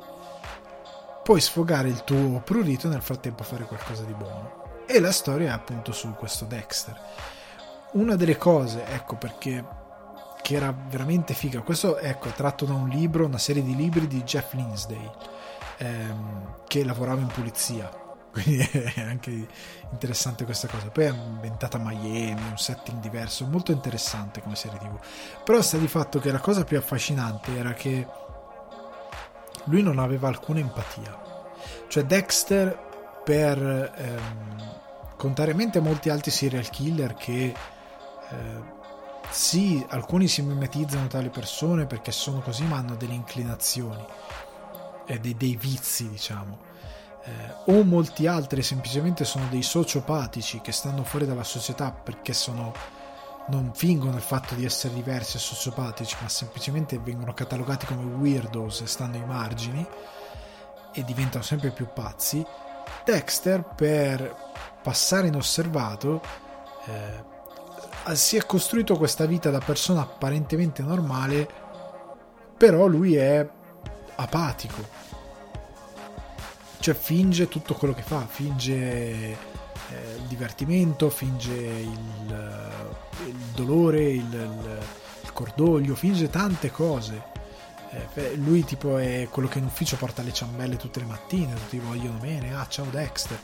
[1.23, 4.83] puoi sfogare il tuo prurito e nel frattempo fare qualcosa di buono.
[4.85, 6.99] E la storia è appunto su questo Dexter.
[7.93, 9.79] Una delle cose, ecco perché
[10.41, 14.07] che era veramente figa, questo ecco, è tratto da un libro, una serie di libri
[14.07, 15.11] di Jeff Linsdale,
[15.77, 17.89] ehm, che lavorava in pulizia.
[18.31, 18.59] Quindi
[18.95, 19.47] è anche
[19.91, 20.89] interessante questa cosa.
[20.89, 24.97] Poi è ambientata a Miami, un setting diverso, molto interessante come serie TV.
[25.43, 28.07] Però sta di fatto che la cosa più affascinante era che
[29.65, 31.19] lui non aveva alcuna empatia.
[31.87, 32.89] Cioè Dexter,
[33.23, 34.79] per ehm,
[35.17, 37.53] contrariamente a molti altri serial killer che
[38.29, 38.79] eh,
[39.29, 44.03] sì, alcuni si mimetizzano tra le persone perché sono così, ma hanno delle inclinazioni
[45.05, 46.70] e dei, dei vizi, diciamo.
[47.23, 52.73] Eh, o molti altri semplicemente sono dei sociopatici che stanno fuori dalla società perché sono
[53.47, 58.81] non fingono il fatto di essere diversi e sociopatici, ma semplicemente vengono catalogati come weirdos
[58.81, 59.85] e stanno ai margini
[60.93, 62.45] e diventano sempre più pazzi.
[63.03, 64.35] Dexter, per
[64.81, 66.21] passare inosservato,
[66.85, 71.47] eh, si è costruito questa vita da persona apparentemente normale,
[72.57, 73.47] però lui è
[74.15, 75.00] apatico.
[76.81, 79.35] Cioè finge tutto quello che fa, finge eh,
[80.15, 84.79] il divertimento, finge il, eh, il dolore, il, il,
[85.21, 87.29] il, cordoglio, finge tante cose.
[88.15, 91.77] Eh, lui tipo è quello che in ufficio porta le ciambelle tutte le mattine, tutti
[91.77, 93.37] vogliono bene, ah ciao Dexter,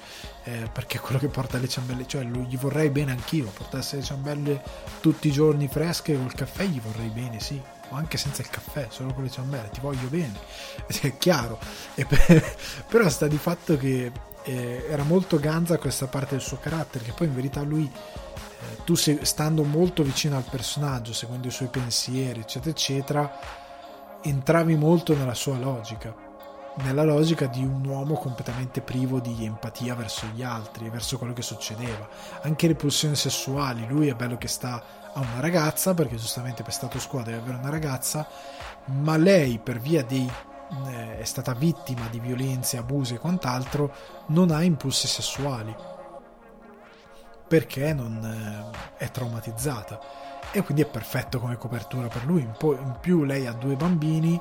[0.45, 3.97] eh, perché è quello che porta le ciambelle, cioè lui, gli vorrei bene anch'io, portasse
[3.97, 4.63] le ciambelle
[4.99, 8.87] tutti i giorni fresche col caffè gli vorrei bene, sì, o anche senza il caffè,
[8.89, 10.33] solo con le ciambelle, ti voglio bene,
[10.87, 11.59] è chiaro,
[11.95, 12.55] per,
[12.87, 14.11] però sta di fatto che
[14.43, 18.83] eh, era molto ganza questa parte del suo carattere, che poi in verità lui, eh,
[18.83, 23.39] tu sei, stando molto vicino al personaggio, seguendo i suoi pensieri, eccetera, eccetera,
[24.21, 26.15] entravi molto nella sua logica,
[26.77, 31.41] nella logica di un uomo completamente privo di empatia verso gli altri, verso quello che
[31.41, 32.07] succedeva.
[32.41, 34.83] Anche le pulsioni sessuali, lui è bello che sta
[35.17, 38.27] a una ragazza, perché giustamente per stato quo deve avere una ragazza,
[38.85, 40.31] ma lei per via dei
[40.87, 43.93] eh, è stata vittima di violenze, abusi e quant'altro,
[44.27, 45.75] non ha impulsi sessuali
[47.47, 49.99] perché non eh, è traumatizzata
[50.51, 52.41] e quindi è perfetto come copertura per lui.
[52.41, 54.39] In, in più lei ha due bambini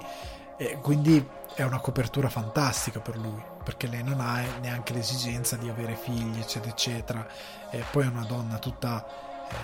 [0.59, 1.25] e quindi
[1.55, 6.39] è una copertura fantastica per lui perché lei non ha neanche l'esigenza di avere figli
[6.39, 7.27] eccetera eccetera
[7.71, 9.05] e poi è una donna tutta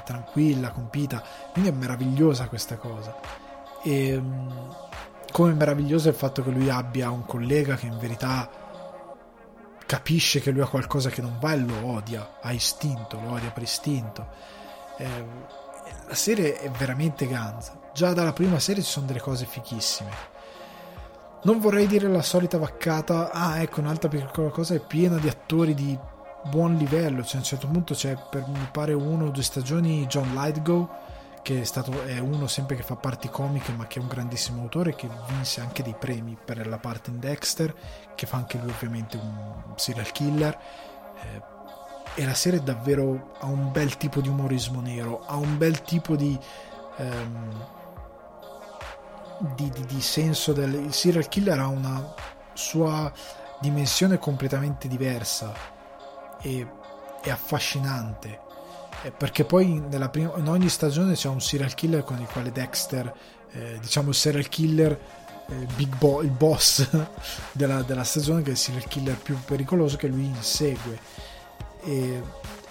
[0.04, 1.22] tranquilla, compita
[1.52, 3.14] quindi è meravigliosa questa cosa
[3.82, 4.76] e ehm,
[5.32, 8.48] come meraviglioso è il fatto che lui abbia un collega che in verità
[9.86, 13.50] capisce che lui ha qualcosa che non va e lo odia, ha istinto, lo odia
[13.50, 14.26] per istinto.
[14.96, 15.24] Eh,
[16.08, 17.78] la serie è veramente ganza.
[17.92, 20.10] Già dalla prima serie ci sono delle cose fichissime.
[21.44, 25.74] Non vorrei dire la solita vaccata, ah ecco un'altra piccola cosa, è piena di attori
[25.74, 25.98] di
[26.44, 30.06] buon livello, cioè a un certo punto c'è per mi pare uno o due stagioni
[30.06, 30.88] John Lithgow
[31.42, 34.62] che è, stato, è uno sempre che fa parti comiche ma che è un grandissimo
[34.62, 37.74] autore che vinse anche dei premi per la parte in Dexter
[38.14, 40.58] che fa anche lui ovviamente un serial killer.
[41.20, 41.50] Eh,
[42.14, 46.14] e la serie davvero ha un bel tipo di umorismo nero ha un bel tipo
[46.14, 46.38] di
[46.96, 47.66] ehm,
[49.54, 52.14] di, di, di senso del il serial killer ha una
[52.52, 53.10] sua
[53.60, 55.80] dimensione completamente diversa
[56.42, 56.66] e
[57.22, 58.40] è affascinante.
[59.02, 63.12] Eh, perché poi prima, in ogni stagione c'è un serial killer con il quale Dexter
[63.52, 64.98] eh, diciamo il serial killer
[65.48, 66.86] eh, Big Bo- il boss
[67.52, 70.98] della, della, stagione che è il serial killer più pericoloso che lui insegue.
[71.84, 72.22] E,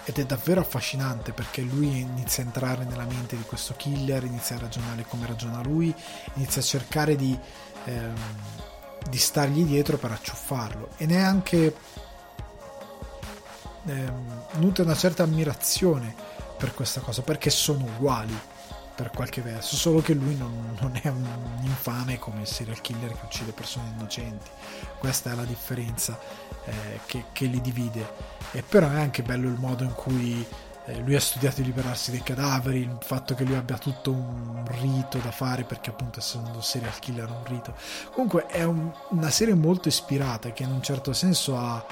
[0.03, 4.55] ed è davvero affascinante perché lui inizia a entrare nella mente di questo killer inizia
[4.55, 5.93] a ragionare come ragiona lui
[6.33, 7.37] inizia a cercare di
[7.85, 8.15] ehm,
[9.09, 10.89] di stargli dietro per acciuffarlo.
[10.97, 11.75] E neanche
[13.85, 16.13] ehm, nutre una certa ammirazione
[16.57, 18.37] per questa cosa perché sono uguali
[18.93, 21.25] per qualche verso solo che lui non, non è un
[21.61, 24.49] infame come il serial killer che uccide persone innocenti
[24.99, 26.19] questa è la differenza
[26.65, 28.05] eh, che, che li divide
[28.51, 30.45] e però è anche bello il modo in cui
[30.85, 34.63] eh, lui ha studiato di liberarsi dei cadaveri, il fatto che lui abbia tutto un
[34.81, 37.75] rito da fare perché appunto essendo un serial killer è un rito.
[38.11, 41.85] Comunque è un, una serie molto ispirata che in un certo senso ha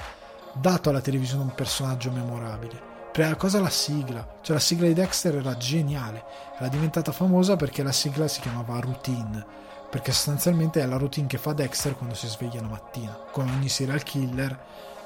[0.54, 2.88] dato alla televisione un personaggio memorabile.
[3.12, 6.24] Prima cosa la sigla, cioè la sigla di Dexter era geniale,
[6.56, 9.44] era diventata famosa perché la sigla si chiamava Routine,
[9.90, 13.68] perché sostanzialmente è la routine che fa Dexter quando si sveglia la mattina, come ogni
[13.68, 14.58] serial killer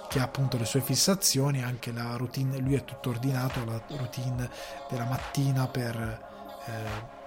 [0.08, 4.50] che ha appunto le sue fissazioni, anche la routine, lui è tutto ordinato, la routine
[4.90, 5.96] della mattina per
[6.66, 7.22] eh,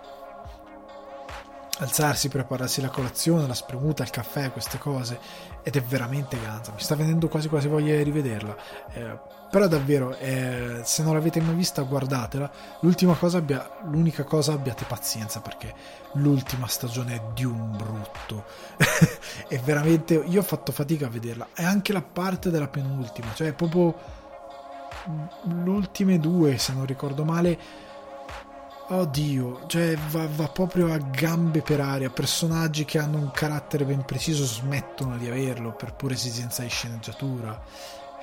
[1.80, 5.20] alzarsi, prepararsi la colazione, la spremuta, il caffè, queste cose,
[5.68, 8.56] ed è veramente ganza, mi sta venendo quasi quasi voglia di rivederla,
[8.94, 9.20] eh,
[9.52, 12.50] però davvero, eh, se non l'avete mai vista guardatela,
[12.80, 15.74] l'ultima cosa abbia, l'unica cosa abbiate pazienza perché
[16.14, 18.46] l'ultima stagione è di un brutto,
[19.50, 23.52] è veramente, io ho fatto fatica a vederla, è anche la parte della penultima, cioè
[23.52, 23.94] proprio
[25.64, 27.60] l'ultime due se non ricordo male
[28.90, 32.10] Oddio, cioè va, va, proprio a gambe per aria.
[32.10, 37.62] Personaggi che hanno un carattere ben preciso smettono di averlo per pura esigenza di sceneggiatura.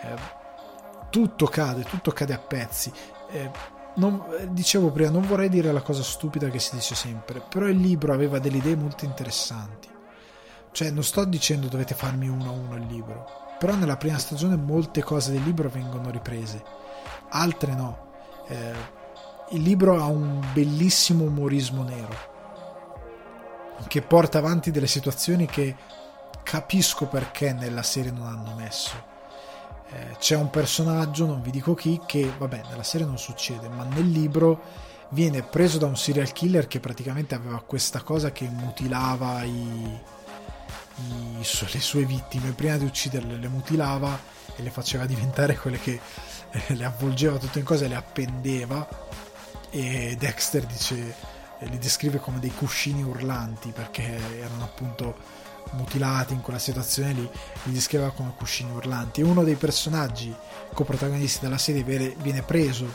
[0.01, 0.43] Eh,
[1.11, 2.91] tutto cade, tutto cade a pezzi.
[3.31, 3.51] Eh,
[3.97, 7.77] non, dicevo prima, non vorrei dire la cosa stupida che si dice sempre, però il
[7.77, 9.89] libro aveva delle idee molto interessanti.
[10.73, 13.27] Cioè, non sto dicendo dovete farmi uno a uno il libro,
[13.59, 16.65] però nella prima stagione molte cose del libro vengono riprese,
[17.29, 18.13] altre no.
[18.49, 19.03] Eh,
[19.51, 22.33] il libro ha un bellissimo umorismo nero
[23.89, 25.77] che porta avanti delle situazioni che
[26.43, 29.13] capisco perché nella serie non hanno messo.
[29.91, 33.85] Eh, c'è un personaggio, non vi dico chi, che vabbè, nella serie non succede, ma
[33.85, 34.63] nel libro
[35.11, 40.01] viene preso da un serial killer che praticamente aveva questa cosa che mutilava i,
[40.97, 44.19] i, le sue vittime, prima di ucciderle le mutilava
[44.57, 46.01] e le faceva diventare quelle che
[46.51, 48.87] eh, le avvolgeva tutto in cose e le appendeva
[49.75, 51.15] e Dexter dice,
[51.59, 55.17] eh, li descrive come dei cuscini urlanti perché erano appunto
[55.73, 57.29] mutilati in quella situazione lì,
[57.65, 59.21] li descriveva come cuscini urlanti.
[59.21, 60.33] E uno dei personaggi
[60.73, 62.87] coprotagonisti della serie viene, preso,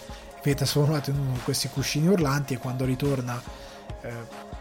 [0.42, 3.42] viene trasformato in uno di questi cuscini urlanti e quando ritorna
[4.02, 4.58] eh,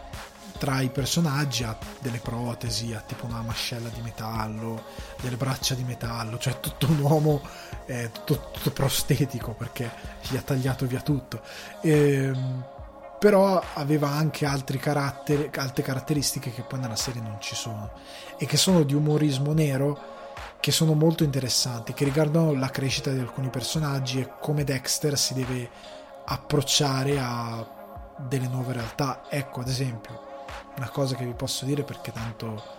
[0.59, 4.83] tra i personaggi ha delle protesi, ha tipo una mascella di metallo,
[5.21, 7.41] delle braccia di metallo, cioè tutto un uomo
[7.85, 9.89] eh, tutto, tutto, prostetico perché
[10.29, 11.41] gli ha tagliato via tutto.
[11.81, 12.65] E, ehm,
[13.17, 17.91] però aveva anche altri caratteri, altre caratteristiche che poi nella serie non ci sono
[18.37, 20.17] e che sono di umorismo nero
[20.59, 25.33] che sono molto interessanti, che riguardano la crescita di alcuni personaggi e come Dexter si
[25.33, 25.69] deve
[26.25, 27.65] approcciare a
[28.17, 29.23] delle nuove realtà.
[29.29, 30.28] Ecco, ad esempio,
[30.79, 32.77] una cosa che vi posso dire perché tanto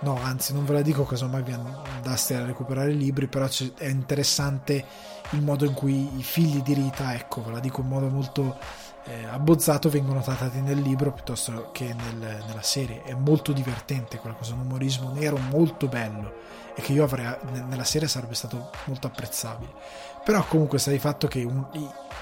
[0.00, 3.46] no anzi non ve la dico cosa mai vi andaste a recuperare i libri però
[3.76, 4.84] è interessante
[5.30, 8.56] il modo in cui i figli di Rita ecco ve la dico in modo molto
[9.04, 13.02] eh, abbozzato vengono trattati nel libro piuttosto che nel, nella serie.
[13.02, 16.32] È molto divertente quella cosa un umorismo nero molto bello
[16.74, 17.34] e che io avrei
[17.66, 19.72] nella serie sarebbe stato molto apprezzabile.
[20.24, 21.66] Però comunque sta di fatto che un,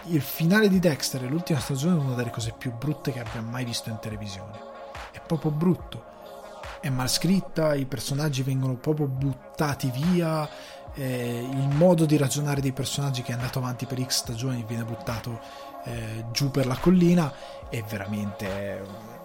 [0.04, 3.42] il finale di Dexter e l'ultima stagione è una delle cose più brutte che abbia
[3.42, 4.67] mai visto in televisione
[5.28, 6.04] proprio brutto.
[6.80, 10.48] È mal scritta, i personaggi vengono proprio buttati via,
[10.94, 14.84] eh, il modo di ragionare dei personaggi che è andato avanti per X stagioni viene
[14.84, 15.40] buttato
[15.84, 17.32] eh, giù per la collina
[17.68, 19.16] è veramente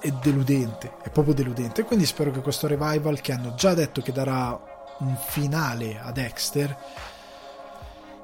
[0.00, 1.84] è deludente, è proprio deludente.
[1.84, 4.58] quindi spero che questo revival, che hanno già detto che darà
[4.98, 6.76] un finale a Dexter,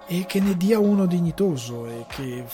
[0.07, 2.45] e che ne dia uno dignitoso e che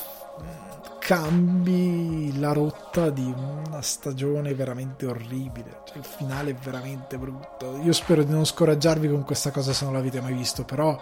[0.99, 5.83] cambi la rotta di una stagione veramente orribile.
[5.85, 7.79] Cioè, il finale è veramente brutto.
[7.83, 11.01] Io spero di non scoraggiarvi con questa cosa se non l'avete mai visto, però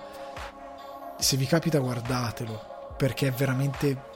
[1.18, 4.14] se vi capita guardatelo, perché è veramente...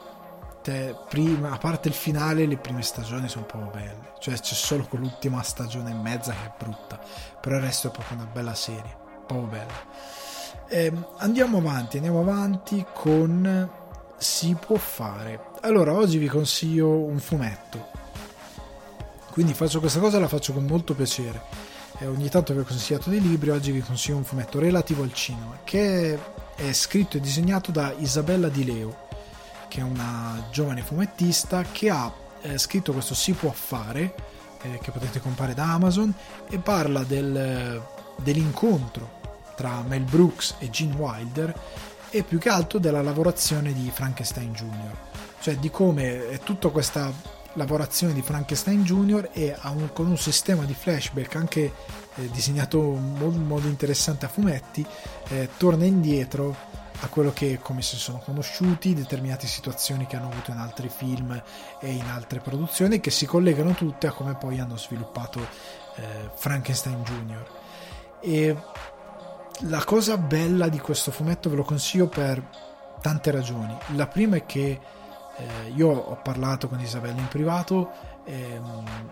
[0.62, 4.12] Te, prima, a parte il finale, le prime stagioni sono proprio belle.
[4.18, 7.00] Cioè c'è solo quell'ultima stagione e mezza che è brutta,
[7.40, 8.94] però il resto è proprio una bella serie,
[9.26, 9.72] proprio bella.
[10.68, 13.70] Eh, andiamo avanti, andiamo avanti con
[14.18, 15.48] si può fare.
[15.62, 17.88] Allora, oggi vi consiglio un fumetto.
[19.30, 21.42] Quindi faccio questa cosa la faccio con molto piacere.
[21.98, 25.12] Eh, ogni tanto vi ho consigliato dei libri, oggi vi consiglio un fumetto relativo al
[25.12, 26.18] cinema, che
[26.56, 29.08] è scritto e disegnato da Isabella Di Leo,
[29.68, 32.10] che è una giovane fumettista che ha
[32.40, 34.14] eh, scritto questo Si può fare,
[34.62, 36.10] eh, che potete comprare da Amazon,
[36.48, 37.84] e parla del,
[38.16, 39.18] dell'incontro
[39.56, 41.54] tra Mel Brooks e Gene Wilder
[42.08, 45.28] e più che altro della lavorazione di Frankenstein Jr.
[45.40, 47.12] Cioè di come è tutta questa
[47.54, 49.30] lavorazione di Frankenstein Jr.
[49.32, 51.72] e un, con un sistema di flashback anche
[52.14, 54.86] eh, disegnato in modo interessante a fumetti,
[55.28, 56.54] eh, torna indietro
[57.02, 61.42] a quello che come si sono conosciuti, determinate situazioni che hanno avuto in altri film
[61.80, 65.40] e in altre produzioni che si collegano tutte a come poi hanno sviluppato
[65.96, 67.46] eh, Frankenstein Jr.
[68.20, 68.56] E
[69.60, 72.42] la cosa bella di questo fumetto ve lo consiglio per
[73.00, 73.74] tante ragioni.
[73.94, 74.78] La prima è che
[75.40, 77.90] eh, io ho parlato con Isabella in privato
[78.24, 79.10] ehm,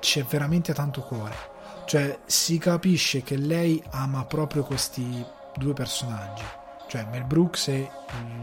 [0.00, 1.56] c'è veramente tanto cuore.
[1.84, 5.24] Cioè si capisce che lei ama proprio questi
[5.56, 6.44] due personaggi,
[6.86, 7.90] cioè Mel Brooks e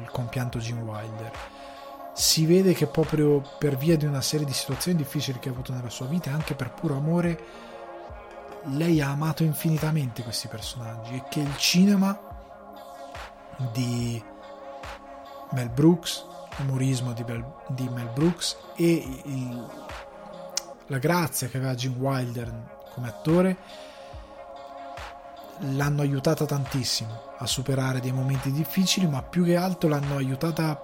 [0.02, 1.32] il compianto Jim Wilder.
[2.14, 5.74] Si vede che proprio per via di una serie di situazioni difficili che ha avuto
[5.74, 7.40] nella sua vita, anche per puro amore,
[8.70, 12.18] lei ha amato infinitamente questi personaggi e che il cinema
[13.72, 14.24] di
[15.56, 16.26] Mel Brooks,
[16.58, 19.66] l'umorismo di, Mel, di Mel Brooks e il,
[20.88, 23.58] la grazia che aveva Jim Wilder come attore
[25.60, 30.84] l'hanno aiutata tantissimo a superare dei momenti difficili, ma più che altro l'hanno aiutata.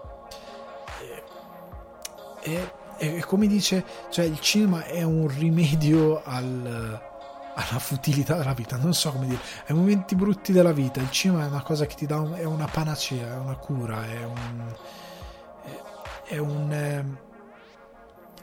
[2.42, 7.11] E, e, e come dice, cioè il cinema è un rimedio al,
[7.54, 11.44] alla futilità della vita, non so come dire, ai momenti brutti della vita, il cinema
[11.44, 14.76] è una cosa che ti dà, un, è una panacea, è una cura, è un,
[16.26, 17.18] è, un, ehm,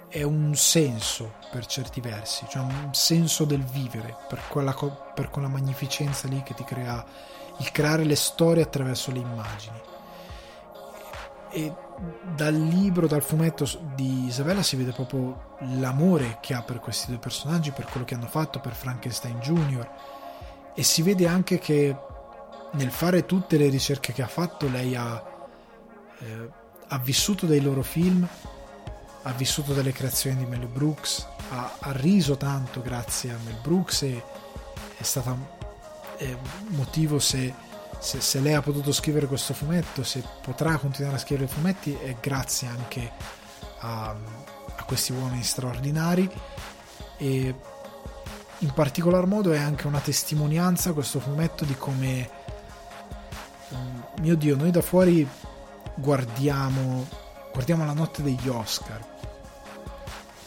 [0.09, 5.49] è un senso per certi versi, cioè un senso del vivere, per quella, per quella
[5.49, 7.05] magnificenza lì che ti crea
[7.59, 9.88] il creare le storie attraverso le immagini.
[11.51, 11.73] E
[12.35, 17.19] dal libro, dal fumetto di Isabella si vede proprio l'amore che ha per questi due
[17.19, 19.91] personaggi, per quello che hanno fatto, per Frankenstein Jr.
[20.75, 21.97] E si vede anche che
[22.73, 25.23] nel fare tutte le ricerche che ha fatto lei ha,
[26.21, 26.51] eh,
[26.89, 28.27] ha vissuto dei loro film,
[29.23, 34.03] ha vissuto delle creazioni di Mel Brooks, ha, ha riso tanto grazie a Mel Brooks
[34.03, 34.23] e
[34.97, 35.37] è stata
[36.19, 36.37] eh,
[36.69, 37.53] motivo se
[37.99, 42.17] se, se, lei ha potuto scrivere questo fumetto, se potrà continuare a scrivere fumetti, è
[42.21, 43.11] grazie anche
[43.81, 44.15] a,
[44.77, 46.31] a questi uomini straordinari.
[47.17, 47.55] E
[48.59, 52.31] in particolar modo è anche una testimonianza questo fumetto di come,
[54.21, 55.29] mio Dio, noi da fuori
[55.95, 57.07] guardiamo,
[57.53, 59.17] guardiamo la notte degli Oscar.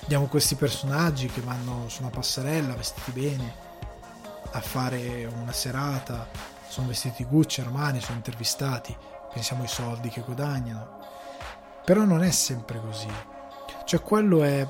[0.01, 3.53] Vediamo questi personaggi che vanno su una passerella vestiti bene
[4.51, 6.27] a fare una serata
[6.71, 8.95] sono vestiti Gucci, Armani, sono intervistati,
[9.33, 10.99] pensiamo ai soldi che guadagnano.
[11.83, 13.11] Però non è sempre così.
[13.83, 14.65] Cioè quello è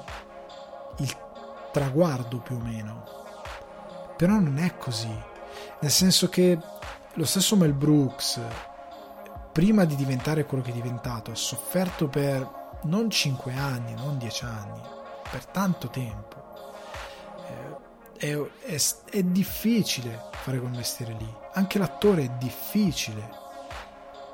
[0.98, 1.18] il
[1.72, 3.06] traguardo più o meno.
[4.18, 5.16] Però non è così.
[5.80, 6.58] Nel senso che
[7.14, 8.42] lo stesso Mel Brooks,
[9.52, 14.46] prima di diventare quello che è diventato, ha sofferto per non 5 anni, non 10
[14.46, 14.82] anni,
[15.30, 16.74] per tanto tempo.
[18.18, 23.40] È, è, è difficile fare quel mestiere lì anche l'attore è difficile.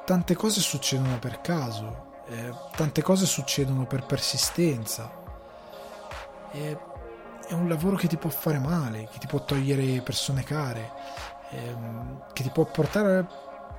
[0.05, 5.11] Tante cose succedono per caso, eh, tante cose succedono per persistenza.
[6.51, 6.77] E,
[7.47, 10.91] è un lavoro che ti può fare male, che ti può togliere persone care,
[11.51, 13.25] ehm, che ti può portare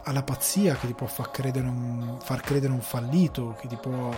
[0.05, 4.11] alla pazzia, che ti può far credere, un, far credere un fallito, che ti può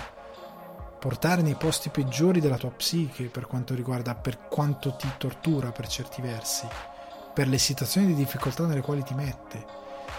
[0.98, 5.88] portare nei posti peggiori della tua psiche per quanto riguarda per quanto ti tortura per
[5.88, 6.68] certi versi
[7.32, 9.64] per le situazioni di difficoltà nelle quali ti mette,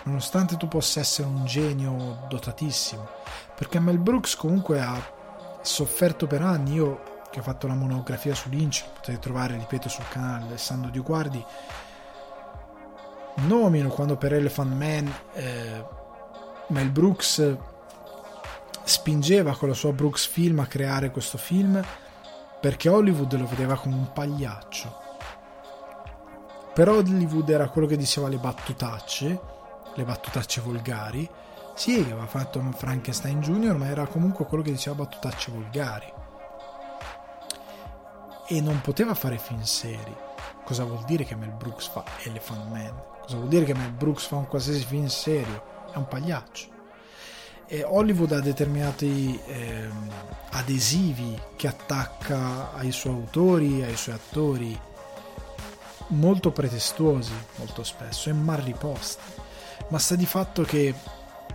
[0.03, 3.07] nonostante tu possa essere un genio dotatissimo.
[3.55, 4.99] Perché Mel Brooks comunque ha
[5.61, 6.73] sofferto per anni.
[6.73, 10.99] Io che ho fatto la monografia su Lynch, potete trovare, ripeto, sul canale Alessandro Di
[10.99, 11.43] Guardi.
[13.33, 15.85] Nomino quando per Elephant Man eh,
[16.67, 17.57] Mel Brooks
[18.83, 21.81] spingeva con la sua Brooks Film a creare questo film
[22.59, 25.00] perché Hollywood lo vedeva come un pagliaccio
[26.81, 29.39] però Hollywood era quello che diceva le battutacce,
[29.93, 31.29] le battutacce volgari.
[31.75, 36.11] Sì, aveva fatto Frankenstein Jr., ma era comunque quello che diceva battutacce volgari.
[38.47, 40.15] E non poteva fare film seri.
[40.63, 42.99] Cosa vuol dire che Mel Brooks fa Elephant Man?
[43.21, 45.63] Cosa vuol dire che Mel Brooks fa un qualsiasi film serio?
[45.93, 46.67] È un pagliaccio.
[47.67, 49.87] E Hollywood ha determinati eh,
[50.53, 54.89] adesivi che attacca ai suoi autori, ai suoi attori,
[56.11, 59.39] molto pretestuosi molto spesso e mal riposti.
[59.89, 60.93] Ma sta di fatto che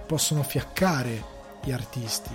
[0.06, 1.24] possono fiaccare
[1.62, 2.34] gli artisti.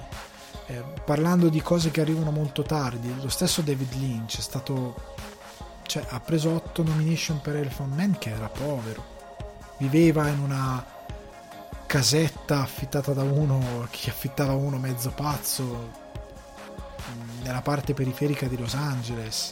[0.68, 5.16] Eh, parlando di cose che arrivano molto tardi, lo stesso David Lynch è stato
[5.84, 9.20] cioè, ha preso 8 nomination per Elephant Man che era povero.
[9.78, 10.86] Viveva in una
[11.86, 15.92] casetta affittata da uno che affittava uno mezzo pazzo
[17.44, 19.52] nella parte periferica di Los Angeles.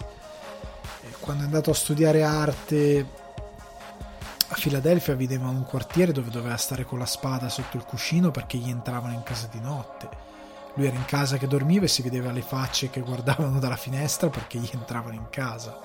[1.02, 3.28] E quando è andato a studiare arte
[4.52, 8.58] a Filadelfia vedeva un quartiere dove doveva stare con la spada sotto il cuscino perché
[8.58, 10.10] gli entravano in casa di notte.
[10.74, 14.30] Lui era in casa che dormiva e si vedeva le facce che guardavano dalla finestra
[14.30, 15.80] perché gli entravano in casa.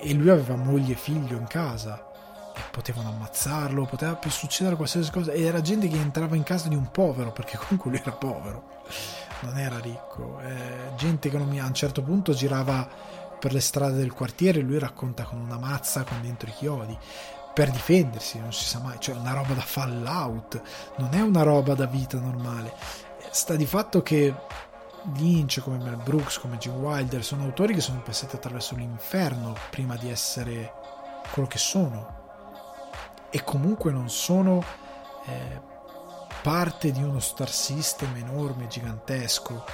[0.00, 2.12] E lui aveva moglie e figlio in casa.
[2.54, 5.32] E potevano ammazzarlo, poteva succedere qualsiasi cosa.
[5.32, 8.62] E era gente che entrava in casa di un povero perché comunque lui era povero,
[9.40, 12.88] non era ricco, eh, gente che a un certo punto girava
[13.38, 16.98] per le strade del quartiere lui racconta con una mazza con dentro i chiodi
[17.56, 20.60] per difendersi, non si sa mai, cioè una roba da fallout,
[20.96, 22.74] non è una roba da vita normale.
[23.30, 24.34] Sta di fatto che
[25.14, 29.96] Lynch, come Mel Brooks, come Jim Wilder, sono autori che sono passati attraverso l'inferno prima
[29.96, 30.70] di essere
[31.32, 32.24] quello che sono.
[33.30, 34.62] E comunque non sono
[35.24, 35.60] eh,
[36.42, 39.64] parte di uno star system enorme, gigantesco.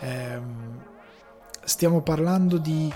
[0.00, 0.40] Eh,
[1.64, 2.92] stiamo parlando di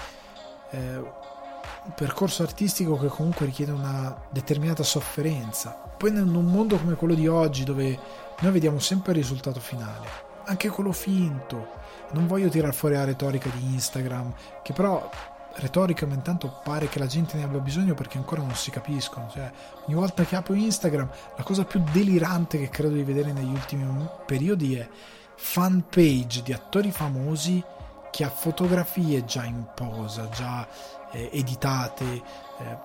[0.71, 5.71] eh, un percorso artistico che comunque richiede una determinata sofferenza.
[5.97, 7.99] Poi in un mondo come quello di oggi, dove
[8.41, 11.83] noi vediamo sempre il risultato finale, anche quello finto,
[12.13, 14.33] non voglio tirare fuori la retorica di Instagram,
[14.63, 15.09] che però
[15.57, 19.29] retorica ma intanto pare che la gente ne abbia bisogno perché ancora non si capiscono.
[19.31, 19.51] Cioè,
[19.87, 23.87] ogni volta che apro Instagram, la cosa più delirante che credo di vedere negli ultimi
[24.27, 24.89] periodi è
[25.37, 27.63] fan page di attori famosi
[28.15, 30.65] che ha fotografie già in posa, già
[31.11, 32.79] eh, editate, eh,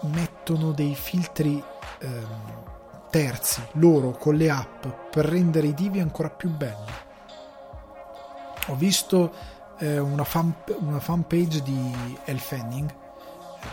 [0.00, 1.62] mettono dei filtri
[2.00, 2.26] eh,
[3.08, 7.06] terzi loro con le app per rendere i divi ancora più belli
[8.66, 9.32] ho visto
[9.78, 12.94] eh, una, fan, una fan page di Elle Fanning.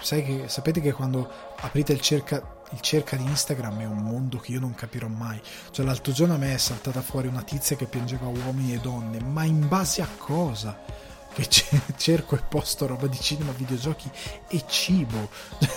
[0.02, 1.30] Che, sapete che quando
[1.62, 5.40] aprite il cerca, il cerca di Instagram è un mondo che io non capirò mai.
[5.72, 9.20] Cioè, l'altro giorno a me è saltata fuori una tizia che piangeva uomini e donne,
[9.20, 10.78] ma in base a cosa?
[11.34, 11.50] Che
[11.98, 14.10] cerco e posto roba di cinema, videogiochi
[14.48, 15.30] e cibo.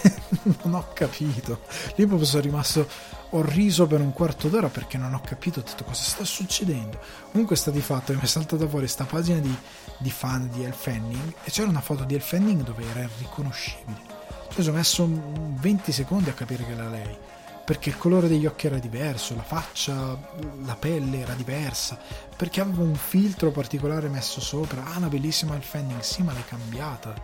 [0.62, 1.62] non ho capito.
[1.96, 5.84] Lì proprio sono rimasto ho riso per un quarto d'ora perché non ho capito tutto
[5.84, 6.98] cosa sta succedendo.
[7.30, 9.54] Comunque sta di fatto mi è saltata fuori questa pagina di,
[9.98, 14.17] di, fan di El Fanning e c'era una foto di El Fanning dove era irriconoscibile.
[14.60, 17.16] Ci ho messo 20 secondi a capire che era lei.
[17.64, 20.18] Perché il colore degli occhi era diverso, la faccia,
[20.64, 21.96] la pelle era diversa,
[22.36, 24.82] perché aveva un filtro particolare messo sopra.
[24.84, 27.14] Ah, una bellissima El Fanning, sì, ma l'hai cambiata.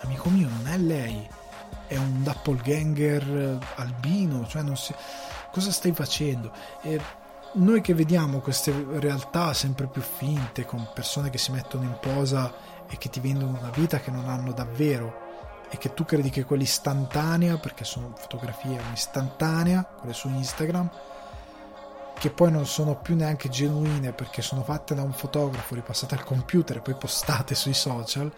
[0.00, 1.24] Amico mio, non è lei,
[1.86, 4.92] è un doppelganger albino, cioè non si
[5.52, 6.50] cosa stai facendo?
[6.80, 7.00] E
[7.54, 12.52] noi che vediamo queste realtà sempre più finte, con persone che si mettono in posa
[12.88, 15.21] e che ti vendono una vita che non hanno davvero
[15.72, 20.90] e che tu credi che quella istantanea, perché sono fotografie istantanea, quelle su Instagram,
[22.18, 26.24] che poi non sono più neanche genuine perché sono fatte da un fotografo, ripassate al
[26.24, 28.30] computer e poi postate sui social,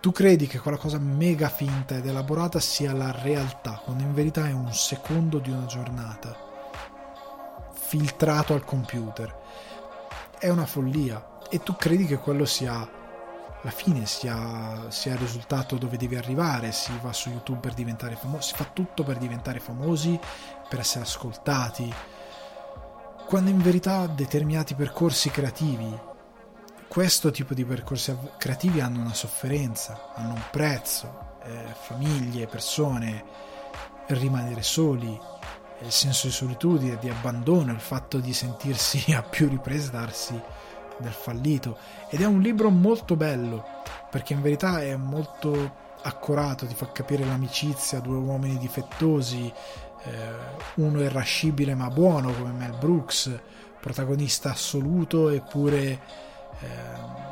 [0.00, 4.46] tu credi che quella cosa mega finta ed elaborata sia la realtà, quando in verità
[4.46, 6.46] è un secondo di una giornata
[7.72, 9.34] filtrato al computer.
[10.38, 12.88] È una follia e tu credi che quello sia
[13.62, 18.16] la fine, sia, sia il risultato dove devi arrivare, si va su YouTube per diventare
[18.16, 20.18] famosi, si fa tutto per diventare famosi,
[20.68, 21.92] per essere ascoltati,
[23.26, 25.98] quando in verità determinati percorsi creativi,
[26.88, 33.24] questo tipo di percorsi creativi hanno una sofferenza, hanno un prezzo, eh, famiglie, persone,
[34.06, 35.20] rimanere soli,
[35.80, 40.40] il senso di solitudine, di abbandono, il fatto di sentirsi a più riprese darsi
[40.98, 41.78] del fallito.
[42.08, 43.64] Ed è un libro molto bello,
[44.10, 49.52] perché in verità è molto accorato, ti fa capire l'amicizia, due uomini difettosi,
[50.04, 50.32] eh,
[50.74, 53.38] uno irascibile ma buono come Mel Brooks,
[53.80, 56.00] protagonista assoluto eppure
[56.60, 57.26] eh,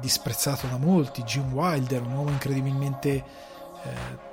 [0.00, 4.30] disprezzato da molti, Jim Wilder, un uomo incredibilmente eh,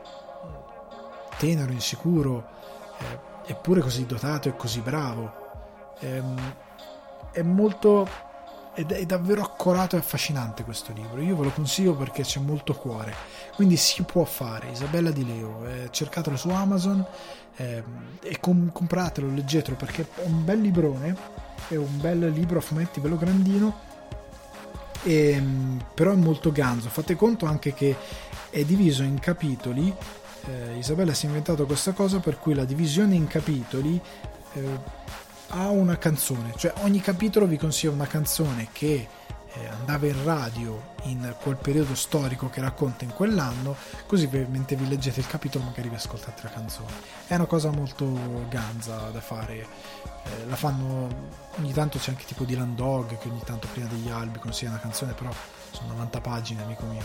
[1.37, 2.47] tenero, insicuro,
[2.99, 5.47] eh, eppure così dotato e così bravo.
[7.31, 8.07] È molto
[8.80, 11.22] ed è davvero accorato e affascinante questo libro.
[11.22, 13.14] Io ve lo consiglio perché c'è molto cuore,
[13.56, 14.69] quindi si può fare.
[14.69, 17.06] Isabella Di Leo, eh, cercatelo su Amazon
[17.57, 17.84] eh,
[18.22, 21.15] e com- compratelo, leggetelo perché è un bel librone,
[21.68, 23.88] è un bel libro a fumetti bello grandino.
[25.03, 26.88] E, ehm, però è molto ganzo.
[26.88, 27.95] Fate conto anche che
[28.49, 29.93] è diviso in capitoli.
[30.45, 33.99] Eh, Isabella si è inventato questa cosa per cui la divisione in capitoli
[34.53, 34.61] eh,
[35.49, 39.07] ha una canzone, cioè ogni capitolo vi consiglia una canzone che
[39.53, 44.88] eh, andava in radio in quel periodo storico che racconta in quell'anno, così mentre vi
[44.88, 46.91] leggete il capitolo magari vi ascoltate la canzone.
[47.26, 51.07] È una cosa molto ganza da fare, eh, la fanno
[51.57, 54.80] ogni tanto c'è anche tipo di Landog che ogni tanto prima degli albi consiglia una
[54.80, 55.31] canzone, però
[55.71, 57.01] sono 90 pagine, amico mio,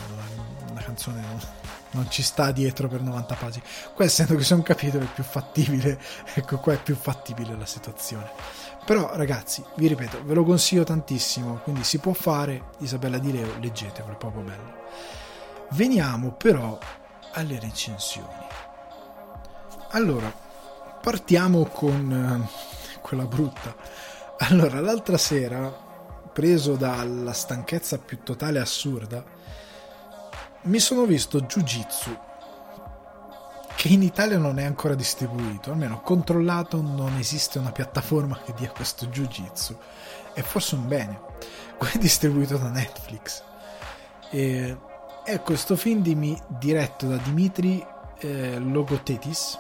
[0.71, 1.41] una canzone non,
[1.91, 3.65] non ci sta dietro per 90 pagine.
[3.95, 6.01] Qua essendo che un capitolo è più fattibile,
[6.35, 8.31] ecco qua è più fattibile la situazione.
[8.85, 13.57] Però ragazzi, vi ripeto, ve lo consiglio tantissimo, quindi si può fare, Isabella Di Leo,
[13.59, 14.83] leggetevelo, è proprio bello.
[15.71, 16.79] Veniamo però
[17.33, 18.29] alle recensioni.
[19.91, 20.33] Allora,
[21.01, 23.75] partiamo con eh, quella brutta.
[24.39, 25.84] Allora, l'altra sera
[26.35, 29.25] preso dalla stanchezza più totale e assurda,
[30.63, 32.19] mi sono visto Jiu-Jitsu,
[33.77, 38.71] che in Italia non è ancora distribuito, almeno controllato non esiste una piattaforma che dia
[38.71, 39.79] questo Jiu-Jitsu,
[40.33, 41.21] è forse un bene,
[41.79, 43.43] poi è distribuito da Netflix.
[44.31, 44.77] E
[45.23, 47.85] è questo film di, diretto da Dimitri
[48.19, 49.59] eh, Logotetis,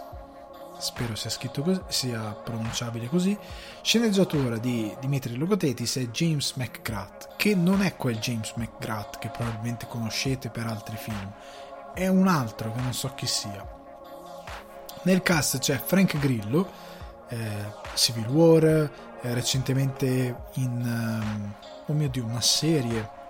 [0.78, 3.38] spero sia scritto così, sia pronunciabile così,
[3.84, 9.86] sceneggiatura di Dimitri Logotetis e James McGrath, che non è quel James McGrath che probabilmente
[9.86, 11.30] conoscete per altri film,
[11.92, 13.62] è un altro che non so chi sia.
[15.02, 16.66] Nel cast c'è Frank Grillo,
[17.28, 18.90] eh, Civil War, eh,
[19.34, 21.54] recentemente in, um,
[21.84, 23.22] oh mio Dio, una serie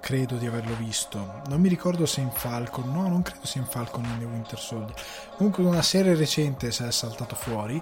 [0.00, 1.42] credo di averlo visto.
[1.46, 4.24] Non mi ricordo se in Falcon, no, non credo sia in Falcon o in The
[4.24, 4.94] Winter Soldier.
[5.36, 7.80] Comunque una serie recente si è saltato fuori.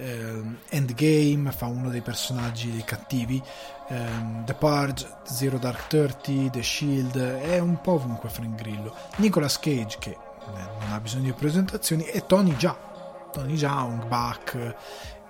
[0.00, 3.42] Eh, Endgame fa uno dei personaggi cattivi.
[3.88, 3.96] Eh,
[4.44, 8.94] The Purge, Zero Dark Thirty, The Shield, è un po' ovunque Frank Grillo.
[9.16, 10.16] Nicolas Cage, che
[10.46, 13.28] non ha bisogno di presentazioni, e Tony Jaa.
[13.32, 14.74] Tony Jaa, Hong Bak,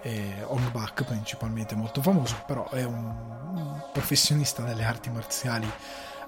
[0.03, 5.71] eh, Hong Bak principalmente molto famoso, però è un professionista delle arti marziali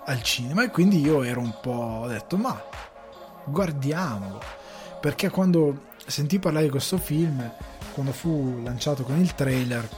[0.05, 2.61] al cinema e quindi io ero un po' ho detto ma
[3.45, 4.41] guardiamolo
[5.01, 7.49] perché quando sentì parlare di questo film
[7.93, 9.89] quando fu lanciato con il trailer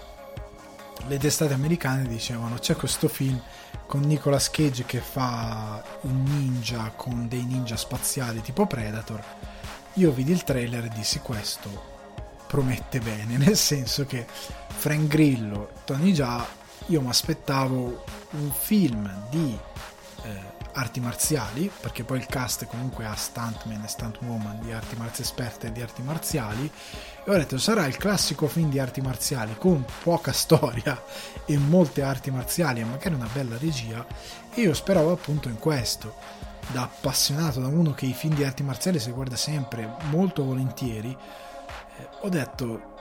[1.07, 3.41] le testate americane dicevano c'è questo film
[3.87, 9.23] con Nicolas Cage che fa un ninja con dei ninja spaziali tipo Predator.
[9.95, 11.93] Io vidi il trailer e dissi questo
[12.47, 16.47] promette bene nel senso che Frank Grillo Tony Jaa
[16.87, 19.57] io mi aspettavo un film di
[20.75, 25.73] arti marziali, perché poi il cast comunque ha stuntman e stuntwoman di arti marziali esperte
[25.73, 26.71] di arti marziali,
[27.25, 31.03] e ho detto sarà il classico film di arti marziali con poca storia
[31.47, 34.05] e molte arti marziali e magari una bella regia,
[34.53, 36.15] e io speravo appunto in questo.
[36.73, 41.11] Da appassionato, da uno che i film di arti marziali si guarda sempre molto volentieri,
[41.11, 42.93] eh, ho detto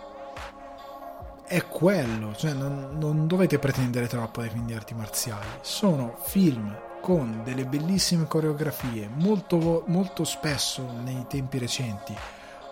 [1.45, 6.75] è quello, cioè non, non, dovete pretendere troppo dai film di arti marziali, sono film
[7.03, 12.15] con delle bellissime coreografie, molto, molto spesso nei tempi recenti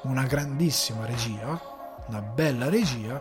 [0.04, 1.60] una grandissima regia,
[2.06, 3.20] una bella regia,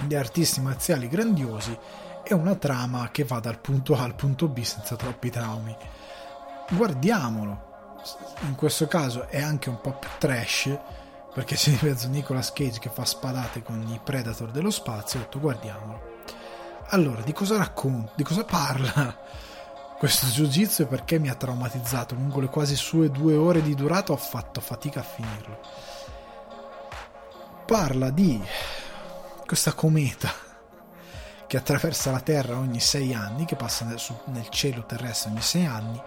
[0.00, 1.74] di artisti marziali grandiosi
[2.22, 5.74] e una trama che va dal punto A al punto B senza troppi traumi.
[6.68, 7.70] Guardiamolo.
[8.42, 10.78] In questo caso è anche un po' più trash
[11.32, 15.18] perché c'è di mezzo Nicolas Cage che fa spadate con i Predator dello spazio.
[15.18, 16.10] Ho detto guardiamolo.
[16.88, 18.12] Allora, di cosa racconta?
[18.14, 19.50] Di cosa parla?
[20.02, 22.16] Questo jiu-jitsu perché mi ha traumatizzato.
[22.16, 25.60] Lungo le quasi sue due ore di durata ho fatto fatica a finirlo.
[27.64, 28.42] Parla di
[29.46, 30.32] questa cometa
[31.46, 35.66] che attraversa la Terra ogni sei anni che passa nel, nel cielo terrestre ogni sei
[35.66, 36.02] anni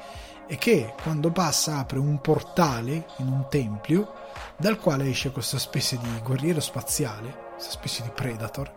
[0.46, 4.14] e che quando passa apre un portale in un tempio
[4.58, 8.72] dal quale esce questa specie di guerriero spaziale questa specie di predator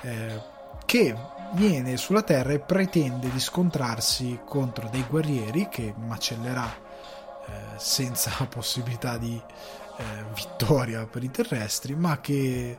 [0.00, 0.42] eh,
[0.84, 1.16] che
[1.52, 9.18] viene sulla Terra e pretende di scontrarsi contro dei guerrieri che macellerà eh, senza possibilità
[9.18, 9.40] di
[9.96, 10.04] eh,
[10.34, 12.76] vittoria per i terrestri, ma che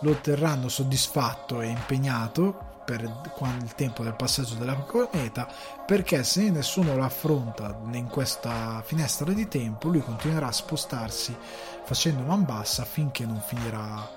[0.00, 5.46] lo terranno soddisfatto e impegnato per il tempo del passaggio della cometa
[5.86, 11.36] perché se nessuno lo affronta in questa finestra di tempo lui continuerà a spostarsi
[11.84, 14.10] facendo man bassa finché non finirà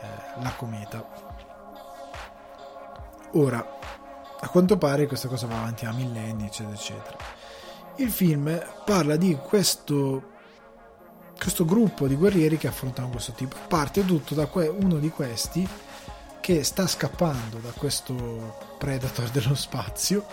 [0.00, 1.29] eh, la cometa
[3.32, 3.78] Ora,
[4.40, 7.16] a quanto pare questa cosa va avanti a millenni, eccetera, eccetera.
[7.96, 10.30] Il film parla di questo,
[11.38, 13.56] questo gruppo di guerrieri che affrontano questo tipo.
[13.68, 15.68] Parte tutto da que- uno di questi
[16.40, 20.24] che sta scappando da questo Predator dello spazio,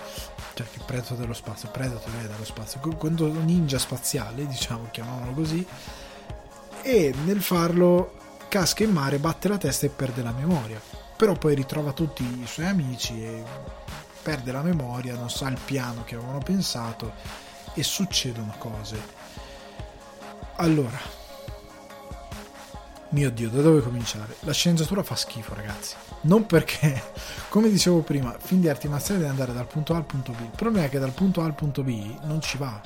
[0.54, 5.68] cioè che Predator dello spazio, Predator è dello spazio, questo ninja spaziale, diciamo, chiamiamolo così,
[6.82, 8.14] e nel farlo
[8.48, 10.97] casca in mare, batte la testa e perde la memoria.
[11.18, 13.44] Però poi ritrova tutti i suoi amici e
[14.22, 17.14] perde la memoria, non sa il piano che avevano pensato
[17.74, 19.00] e succedono cose.
[20.58, 21.00] Allora,
[23.10, 24.36] mio dio, da dove cominciare?
[24.42, 25.96] La sceneggiatura fa schifo, ragazzi.
[26.22, 27.02] Non perché,
[27.48, 30.42] come dicevo prima, film di arti marziali deve andare dal punto A al punto B.
[30.42, 32.82] Il problema è che dal punto A al punto B non ci va.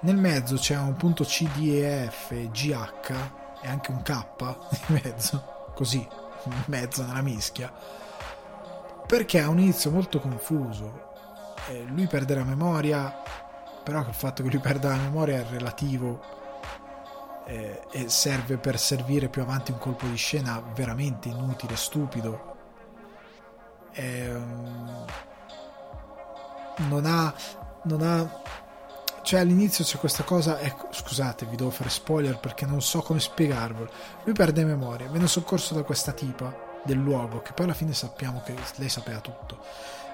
[0.00, 3.12] Nel mezzo c'è un punto C, D, E, F, G, H
[3.60, 4.10] e anche un K
[4.88, 6.04] in mezzo, così,
[6.44, 7.72] in mezzo nella mischia
[9.12, 11.10] perché ha un inizio molto confuso.
[11.68, 13.14] Eh, lui perde la memoria,
[13.84, 16.22] però il fatto che lui perda la memoria è relativo
[17.44, 22.56] eh, e serve per servire più avanti un colpo di scena veramente inutile, stupido.
[23.92, 24.32] Eh,
[26.88, 27.34] non ha,
[27.82, 28.42] non ha
[29.22, 33.20] cioè all'inizio c'è questa cosa ecco, scusate vi devo fare spoiler perché non so come
[33.20, 33.90] spiegarvelo
[34.24, 38.42] lui perde memoria viene soccorso da questa tipa del luogo, che poi alla fine sappiamo
[38.44, 39.58] che lei sapeva tutto.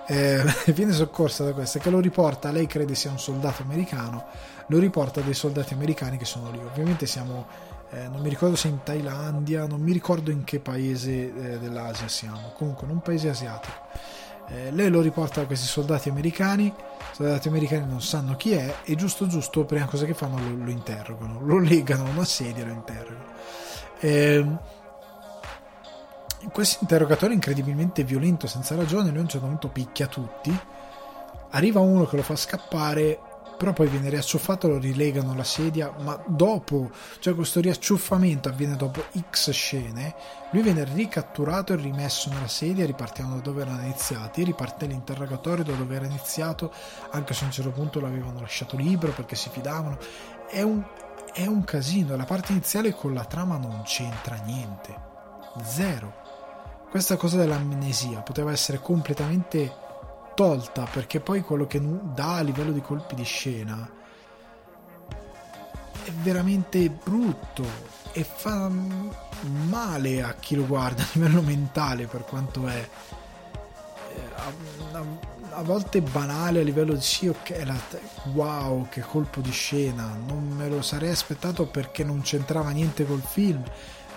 [0.07, 4.27] Eh, viene soccorsa da questa che lo riporta, lei crede sia un soldato americano,
[4.67, 6.59] lo riporta dei soldati americani che sono lì.
[6.59, 7.47] Ovviamente siamo,
[7.91, 12.09] eh, non mi ricordo se in Thailandia, non mi ricordo in che paese eh, dell'Asia
[12.09, 13.87] siamo, comunque in un paese asiatico.
[14.51, 16.75] Eh, lei lo riporta a questi soldati americani, i
[17.13, 20.71] soldati americani non sanno chi è e giusto giusto, prima cosa che fanno lo, lo
[20.71, 23.25] interrogano, lo legano a una sedia e lo interrogano.
[24.01, 24.47] Eh,
[26.53, 30.57] questo interrogatorio incredibilmente violento senza ragione lui a un certo punto picchia tutti
[31.51, 33.19] arriva uno che lo fa scappare
[33.59, 39.03] però poi viene riacciuffato lo rilegano alla sedia ma dopo cioè questo riacciuffamento avviene dopo
[39.31, 40.15] x scene
[40.53, 45.73] lui viene ricatturato e rimesso nella sedia ripartiamo da dove erano iniziati riparte l'interrogatorio da
[45.73, 46.73] dove era iniziato
[47.11, 49.99] anche se a un certo punto l'avevano lasciato libero perché si fidavano.
[50.49, 50.83] È un,
[51.33, 55.07] è un casino la parte iniziale con la trama non c'entra niente.
[55.63, 56.27] Zero.
[56.91, 59.87] Questa cosa dell'amnesia poteva essere completamente
[60.39, 61.81] tolta perché poi quello che
[62.15, 63.91] dà a livello di colpi di scena
[66.05, 67.65] è veramente brutto
[68.13, 68.71] e fa
[69.69, 72.89] male a chi lo guarda a livello mentale per quanto è
[74.37, 74.53] a,
[74.93, 75.05] a,
[75.55, 77.75] a volte banale a livello di sì ok la,
[78.33, 83.23] wow che colpo di scena non me lo sarei aspettato perché non c'entrava niente col
[83.23, 83.65] film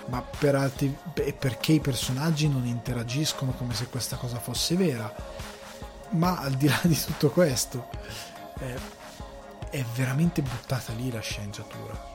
[0.05, 5.60] ma per altri, perché i personaggi non interagiscono come se questa cosa fosse vera.
[6.11, 7.87] Ma al di là di tutto questo,
[8.59, 8.99] eh,
[9.69, 12.09] è veramente buttata lì la sceneggiatura.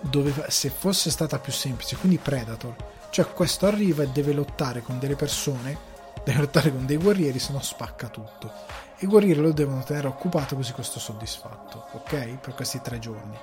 [0.00, 2.74] Dove, se fosse stata più semplice, quindi Predator,
[3.10, 5.76] cioè questo arriva e deve lottare con delle persone,
[6.24, 8.52] deve lottare con dei guerrieri, se no spacca tutto.
[8.98, 12.38] I guerrieri lo devono tenere occupato così questo soddisfatto, ok?
[12.38, 13.36] Per questi tre giorni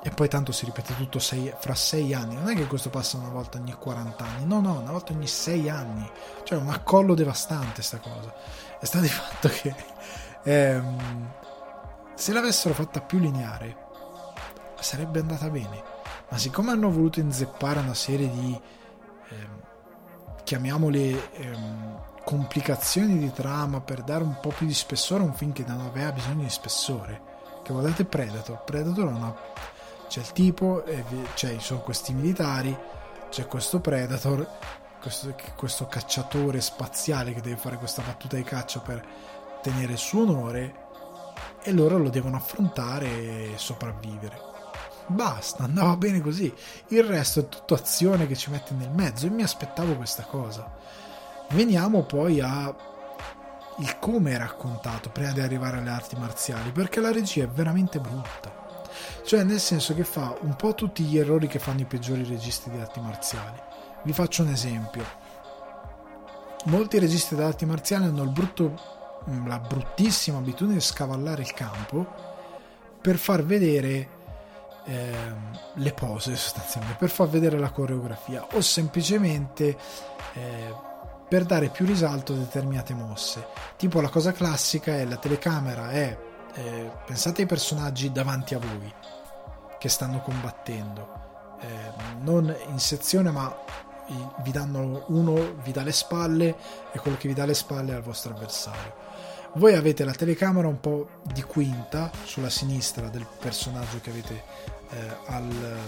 [0.00, 2.36] e poi tanto si ripete tutto sei, fra sei anni.
[2.36, 5.26] Non è che questo passa una volta ogni 40 anni, no, no, una volta ogni
[5.26, 6.08] sei anni.
[6.44, 8.32] Cioè, un accollo devastante sta cosa.
[8.80, 9.74] E sta di fatto che
[10.44, 11.32] ehm,
[12.14, 13.86] se l'avessero fatta più lineare
[14.78, 15.82] sarebbe andata bene.
[16.30, 18.60] Ma siccome hanno voluto inzeppare una serie di
[19.30, 19.60] ehm,
[20.44, 25.52] chiamiamole ehm, complicazioni di trama per dare un po' più di spessore a un film
[25.52, 27.20] che non aveva bisogno di spessore.
[27.64, 29.34] Che guardate Predator, Predator ha una
[30.08, 30.82] c'è il tipo,
[31.34, 32.76] cioè, ci sono questi militari,
[33.30, 34.46] c'è questo Predator,
[35.00, 39.06] questo, questo cacciatore spaziale che deve fare questa battuta di caccia per
[39.62, 40.86] tenere il suo onore
[41.62, 44.46] e loro lo devono affrontare e sopravvivere.
[45.06, 46.52] Basta, andava bene così.
[46.88, 50.76] Il resto è tutto azione che ci mette nel mezzo e mi aspettavo questa cosa.
[51.50, 52.74] Veniamo poi a
[53.80, 58.00] il come è raccontato prima di arrivare alle arti marziali, perché la regia è veramente
[58.00, 58.67] brutta.
[59.28, 62.70] Cioè, nel senso che fa un po' tutti gli errori che fanno i peggiori registi
[62.70, 63.60] di arti marziali.
[64.04, 65.04] Vi faccio un esempio.
[66.64, 68.80] Molti registi di arti marziali hanno brutto,
[69.44, 72.06] la bruttissima abitudine di scavallare il campo
[73.02, 74.08] per far vedere
[74.86, 75.14] eh,
[75.74, 79.76] le pose sostanzialmente, per far vedere la coreografia o semplicemente
[80.32, 80.74] eh,
[81.28, 83.46] per dare più risalto a determinate mosse.
[83.76, 86.18] Tipo la cosa classica è la telecamera è
[86.54, 88.92] eh, pensate ai personaggi davanti a voi
[89.78, 91.66] che stanno combattendo, eh,
[92.20, 93.54] non in sezione ma
[94.38, 96.56] vi danno uno vi dà le spalle
[96.92, 98.94] e quello che vi dà le spalle è al vostro avversario
[99.54, 104.42] voi avete la telecamera un po' di quinta sulla sinistra del personaggio che avete
[104.90, 105.78] eh, al,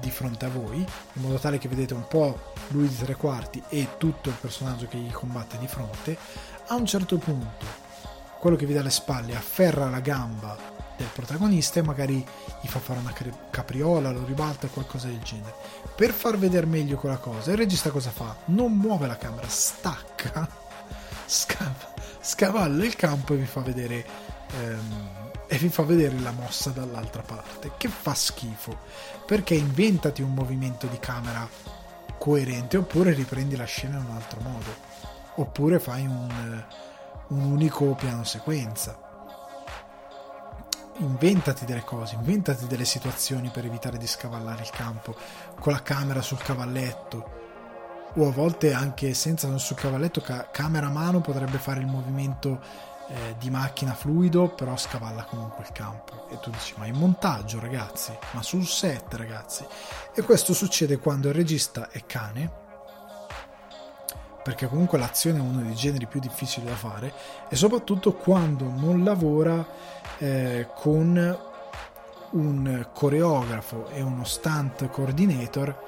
[0.00, 3.62] di fronte a voi, in modo tale che vedete un po' lui di tre quarti
[3.68, 6.16] e tutto il personaggio che gli combatte di fronte.
[6.68, 7.64] A un certo punto,
[8.38, 10.56] quello che vi dà le spalle afferra la gamba
[10.96, 12.24] del protagonista e magari
[12.60, 13.14] gli fa fare una
[13.50, 15.54] capriola, lo ribalta, qualcosa del genere.
[15.94, 18.36] Per far vedere meglio quella cosa, il regista cosa fa?
[18.46, 20.48] Non muove la camera, stacca,
[21.26, 21.94] scava
[22.26, 24.04] scavalla il campo e vi fa vedere
[24.50, 28.76] ehm, e vi fa vedere la mossa dall'altra parte che fa schifo
[29.24, 31.48] perché inventati un movimento di camera
[32.18, 34.74] coerente oppure riprendi la scena in un altro modo
[35.36, 36.64] oppure fai un,
[37.28, 39.05] un unico piano sequenza
[40.98, 45.14] inventati delle cose, inventati delle situazioni per evitare di scavallare il campo
[45.60, 47.44] con la camera sul cavalletto
[48.14, 51.86] o a volte anche senza non sul cavalletto, ca- camera a mano potrebbe fare il
[51.86, 52.60] movimento
[53.08, 56.28] eh, di macchina fluido, però scavalla comunque il campo.
[56.30, 59.66] E tu dici, ma in montaggio ragazzi, ma sul set ragazzi.
[60.14, 62.64] E questo succede quando il regista è cane,
[64.42, 67.12] perché comunque l'azione è uno dei generi più difficili da fare,
[67.48, 69.64] e soprattutto quando non lavora
[70.18, 71.38] eh, con
[72.30, 75.84] un coreografo e uno stunt coordinator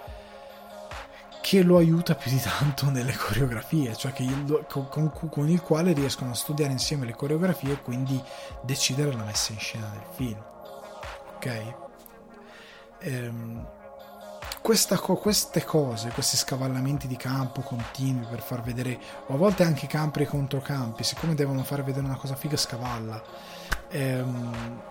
[1.40, 6.32] che lo aiuta più di tanto nelle coreografie, cioè il, con, con, il quale riescono
[6.32, 8.22] a studiare insieme le coreografie e quindi
[8.62, 10.42] decidere la messa in scena del film.
[11.36, 11.74] Ok?
[13.00, 13.66] Ehm,
[14.60, 19.86] questa, queste cose, questi scavallamenti di campo continui per far vedere, o a volte anche
[19.86, 23.22] campi e controcampi, siccome devono far vedere una cosa figa, scavalla.
[23.90, 24.82] Ehm,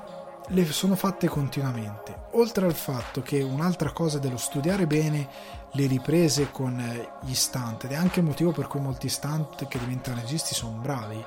[0.50, 2.28] le sono fatte continuamente.
[2.32, 5.28] Oltre al fatto che un'altra cosa dello studiare bene
[5.72, 6.82] le riprese con
[7.22, 10.78] gli stunt, ed è anche il motivo per cui molti stunt che diventano registi sono
[10.78, 11.24] bravi,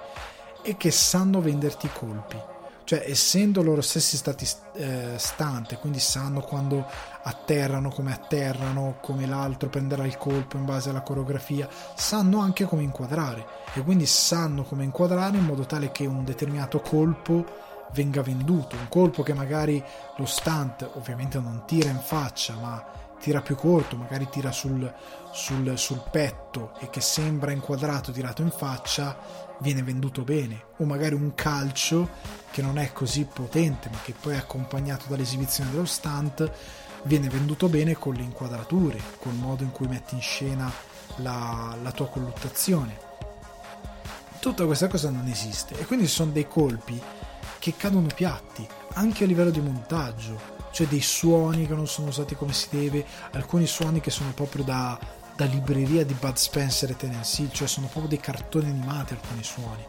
[0.62, 2.59] e che sanno venderti i colpi.
[2.90, 6.84] Cioè, essendo loro stessi stati eh, stunt, quindi sanno quando
[7.22, 12.82] atterrano, come atterrano, come l'altro prenderà il colpo in base alla coreografia, sanno anche come
[12.82, 13.46] inquadrare.
[13.74, 17.46] E quindi sanno come inquadrare in modo tale che un determinato colpo
[17.92, 19.80] venga venduto, un colpo che magari
[20.16, 22.84] lo stunt ovviamente non tira in faccia, ma
[23.20, 24.92] tira più corto, magari tira sul,
[25.30, 30.64] sul, sul petto e che sembra inquadrato, tirato in faccia, viene venduto bene.
[30.78, 32.08] O magari un calcio
[32.50, 36.50] che non è così potente, ma che poi è accompagnato dall'esibizione dello stunt,
[37.04, 40.70] viene venduto bene con le inquadrature, col modo in cui metti in scena
[41.16, 43.08] la, la tua colluttazione.
[44.38, 47.00] Tutta questa cosa non esiste e quindi sono dei colpi
[47.58, 52.34] che cadono piatti, anche a livello di montaggio, cioè dei suoni che non sono usati
[52.34, 54.98] come si deve, alcuni suoni che sono proprio da,
[55.40, 59.82] da libreria di Bud Spencer e Tennessee, cioè sono proprio dei cartoni animati alcuni suoni.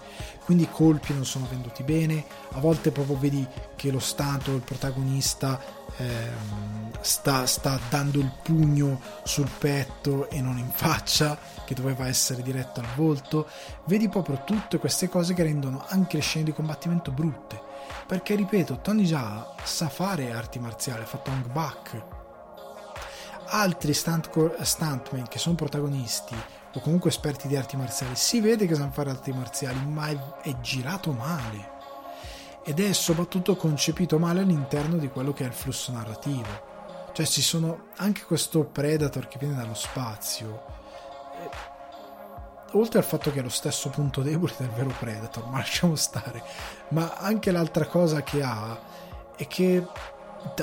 [0.45, 2.23] Quindi i colpi non sono venduti bene,
[2.53, 3.45] a volte proprio vedi
[3.75, 5.61] che lo stato, il protagonista
[5.97, 12.41] ehm, sta, sta dando il pugno sul petto e non in faccia, che doveva essere
[12.43, 13.45] diretto al volto.
[13.87, 17.59] Vedi proprio tutte queste cose che rendono anche le scene di combattimento brutte.
[18.07, 22.10] Perché ripeto, Tony Jaa sa fare arti marziali, ha fatto Hong Bak.
[23.53, 26.35] Altri stunt, stuntman che sono protagonisti
[26.73, 30.17] o comunque esperti di arti marziali, si vede che sanno fare arti marziali, ma è,
[30.43, 31.79] è girato male.
[32.63, 36.69] Ed è soprattutto concepito male all'interno di quello che è il flusso narrativo.
[37.11, 40.63] Cioè ci sono anche questo Predator che viene dallo spazio.
[41.41, 45.95] Eh, oltre al fatto che è lo stesso punto debole del vero Predator, ma lasciamo
[45.95, 46.41] stare.
[46.89, 48.79] Ma anche l'altra cosa che ha
[49.35, 49.85] è che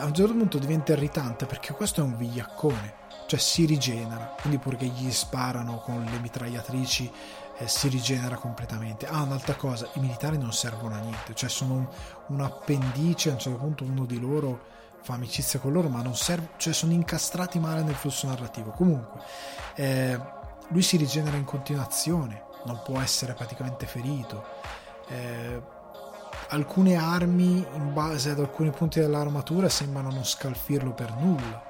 [0.00, 2.98] a un certo punto diventa irritante perché questo è un vigliaccone
[3.28, 7.12] cioè si rigenera, quindi pure che gli sparano con le mitragliatrici
[7.58, 9.06] eh, si rigenera completamente.
[9.06, 11.86] Ah, un'altra cosa, i militari non servono a niente, cioè sono un,
[12.28, 16.16] un appendice, a un certo punto uno di loro fa amicizia con loro, ma non
[16.16, 18.70] serve, cioè sono incastrati male nel flusso narrativo.
[18.70, 19.20] Comunque,
[19.74, 20.18] eh,
[20.68, 24.42] lui si rigenera in continuazione, non può essere praticamente ferito.
[25.08, 25.76] Eh,
[26.48, 31.66] alcune armi, in base ad alcuni punti dell'armatura, sembrano non scalfirlo per nulla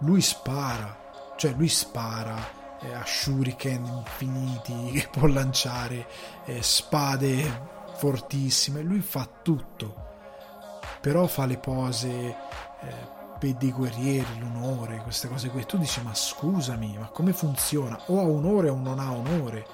[0.00, 0.96] lui spara,
[1.36, 2.36] cioè lui spara
[2.80, 6.06] eh, a shuriken infiniti che può lanciare,
[6.44, 9.94] eh, spade fortissime, lui fa tutto,
[11.00, 13.18] però fa le pose eh,
[13.56, 15.64] dei guerrieri, l'onore, queste cose qui.
[15.64, 17.98] Tu dici, ma scusami, ma come funziona?
[18.06, 19.66] O ha onore o non ha onore.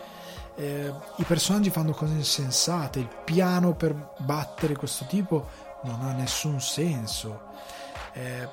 [0.56, 5.48] Eh, I personaggi fanno cose insensate, il piano per battere questo tipo
[5.84, 7.42] non ha nessun senso.
[8.12, 8.48] Eh,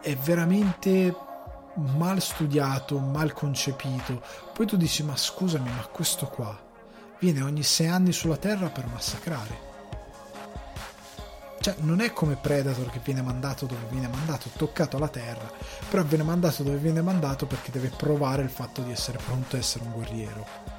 [0.00, 1.14] è veramente
[1.74, 4.20] mal studiato, mal concepito.
[4.52, 6.58] Poi tu dici, ma scusami, ma questo qua
[7.20, 9.72] viene ogni sei anni sulla Terra per massacrare.
[11.60, 15.50] Cioè, non è come Predator che viene mandato dove viene mandato, toccato alla terra,
[15.88, 19.60] però viene mandato dove viene mandato perché deve provare il fatto di essere pronto a
[19.60, 20.73] essere un guerriero.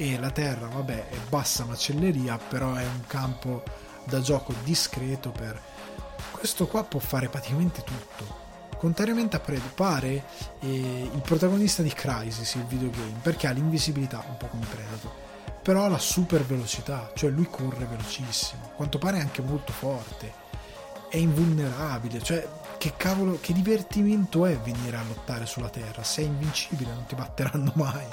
[0.00, 3.62] E la terra, vabbè, è bassa macelleria, però è un campo
[4.04, 5.60] da gioco discreto per...
[6.30, 8.38] Questo qua può fare praticamente tutto.
[8.78, 10.24] Contrariamente a Predator, pare
[10.60, 15.12] eh, il protagonista di Crisis, il videogame, perché ha l'invisibilità, un po' come Predator
[15.62, 20.32] però ha la super velocità, cioè lui corre velocissimo, quanto pare è anche molto forte,
[21.10, 22.48] è invulnerabile, cioè
[22.78, 27.72] che cavolo, che divertimento è venire a lottare sulla Terra, sei invincibile, non ti batteranno
[27.76, 28.06] mai.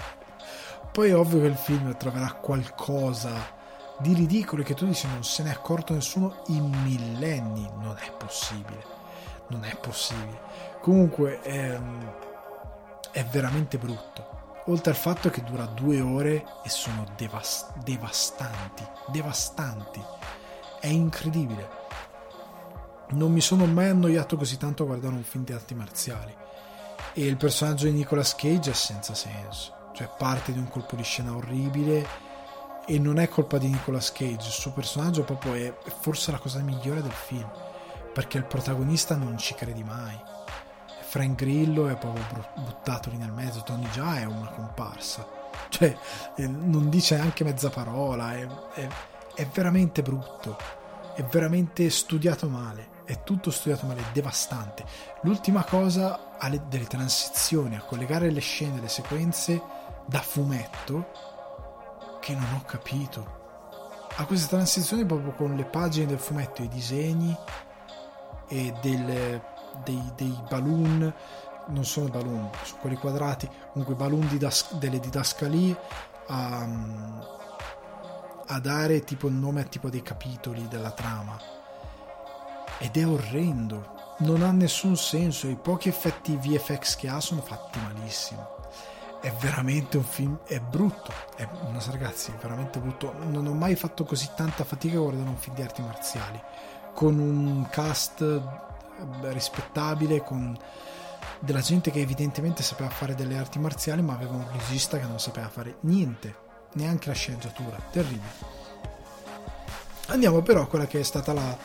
[0.98, 3.32] Poi è ovvio che il film troverà qualcosa
[4.00, 8.12] di ridicolo che tu dici non se ne è accorto nessuno in millenni, non è
[8.18, 8.84] possibile,
[9.50, 10.40] non è possibile.
[10.82, 12.14] Comunque è, ehm,
[13.12, 20.04] è veramente brutto oltre al fatto che dura due ore e sono devast- devastanti, devastanti.
[20.80, 21.70] È incredibile.
[23.10, 26.36] Non mi sono mai annoiato così tanto a guardare un film di arti marziali.
[27.14, 29.77] E il personaggio di Nicolas Cage è senza senso.
[29.98, 32.06] Cioè parte di un colpo di scena orribile
[32.86, 36.60] e non è colpa di Nicolas Cage, il suo personaggio proprio è forse la cosa
[36.60, 37.50] migliore del film,
[38.14, 40.18] perché il protagonista non ci credi mai
[41.08, 45.26] Frank Grillo è proprio buttato lì nel mezzo, Tony già è una comparsa,
[45.70, 45.98] cioè
[46.36, 48.88] eh, non dice neanche mezza parola, è, è,
[49.34, 50.58] è veramente brutto,
[51.16, 54.84] è veramente studiato male, è tutto studiato male, è devastante.
[55.22, 59.62] L'ultima cosa ha le, delle transizioni, a collegare le scene, le sequenze
[60.08, 61.12] da fumetto
[62.20, 63.36] che non ho capito.
[64.16, 67.38] Ha queste transizioni proprio con le pagine del fumetto, i disegni
[68.48, 69.42] e del
[69.84, 71.14] dei, dei balloon
[71.68, 75.78] non sono balloon, sono quelli quadrati, comunque balloon didas- delle didascalie
[76.28, 76.68] a,
[78.48, 81.38] a, dare tipo il nome a tipo dei capitoli della trama.
[82.80, 87.80] Ed è orrendo, non ha nessun senso, i pochi effetti VFX che ha sono fatti
[87.80, 88.57] malissimo.
[89.20, 91.48] È veramente un film, è brutto, è,
[91.90, 93.14] ragazzi, è veramente brutto.
[93.14, 96.42] Non ho mai fatto così tanta fatica a guardare un film di arti marziali,
[96.94, 98.24] con un cast
[99.22, 100.58] rispettabile con
[101.40, 105.20] della gente che evidentemente sapeva fare delle arti marziali ma aveva un regista che non
[105.20, 106.36] sapeva fare niente
[106.74, 107.78] neanche la sceneggiatura.
[107.92, 108.66] Terribile.
[110.08, 111.58] Andiamo però a quella che è stata la,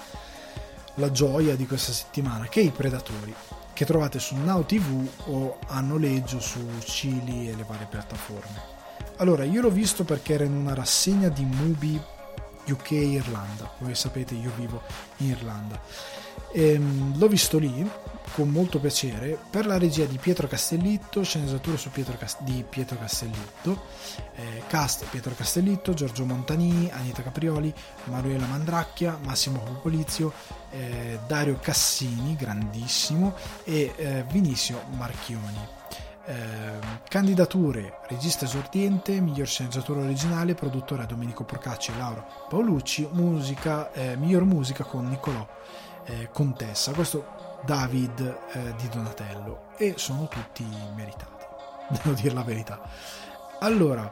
[0.94, 3.34] la gioia di questa settimana che è i Predatori
[3.72, 8.80] che trovate su Now TV o a noleggio su Cili e le varie piattaforme.
[9.16, 12.00] Allora io l'ho visto perché era in una rassegna di Mubi
[12.68, 14.82] UK Irlanda voi sapete io vivo
[15.18, 15.80] in Irlanda.
[16.52, 17.88] E, ehm, l'ho visto lì
[18.32, 22.98] con molto piacere per la regia di Pietro Castellitto, sceneggiatura su Pietro Cas- di Pietro
[22.98, 23.84] Castellitto,
[24.36, 27.72] eh, cast Pietro Castellitto, Giorgio Montanini, Anita Caprioli,
[28.04, 30.32] Manuela Mandracchia, Massimo Popolizio,
[30.70, 33.34] eh, Dario Cassini, grandissimo,
[33.64, 35.80] e eh, Vinicio Marchioni.
[36.24, 36.78] Eh,
[37.08, 44.44] candidature regista esordiente miglior sceneggiatura originale produttore Domenico Procacci e Laura Paolucci musica, eh, miglior
[44.44, 45.44] musica con Niccolò
[46.04, 51.44] eh, Contessa, questo David eh, di Donatello e sono tutti meritati,
[52.02, 52.80] devo dire la verità.
[53.60, 54.10] Allora,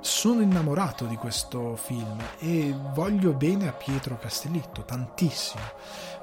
[0.00, 5.62] sono innamorato di questo film e voglio bene a Pietro Castellitto, tantissimo,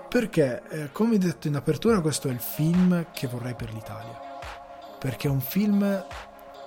[0.07, 4.19] perché eh, come detto in apertura questo è il film che vorrei per l'Italia,
[4.99, 6.05] perché è un film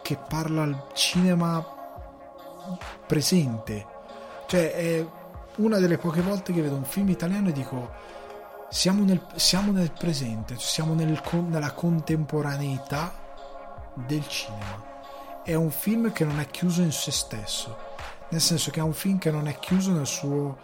[0.03, 1.65] che parla al cinema
[3.07, 3.87] presente,
[4.47, 5.07] cioè è
[5.57, 7.91] una delle poche volte che vedo un film italiano e dico
[8.69, 13.13] siamo nel, siamo nel presente, siamo nel, nella contemporaneità
[13.95, 14.95] del cinema.
[15.43, 17.77] È un film che non è chiuso in se stesso,
[18.31, 20.59] nel senso che è un film che non è chiuso nel suo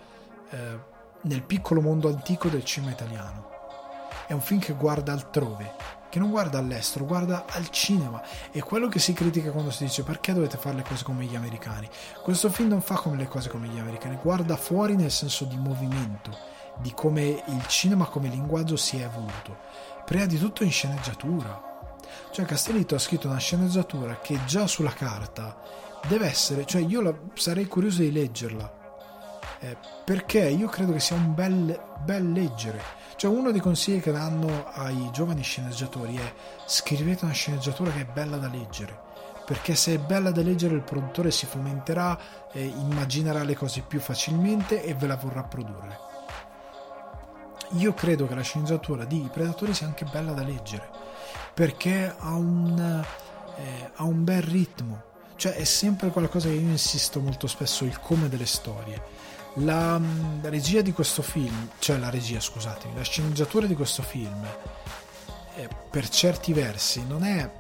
[0.51, 0.91] eh,
[1.23, 3.51] nel piccolo mondo antico del cinema italiano.
[4.27, 5.75] È un film che guarda altrove,
[6.09, 8.21] che non guarda all'estero, guarda al cinema.
[8.51, 11.37] È quello che si critica quando si dice perché dovete fare le cose come gli
[11.37, 11.89] americani.
[12.23, 15.57] Questo film non fa come le cose come gli americani, guarda fuori nel senso di
[15.57, 19.57] movimento di come il cinema come linguaggio si è evoluto.
[20.05, 21.71] Prima di tutto in sceneggiatura.
[22.31, 25.57] Cioè Castellitto ha scritto una sceneggiatura che già sulla carta
[26.07, 28.81] deve essere, cioè io la, sarei curioso di leggerla.
[29.61, 32.83] Eh, perché io credo che sia un bel, bel leggere.
[33.17, 36.35] Cioè uno dei consigli che danno ai giovani sceneggiatori è
[36.67, 39.11] scrivete una sceneggiatura che è bella da leggere
[39.45, 42.17] perché se è bella da leggere il produttore si fomenterà,
[42.53, 46.12] eh, immaginerà le cose più facilmente e ve la vorrà produrre
[47.77, 51.03] io credo che la sceneggiatura di Predatori sia anche bella da leggere
[51.55, 53.05] perché ha un,
[53.57, 55.03] eh, ha un bel ritmo,
[55.37, 59.31] cioè è sempre qualcosa che io insisto molto spesso, il come delle storie.
[59.57, 60.01] La,
[60.41, 64.47] la regia di questo film, cioè la regia, scusatemi, la sceneggiatura di questo film,
[65.57, 67.51] eh, per certi versi non è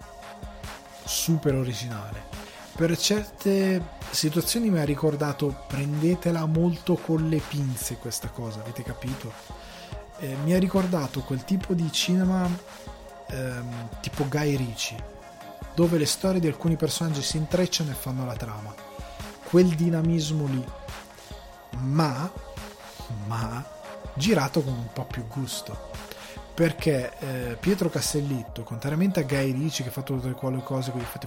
[1.04, 2.40] super originale.
[2.74, 9.61] Per certe situazioni mi ha ricordato prendetela molto con le pinze questa cosa, avete capito?
[10.22, 12.48] Eh, mi ha ricordato quel tipo di cinema
[13.26, 14.94] ehm, tipo Guy Ricci,
[15.74, 18.72] dove le storie di alcuni personaggi si intrecciano e fanno la trama.
[19.42, 20.64] Quel dinamismo lì,
[21.78, 22.30] ma,
[23.26, 23.64] ma
[24.14, 25.90] girato con un po' più gusto.
[26.54, 31.04] Perché eh, Pietro Castellitto, contrariamente a Guy Ricci che fa tutte quelle cose con gli
[31.04, 31.26] effetti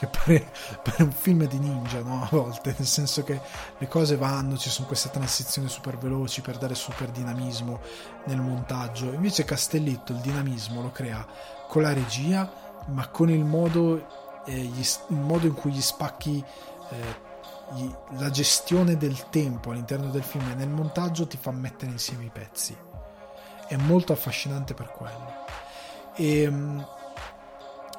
[0.00, 0.50] che pare,
[0.82, 2.22] pare, un film di ninja no?
[2.22, 3.38] a volte, nel senso che
[3.76, 7.80] le cose vanno, ci sono queste transizioni super veloci per dare super dinamismo
[8.24, 9.12] nel montaggio.
[9.12, 11.26] Invece Castellitto il dinamismo lo crea
[11.68, 12.50] con la regia,
[12.86, 16.42] ma con il modo, eh, gli, il modo in cui gli spacchi
[16.88, 17.28] eh,
[17.74, 22.24] gli, la gestione del tempo all'interno del film e nel montaggio ti fa mettere insieme
[22.24, 22.74] i pezzi.
[23.66, 25.44] È molto affascinante per quello.
[26.16, 26.86] E, um,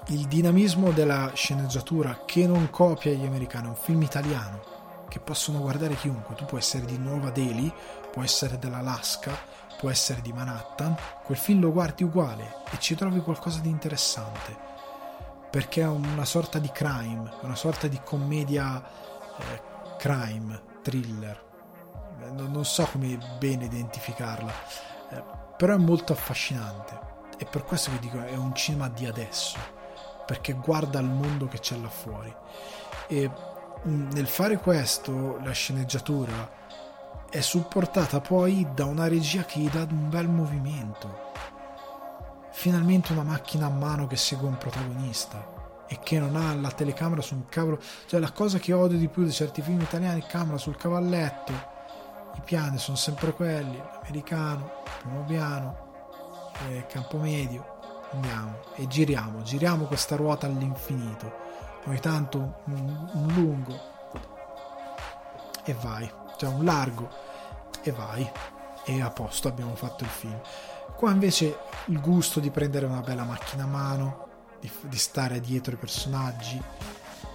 [0.07, 5.59] il dinamismo della sceneggiatura che non copia gli americani, è un film italiano che possono
[5.59, 6.35] guardare chiunque.
[6.35, 7.71] Tu puoi essere di Nuova Delhi,
[8.11, 9.37] puoi essere dell'Alaska,
[9.77, 14.69] può essere di Manhattan, quel film lo guardi uguale e ci trovi qualcosa di interessante.
[15.49, 19.61] Perché è una sorta di crime, una sorta di commedia eh,
[19.97, 21.49] crime, thriller.
[22.31, 24.51] Non, non, so come bene identificarla,
[25.09, 25.23] eh,
[25.57, 27.09] però è molto affascinante.
[27.37, 29.79] E per questo che dico è un cinema di adesso
[30.25, 32.33] perché guarda il mondo che c'è là fuori.
[33.07, 33.29] E
[33.87, 36.59] mm, nel fare questo, la sceneggiatura
[37.29, 41.29] è supportata poi da una regia che gli dà un bel movimento.
[42.51, 47.21] Finalmente una macchina a mano che segue un protagonista e che non ha la telecamera
[47.21, 47.79] su un cavolo.
[48.05, 51.51] Cioè, la cosa che odio di più di certi film italiani, camera sul cavalletto.
[52.35, 55.91] I piani sono sempre quelli: l'americano, primo piano,
[56.69, 57.70] eh, campo medio,
[58.13, 61.31] andiamo e giriamo, giriamo questa ruota all'infinito,
[61.85, 63.79] ogni tanto un, un lungo
[65.63, 67.09] e vai, cioè un largo
[67.81, 68.29] e vai.
[68.83, 70.39] E a posto abbiamo fatto il film.
[70.95, 74.27] Qua invece il gusto di prendere una bella macchina a mano,
[74.59, 76.61] di, di stare dietro i personaggi,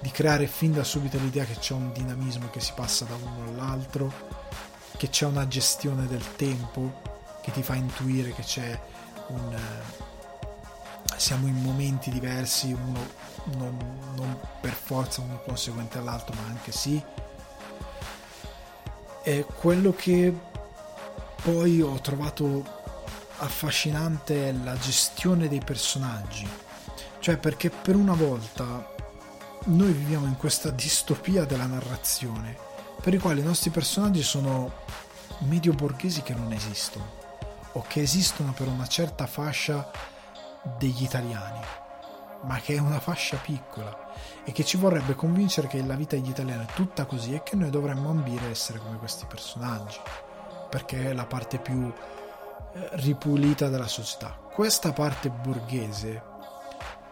[0.01, 3.49] di creare fin da subito l'idea che c'è un dinamismo che si passa da uno
[3.49, 4.13] all'altro,
[4.97, 8.81] che c'è una gestione del tempo che ti fa intuire che c'è
[9.29, 9.57] un,
[11.17, 13.77] siamo in momenti diversi, uno non,
[14.15, 17.03] non per forza uno conseguente all'altro, ma anche sì.
[19.23, 20.35] E quello che
[21.43, 22.65] poi ho trovato
[23.39, 26.49] affascinante è la gestione dei personaggi.
[27.19, 28.95] Cioè, perché per una volta
[29.65, 32.57] noi viviamo in questa distopia della narrazione,
[33.01, 34.85] per i quali i nostri personaggi sono
[35.41, 37.25] medio borghesi che non esistono,
[37.73, 39.91] o che esistono per una certa fascia
[40.79, 41.61] degli italiani,
[42.43, 44.13] ma che è una fascia piccola
[44.45, 47.57] e che ci vorrebbe convincere che la vita degli italiani è tutta così e che
[47.57, 49.99] noi dovremmo ambire a essere come questi personaggi,
[50.69, 54.39] perché è la parte più eh, ripulita della società.
[54.53, 56.23] Questa parte borghese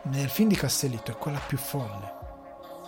[0.03, 2.13] nel film di Castellitto è quella più folle,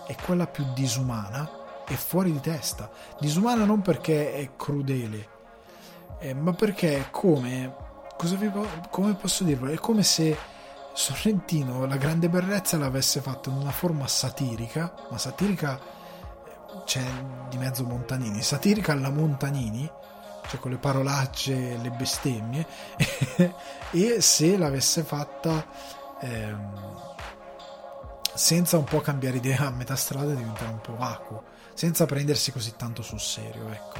[0.05, 1.49] è quella più disumana
[1.87, 2.89] e fuori di testa.
[3.19, 5.29] Disumana non perché è crudele,
[6.19, 7.85] eh, ma perché è come
[8.17, 8.51] cosa vi,
[8.89, 9.69] come posso dirlo?
[9.71, 10.35] È come se
[10.97, 15.79] Sorrentino la grande bellezza l'avesse fatto in una forma satirica, ma satirica
[16.85, 17.03] c'è
[17.49, 19.87] di mezzo Montanini, satirica alla Montanini,
[20.47, 22.65] cioè con le parolacce, le bestemmie,
[23.91, 25.67] e se l'avesse fatta
[26.19, 27.13] ehm,
[28.33, 31.43] senza un po' cambiare idea a metà strada diventare un po' vacuo,
[31.75, 33.99] senza prendersi così tanto sul serio, ecco,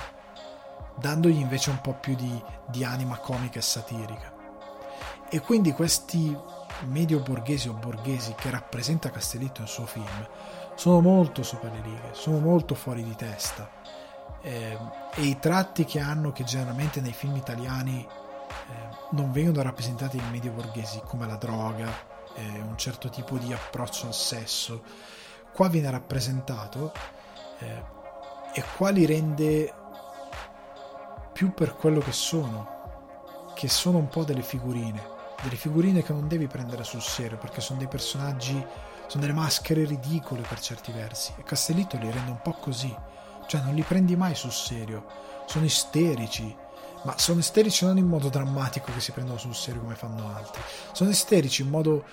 [0.95, 4.33] dandogli invece un po' più di, di anima comica e satirica.
[5.29, 6.35] E quindi questi
[6.85, 10.27] medio borghesi o borghesi che rappresenta Castellitto nel suo film
[10.77, 13.67] sono molto sopra le righe, sono molto fuori di testa.
[14.41, 14.77] Eh,
[15.15, 20.29] e i tratti che hanno che generalmente nei film italiani eh, non vengono rappresentati nei
[20.29, 21.89] medio borghesi come la droga,
[22.35, 24.83] eh, un certo tipo di approccio al sesso,
[25.51, 26.93] qua viene rappresentato
[27.57, 27.83] eh,
[28.53, 29.73] e qua li rende
[31.33, 36.27] più per quello che sono, che sono un po' delle figurine delle figurine che non
[36.27, 38.65] devi prendere sul serio perché sono dei personaggi,
[39.07, 42.93] sono delle maschere ridicole per certi versi e Castellitto li rende un po' così,
[43.47, 45.05] cioè non li prendi mai sul serio,
[45.45, 46.55] sono isterici,
[47.03, 50.61] ma sono isterici non in modo drammatico che si prendono sul serio come fanno altri,
[50.91, 52.03] sono isterici in modo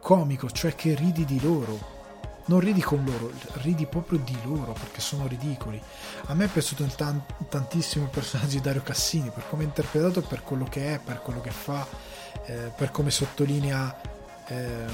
[0.00, 1.98] comico, cioè che ridi di loro.
[2.46, 3.30] Non ridi con loro,
[3.62, 5.80] ridi proprio di loro perché sono ridicoli.
[6.26, 10.20] A me è piaciuto tan- tantissimo il personaggio di Dario Cassini per come è interpretato,
[10.22, 11.86] per quello che è, per quello che fa,
[12.46, 14.00] eh, per come sottolinea
[14.46, 14.84] eh,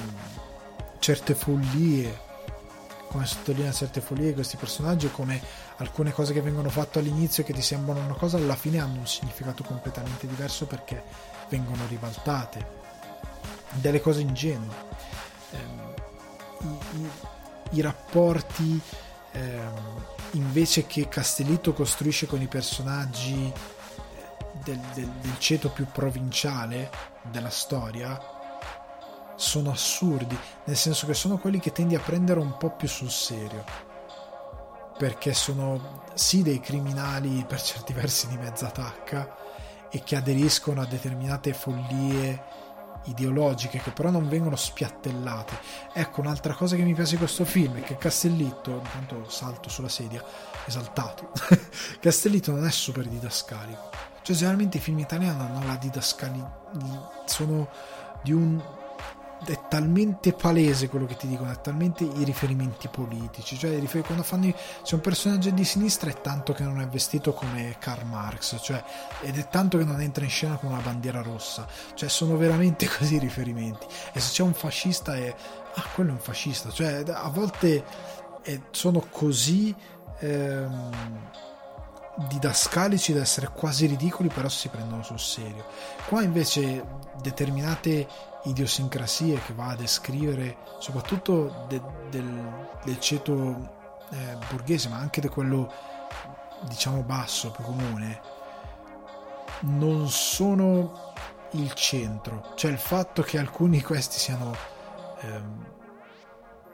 [0.99, 2.25] certe follie,
[3.09, 5.41] come sottolinea certe follie questi personaggi, come
[5.77, 9.07] alcune cose che vengono fatte all'inizio che ti sembrano una cosa, alla fine hanno un
[9.07, 11.03] significato completamente diverso perché
[11.49, 12.85] vengono ribaltate.
[13.73, 14.75] Delle cose ingenue.
[15.51, 15.85] Eh,
[16.61, 17.11] i, i,
[17.71, 18.81] i, rapporti
[19.33, 19.61] eh,
[20.33, 23.53] invece che Castellitto costruisce con i personaggi
[24.65, 26.91] del, del, del ceto più provinciale
[27.31, 28.19] della storia
[29.37, 33.11] sono assurdi, nel senso che sono quelli che tendi a prendere un po' più sul
[33.11, 33.65] serio.
[34.99, 39.37] Perché sono sì dei criminali per certi versi di mezza tacca
[39.91, 42.65] e che aderiscono a determinate follie
[43.07, 45.59] ideologiche che però non vengono spiattellate.
[45.93, 49.89] Ecco, un'altra cosa che mi piace di questo film è che Castellitto, intanto salto sulla
[49.89, 50.25] sedia,
[50.65, 51.31] esaltato,
[52.01, 54.16] Castellitto non è super didascalico.
[54.27, 56.45] Cioè, generalmente i film italiani hanno la didascali...
[57.27, 57.69] sono
[58.25, 58.61] di un
[59.45, 64.53] è talmente palese quello che ti dicono, è talmente i riferimenti politici, cioè quando fanno
[64.83, 68.59] se un personaggio è di sinistra è tanto che non è vestito come Karl Marx,
[68.61, 68.83] cioè,
[69.21, 72.89] ed è tanto che non entra in scena con una bandiera rossa, cioè sono veramente
[72.99, 73.87] così i riferimenti.
[74.13, 75.33] E se c'è un fascista è
[75.75, 77.85] ah, quello è un fascista, cioè a volte
[78.43, 79.73] è, sono così
[80.19, 80.91] ehm,
[82.17, 85.67] didascalici da essere quasi ridicoli, però si prendono sul serio.
[86.07, 86.85] Qua invece
[87.21, 88.09] determinate
[88.45, 91.81] idiosincrasie che va a descrivere soprattutto de,
[92.11, 95.71] del, del, ceto eh, borghese, ma anche di quello
[96.69, 98.21] diciamo basso, più comune,
[99.61, 101.13] non sono
[101.53, 102.53] il centro.
[102.55, 104.55] Cioè il fatto che alcuni di questi siano
[105.21, 105.67] ehm,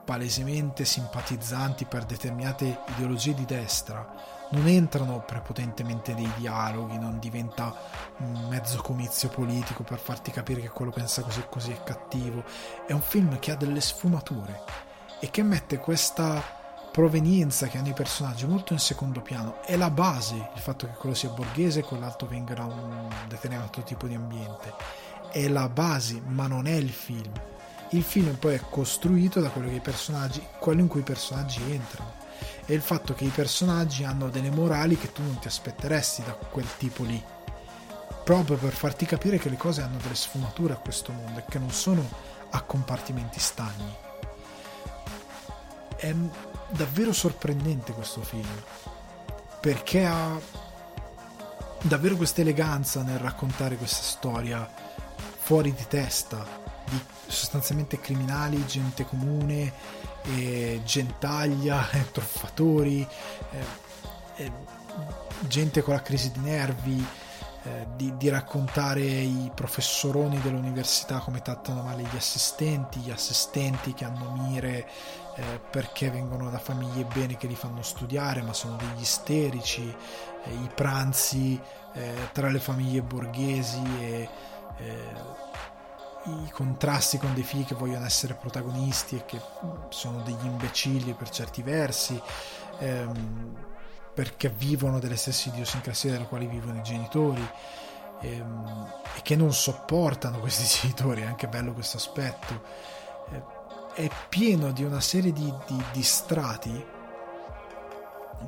[0.05, 7.74] palesemente simpatizzanti per determinate ideologie di destra non entrano prepotentemente nei dialoghi, non diventa
[8.19, 12.45] un mezzo comizio politico per farti capire che quello pensa così e così è cattivo.
[12.87, 14.62] È un film che ha delle sfumature
[15.20, 16.61] e che mette questa
[16.93, 19.62] provenienza che hanno i personaggi molto in secondo piano.
[19.62, 23.83] È la base il fatto che quello sia borghese e quell'altro venga da un determinato
[23.83, 24.74] tipo di ambiente.
[25.31, 27.33] È la base, ma non è il film.
[27.91, 31.62] Il film poi è costruito da quello che i personaggi, quello in cui i personaggi
[31.73, 32.22] entrano
[32.64, 36.32] è il fatto che i personaggi hanno delle morali che tu non ti aspetteresti da
[36.32, 37.22] quel tipo lì.
[38.24, 41.59] Proprio per farti capire che le cose hanno delle sfumature a questo mondo e che
[41.59, 42.09] non sono
[42.51, 43.94] a compartimenti stagni.
[45.97, 46.14] È
[46.70, 48.48] davvero sorprendente questo film
[49.60, 50.39] perché ha
[51.82, 54.68] davvero questa eleganza nel raccontare questa storia
[55.39, 56.44] fuori di testa
[56.84, 59.72] di sostanzialmente criminali, gente comune
[60.24, 63.07] eh, gentaglia, eh, truffatori,
[64.36, 64.53] eh,
[65.40, 67.07] gente con la crisi di nervi,
[67.65, 74.05] eh, di, di, raccontare i professoroni dell'università come trattano male gli assistenti, gli assistenti che
[74.05, 74.89] hanno mire
[75.36, 79.94] eh, perché vengono da famiglie bene che li fanno studiare ma sono degli isterici,
[80.44, 81.61] eh, i pranzi
[82.32, 84.27] tra le famiglie borghesi e
[86.24, 89.40] i contrasti con dei figli che vogliono essere protagonisti e che
[89.89, 92.20] sono degli imbecilli per certi versi
[92.78, 93.57] ehm,
[94.15, 97.47] perché vivono delle stesse idiosincrasie delle quali vivono i genitori
[98.20, 102.62] ehm, e che non sopportano questi genitori è anche bello questo aspetto.
[103.31, 103.61] Eh,
[103.94, 106.86] è pieno di una serie di, di, di strati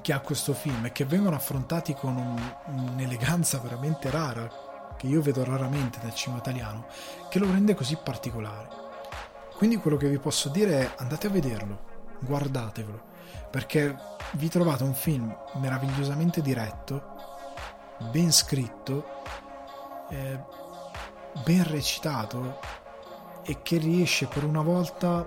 [0.00, 5.20] che ha questo film e che vengono affrontati con un, un'eleganza veramente rara che io
[5.20, 6.86] vedo raramente nel cinema italiano,
[7.34, 8.68] che lo rende così particolare.
[9.56, 11.80] Quindi quello che vi posso dire è andate a vederlo,
[12.20, 13.02] guardatevelo,
[13.50, 13.96] perché
[14.34, 17.02] vi trovate un film meravigliosamente diretto,
[18.12, 19.04] ben scritto,
[20.10, 20.38] eh,
[21.42, 22.60] ben recitato
[23.42, 25.26] e che riesce per una volta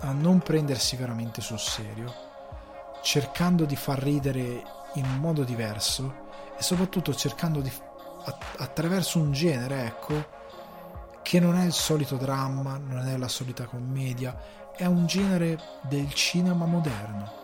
[0.00, 2.12] a non prendersi veramente sul serio,
[3.00, 4.64] cercando di far ridere
[4.96, 6.14] in un modo diverso
[6.58, 7.72] e soprattutto cercando di
[8.58, 10.40] attraverso un genere, ecco,
[11.22, 14.36] che non è il solito dramma, non è la solita commedia,
[14.76, 17.40] è un genere del cinema moderno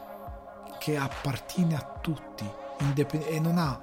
[0.79, 2.49] che appartiene a tutti
[2.81, 3.81] indipend- e non ha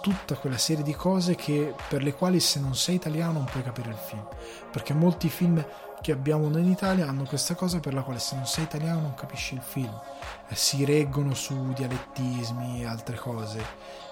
[0.00, 3.62] tutta quella serie di cose che, per le quali se non sei italiano non puoi
[3.62, 4.26] capire il film.
[4.70, 5.64] Perché molti film
[6.00, 9.00] che abbiamo noi in Italia hanno questa cosa per la quale se non sei italiano
[9.00, 9.92] non capisci il film.
[10.48, 13.62] Eh, si reggono su dialettismi e altre cose,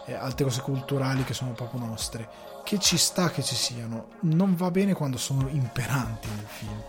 [0.04, 2.28] eh, altre cose culturali che sono proprio nostre.
[2.68, 6.82] Che ci sta che ci siano, non va bene quando sono imperanti nel film.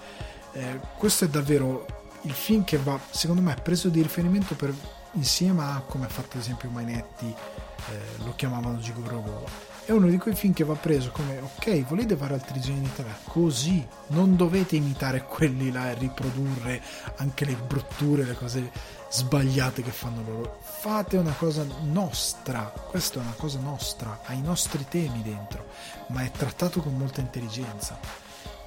[0.52, 1.86] Eh, questo è davvero
[2.24, 4.74] il film che va, secondo me, preso di riferimento per,
[5.14, 9.46] insieme a come ha fatto ad esempio Mainetti, eh, lo chiamavano Gigolo
[9.90, 13.84] è uno di quei film che va preso come ok volete fare altri genitali così.
[14.10, 16.80] Non dovete imitare quelli là e riprodurre
[17.16, 18.70] anche le brutture le cose
[19.10, 24.42] sbagliate che fanno loro fate una cosa nostra questa è una cosa nostra ha i
[24.42, 25.66] nostri temi dentro
[26.08, 28.00] ma è trattato con molta intelligenza.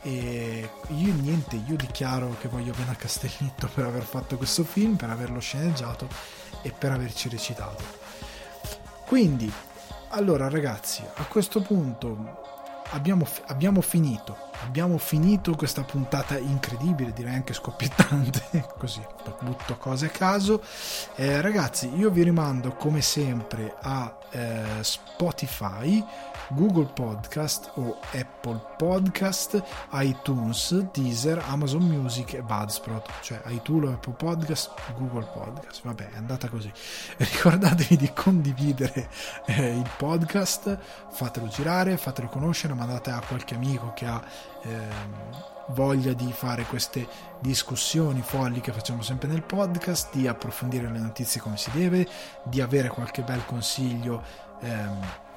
[0.02, 4.96] E io niente io dichiaro che voglio bene a Castellitto per aver fatto questo film
[4.96, 6.06] per averlo sceneggiato
[6.60, 7.82] e per averci recitato.
[9.06, 9.50] Quindi
[10.08, 12.51] allora ragazzi, a questo punto
[12.92, 14.50] abbiamo, abbiamo finito.
[14.64, 19.04] Abbiamo finito questa puntata incredibile, direi anche scoppiettante, così
[19.40, 20.62] butto cose a caso.
[21.16, 26.04] Eh, ragazzi, io vi rimando come sempre a eh, Spotify
[26.54, 29.62] Google Podcast o Apple Podcast,
[29.92, 35.82] iTunes, Deezer, Amazon Music e Buzzsprout, cioè iTunes, Apple Podcast, Google Podcast.
[35.82, 36.70] Vabbè, è andata così.
[37.16, 39.08] Ricordatevi di condividere
[39.46, 40.78] eh, il podcast,
[41.10, 44.22] fatelo girare, fatelo conoscere, mandate a qualche amico che ha
[44.62, 47.06] eh, voglia di fare queste
[47.40, 52.06] discussioni folli che facciamo sempre nel podcast, di approfondire le notizie come si deve,
[52.44, 54.22] di avere qualche bel consiglio.
[54.60, 55.30] Ehm,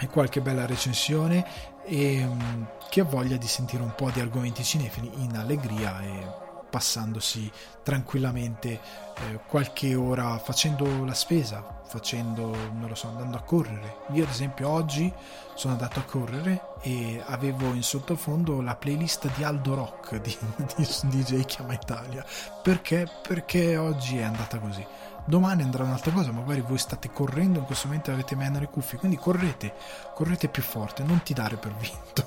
[0.00, 1.44] e qualche bella recensione
[1.84, 6.40] e mm, che ha voglia di sentire un po' di argomenti cinefili in allegria e
[6.72, 7.52] passandosi
[7.82, 13.96] tranquillamente eh, qualche ora facendo la spesa, facendo, non lo so, andando a correre.
[14.12, 15.12] Io ad esempio oggi
[15.54, 20.34] sono andato a correre e avevo in sottofondo la playlist di Aldo Rock di,
[20.76, 22.24] di DJ Chiama Italia.
[22.62, 23.06] Perché?
[23.20, 24.84] Perché oggi è andata così
[25.24, 28.98] domani andrà un'altra cosa, magari voi state correndo in questo momento avete meno le cuffie,
[28.98, 29.74] quindi correte,
[30.14, 32.26] correte più forte, non ti dare per vinto.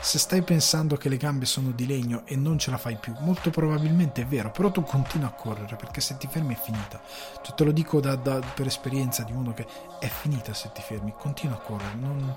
[0.00, 3.14] Se stai pensando che le gambe sono di legno e non ce la fai più,
[3.20, 7.00] molto probabilmente è vero, però tu continua a correre perché se ti fermi è finita.
[7.42, 9.66] Cioè, te lo dico da, da, per esperienza di uno che
[9.98, 12.32] è finita se ti fermi, continua a correre, non,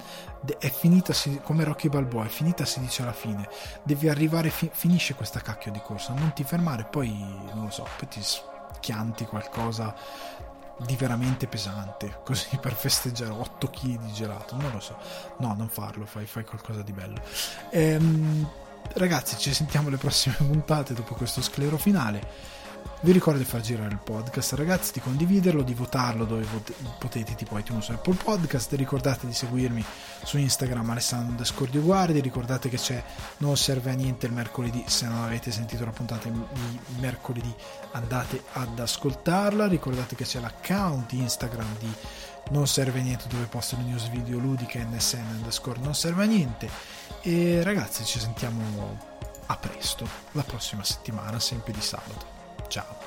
[0.60, 3.48] è finita si, come Rocky Balboa, è finita si dice alla fine,
[3.84, 7.10] devi arrivare, fi, finisce questa cacchio di corsa, non ti fermare, poi
[7.54, 8.22] non lo so, poi ti
[8.86, 9.96] chianti qualcosa
[10.78, 14.96] di veramente pesante, così per festeggiare 8 kg di gelato, non lo so,
[15.40, 17.20] no, non farlo, fai, fai qualcosa di bello.
[17.72, 18.48] Ehm,
[18.94, 22.54] ragazzi, ci sentiamo le prossime puntate dopo questo sclero finale.
[23.06, 26.44] Vi ricordo di far girare il podcast, ragazzi, di condividerlo, di votarlo dove
[26.98, 28.74] potete, tipo iTunes o Apple Podcast.
[28.74, 29.86] Ricordate di seguirmi
[30.24, 31.46] su Instagram Alessandro
[31.82, 32.20] Guardi.
[32.20, 33.04] Ricordate che c'è
[33.38, 34.84] Non serve a niente il mercoledì.
[34.88, 37.54] Se non avete sentito la puntata di mercoledì,
[37.92, 39.68] andate ad ascoltarla.
[39.68, 41.94] Ricordate che c'è l'account Instagram di
[42.50, 46.28] Non serve a niente dove posto le news video ludiche nsn underscore non serve a
[46.28, 46.68] niente.
[47.22, 48.98] E ragazzi, ci sentiamo
[49.46, 52.35] a presto, la prossima settimana, sempre di sabato.
[52.70, 53.05] Ciao.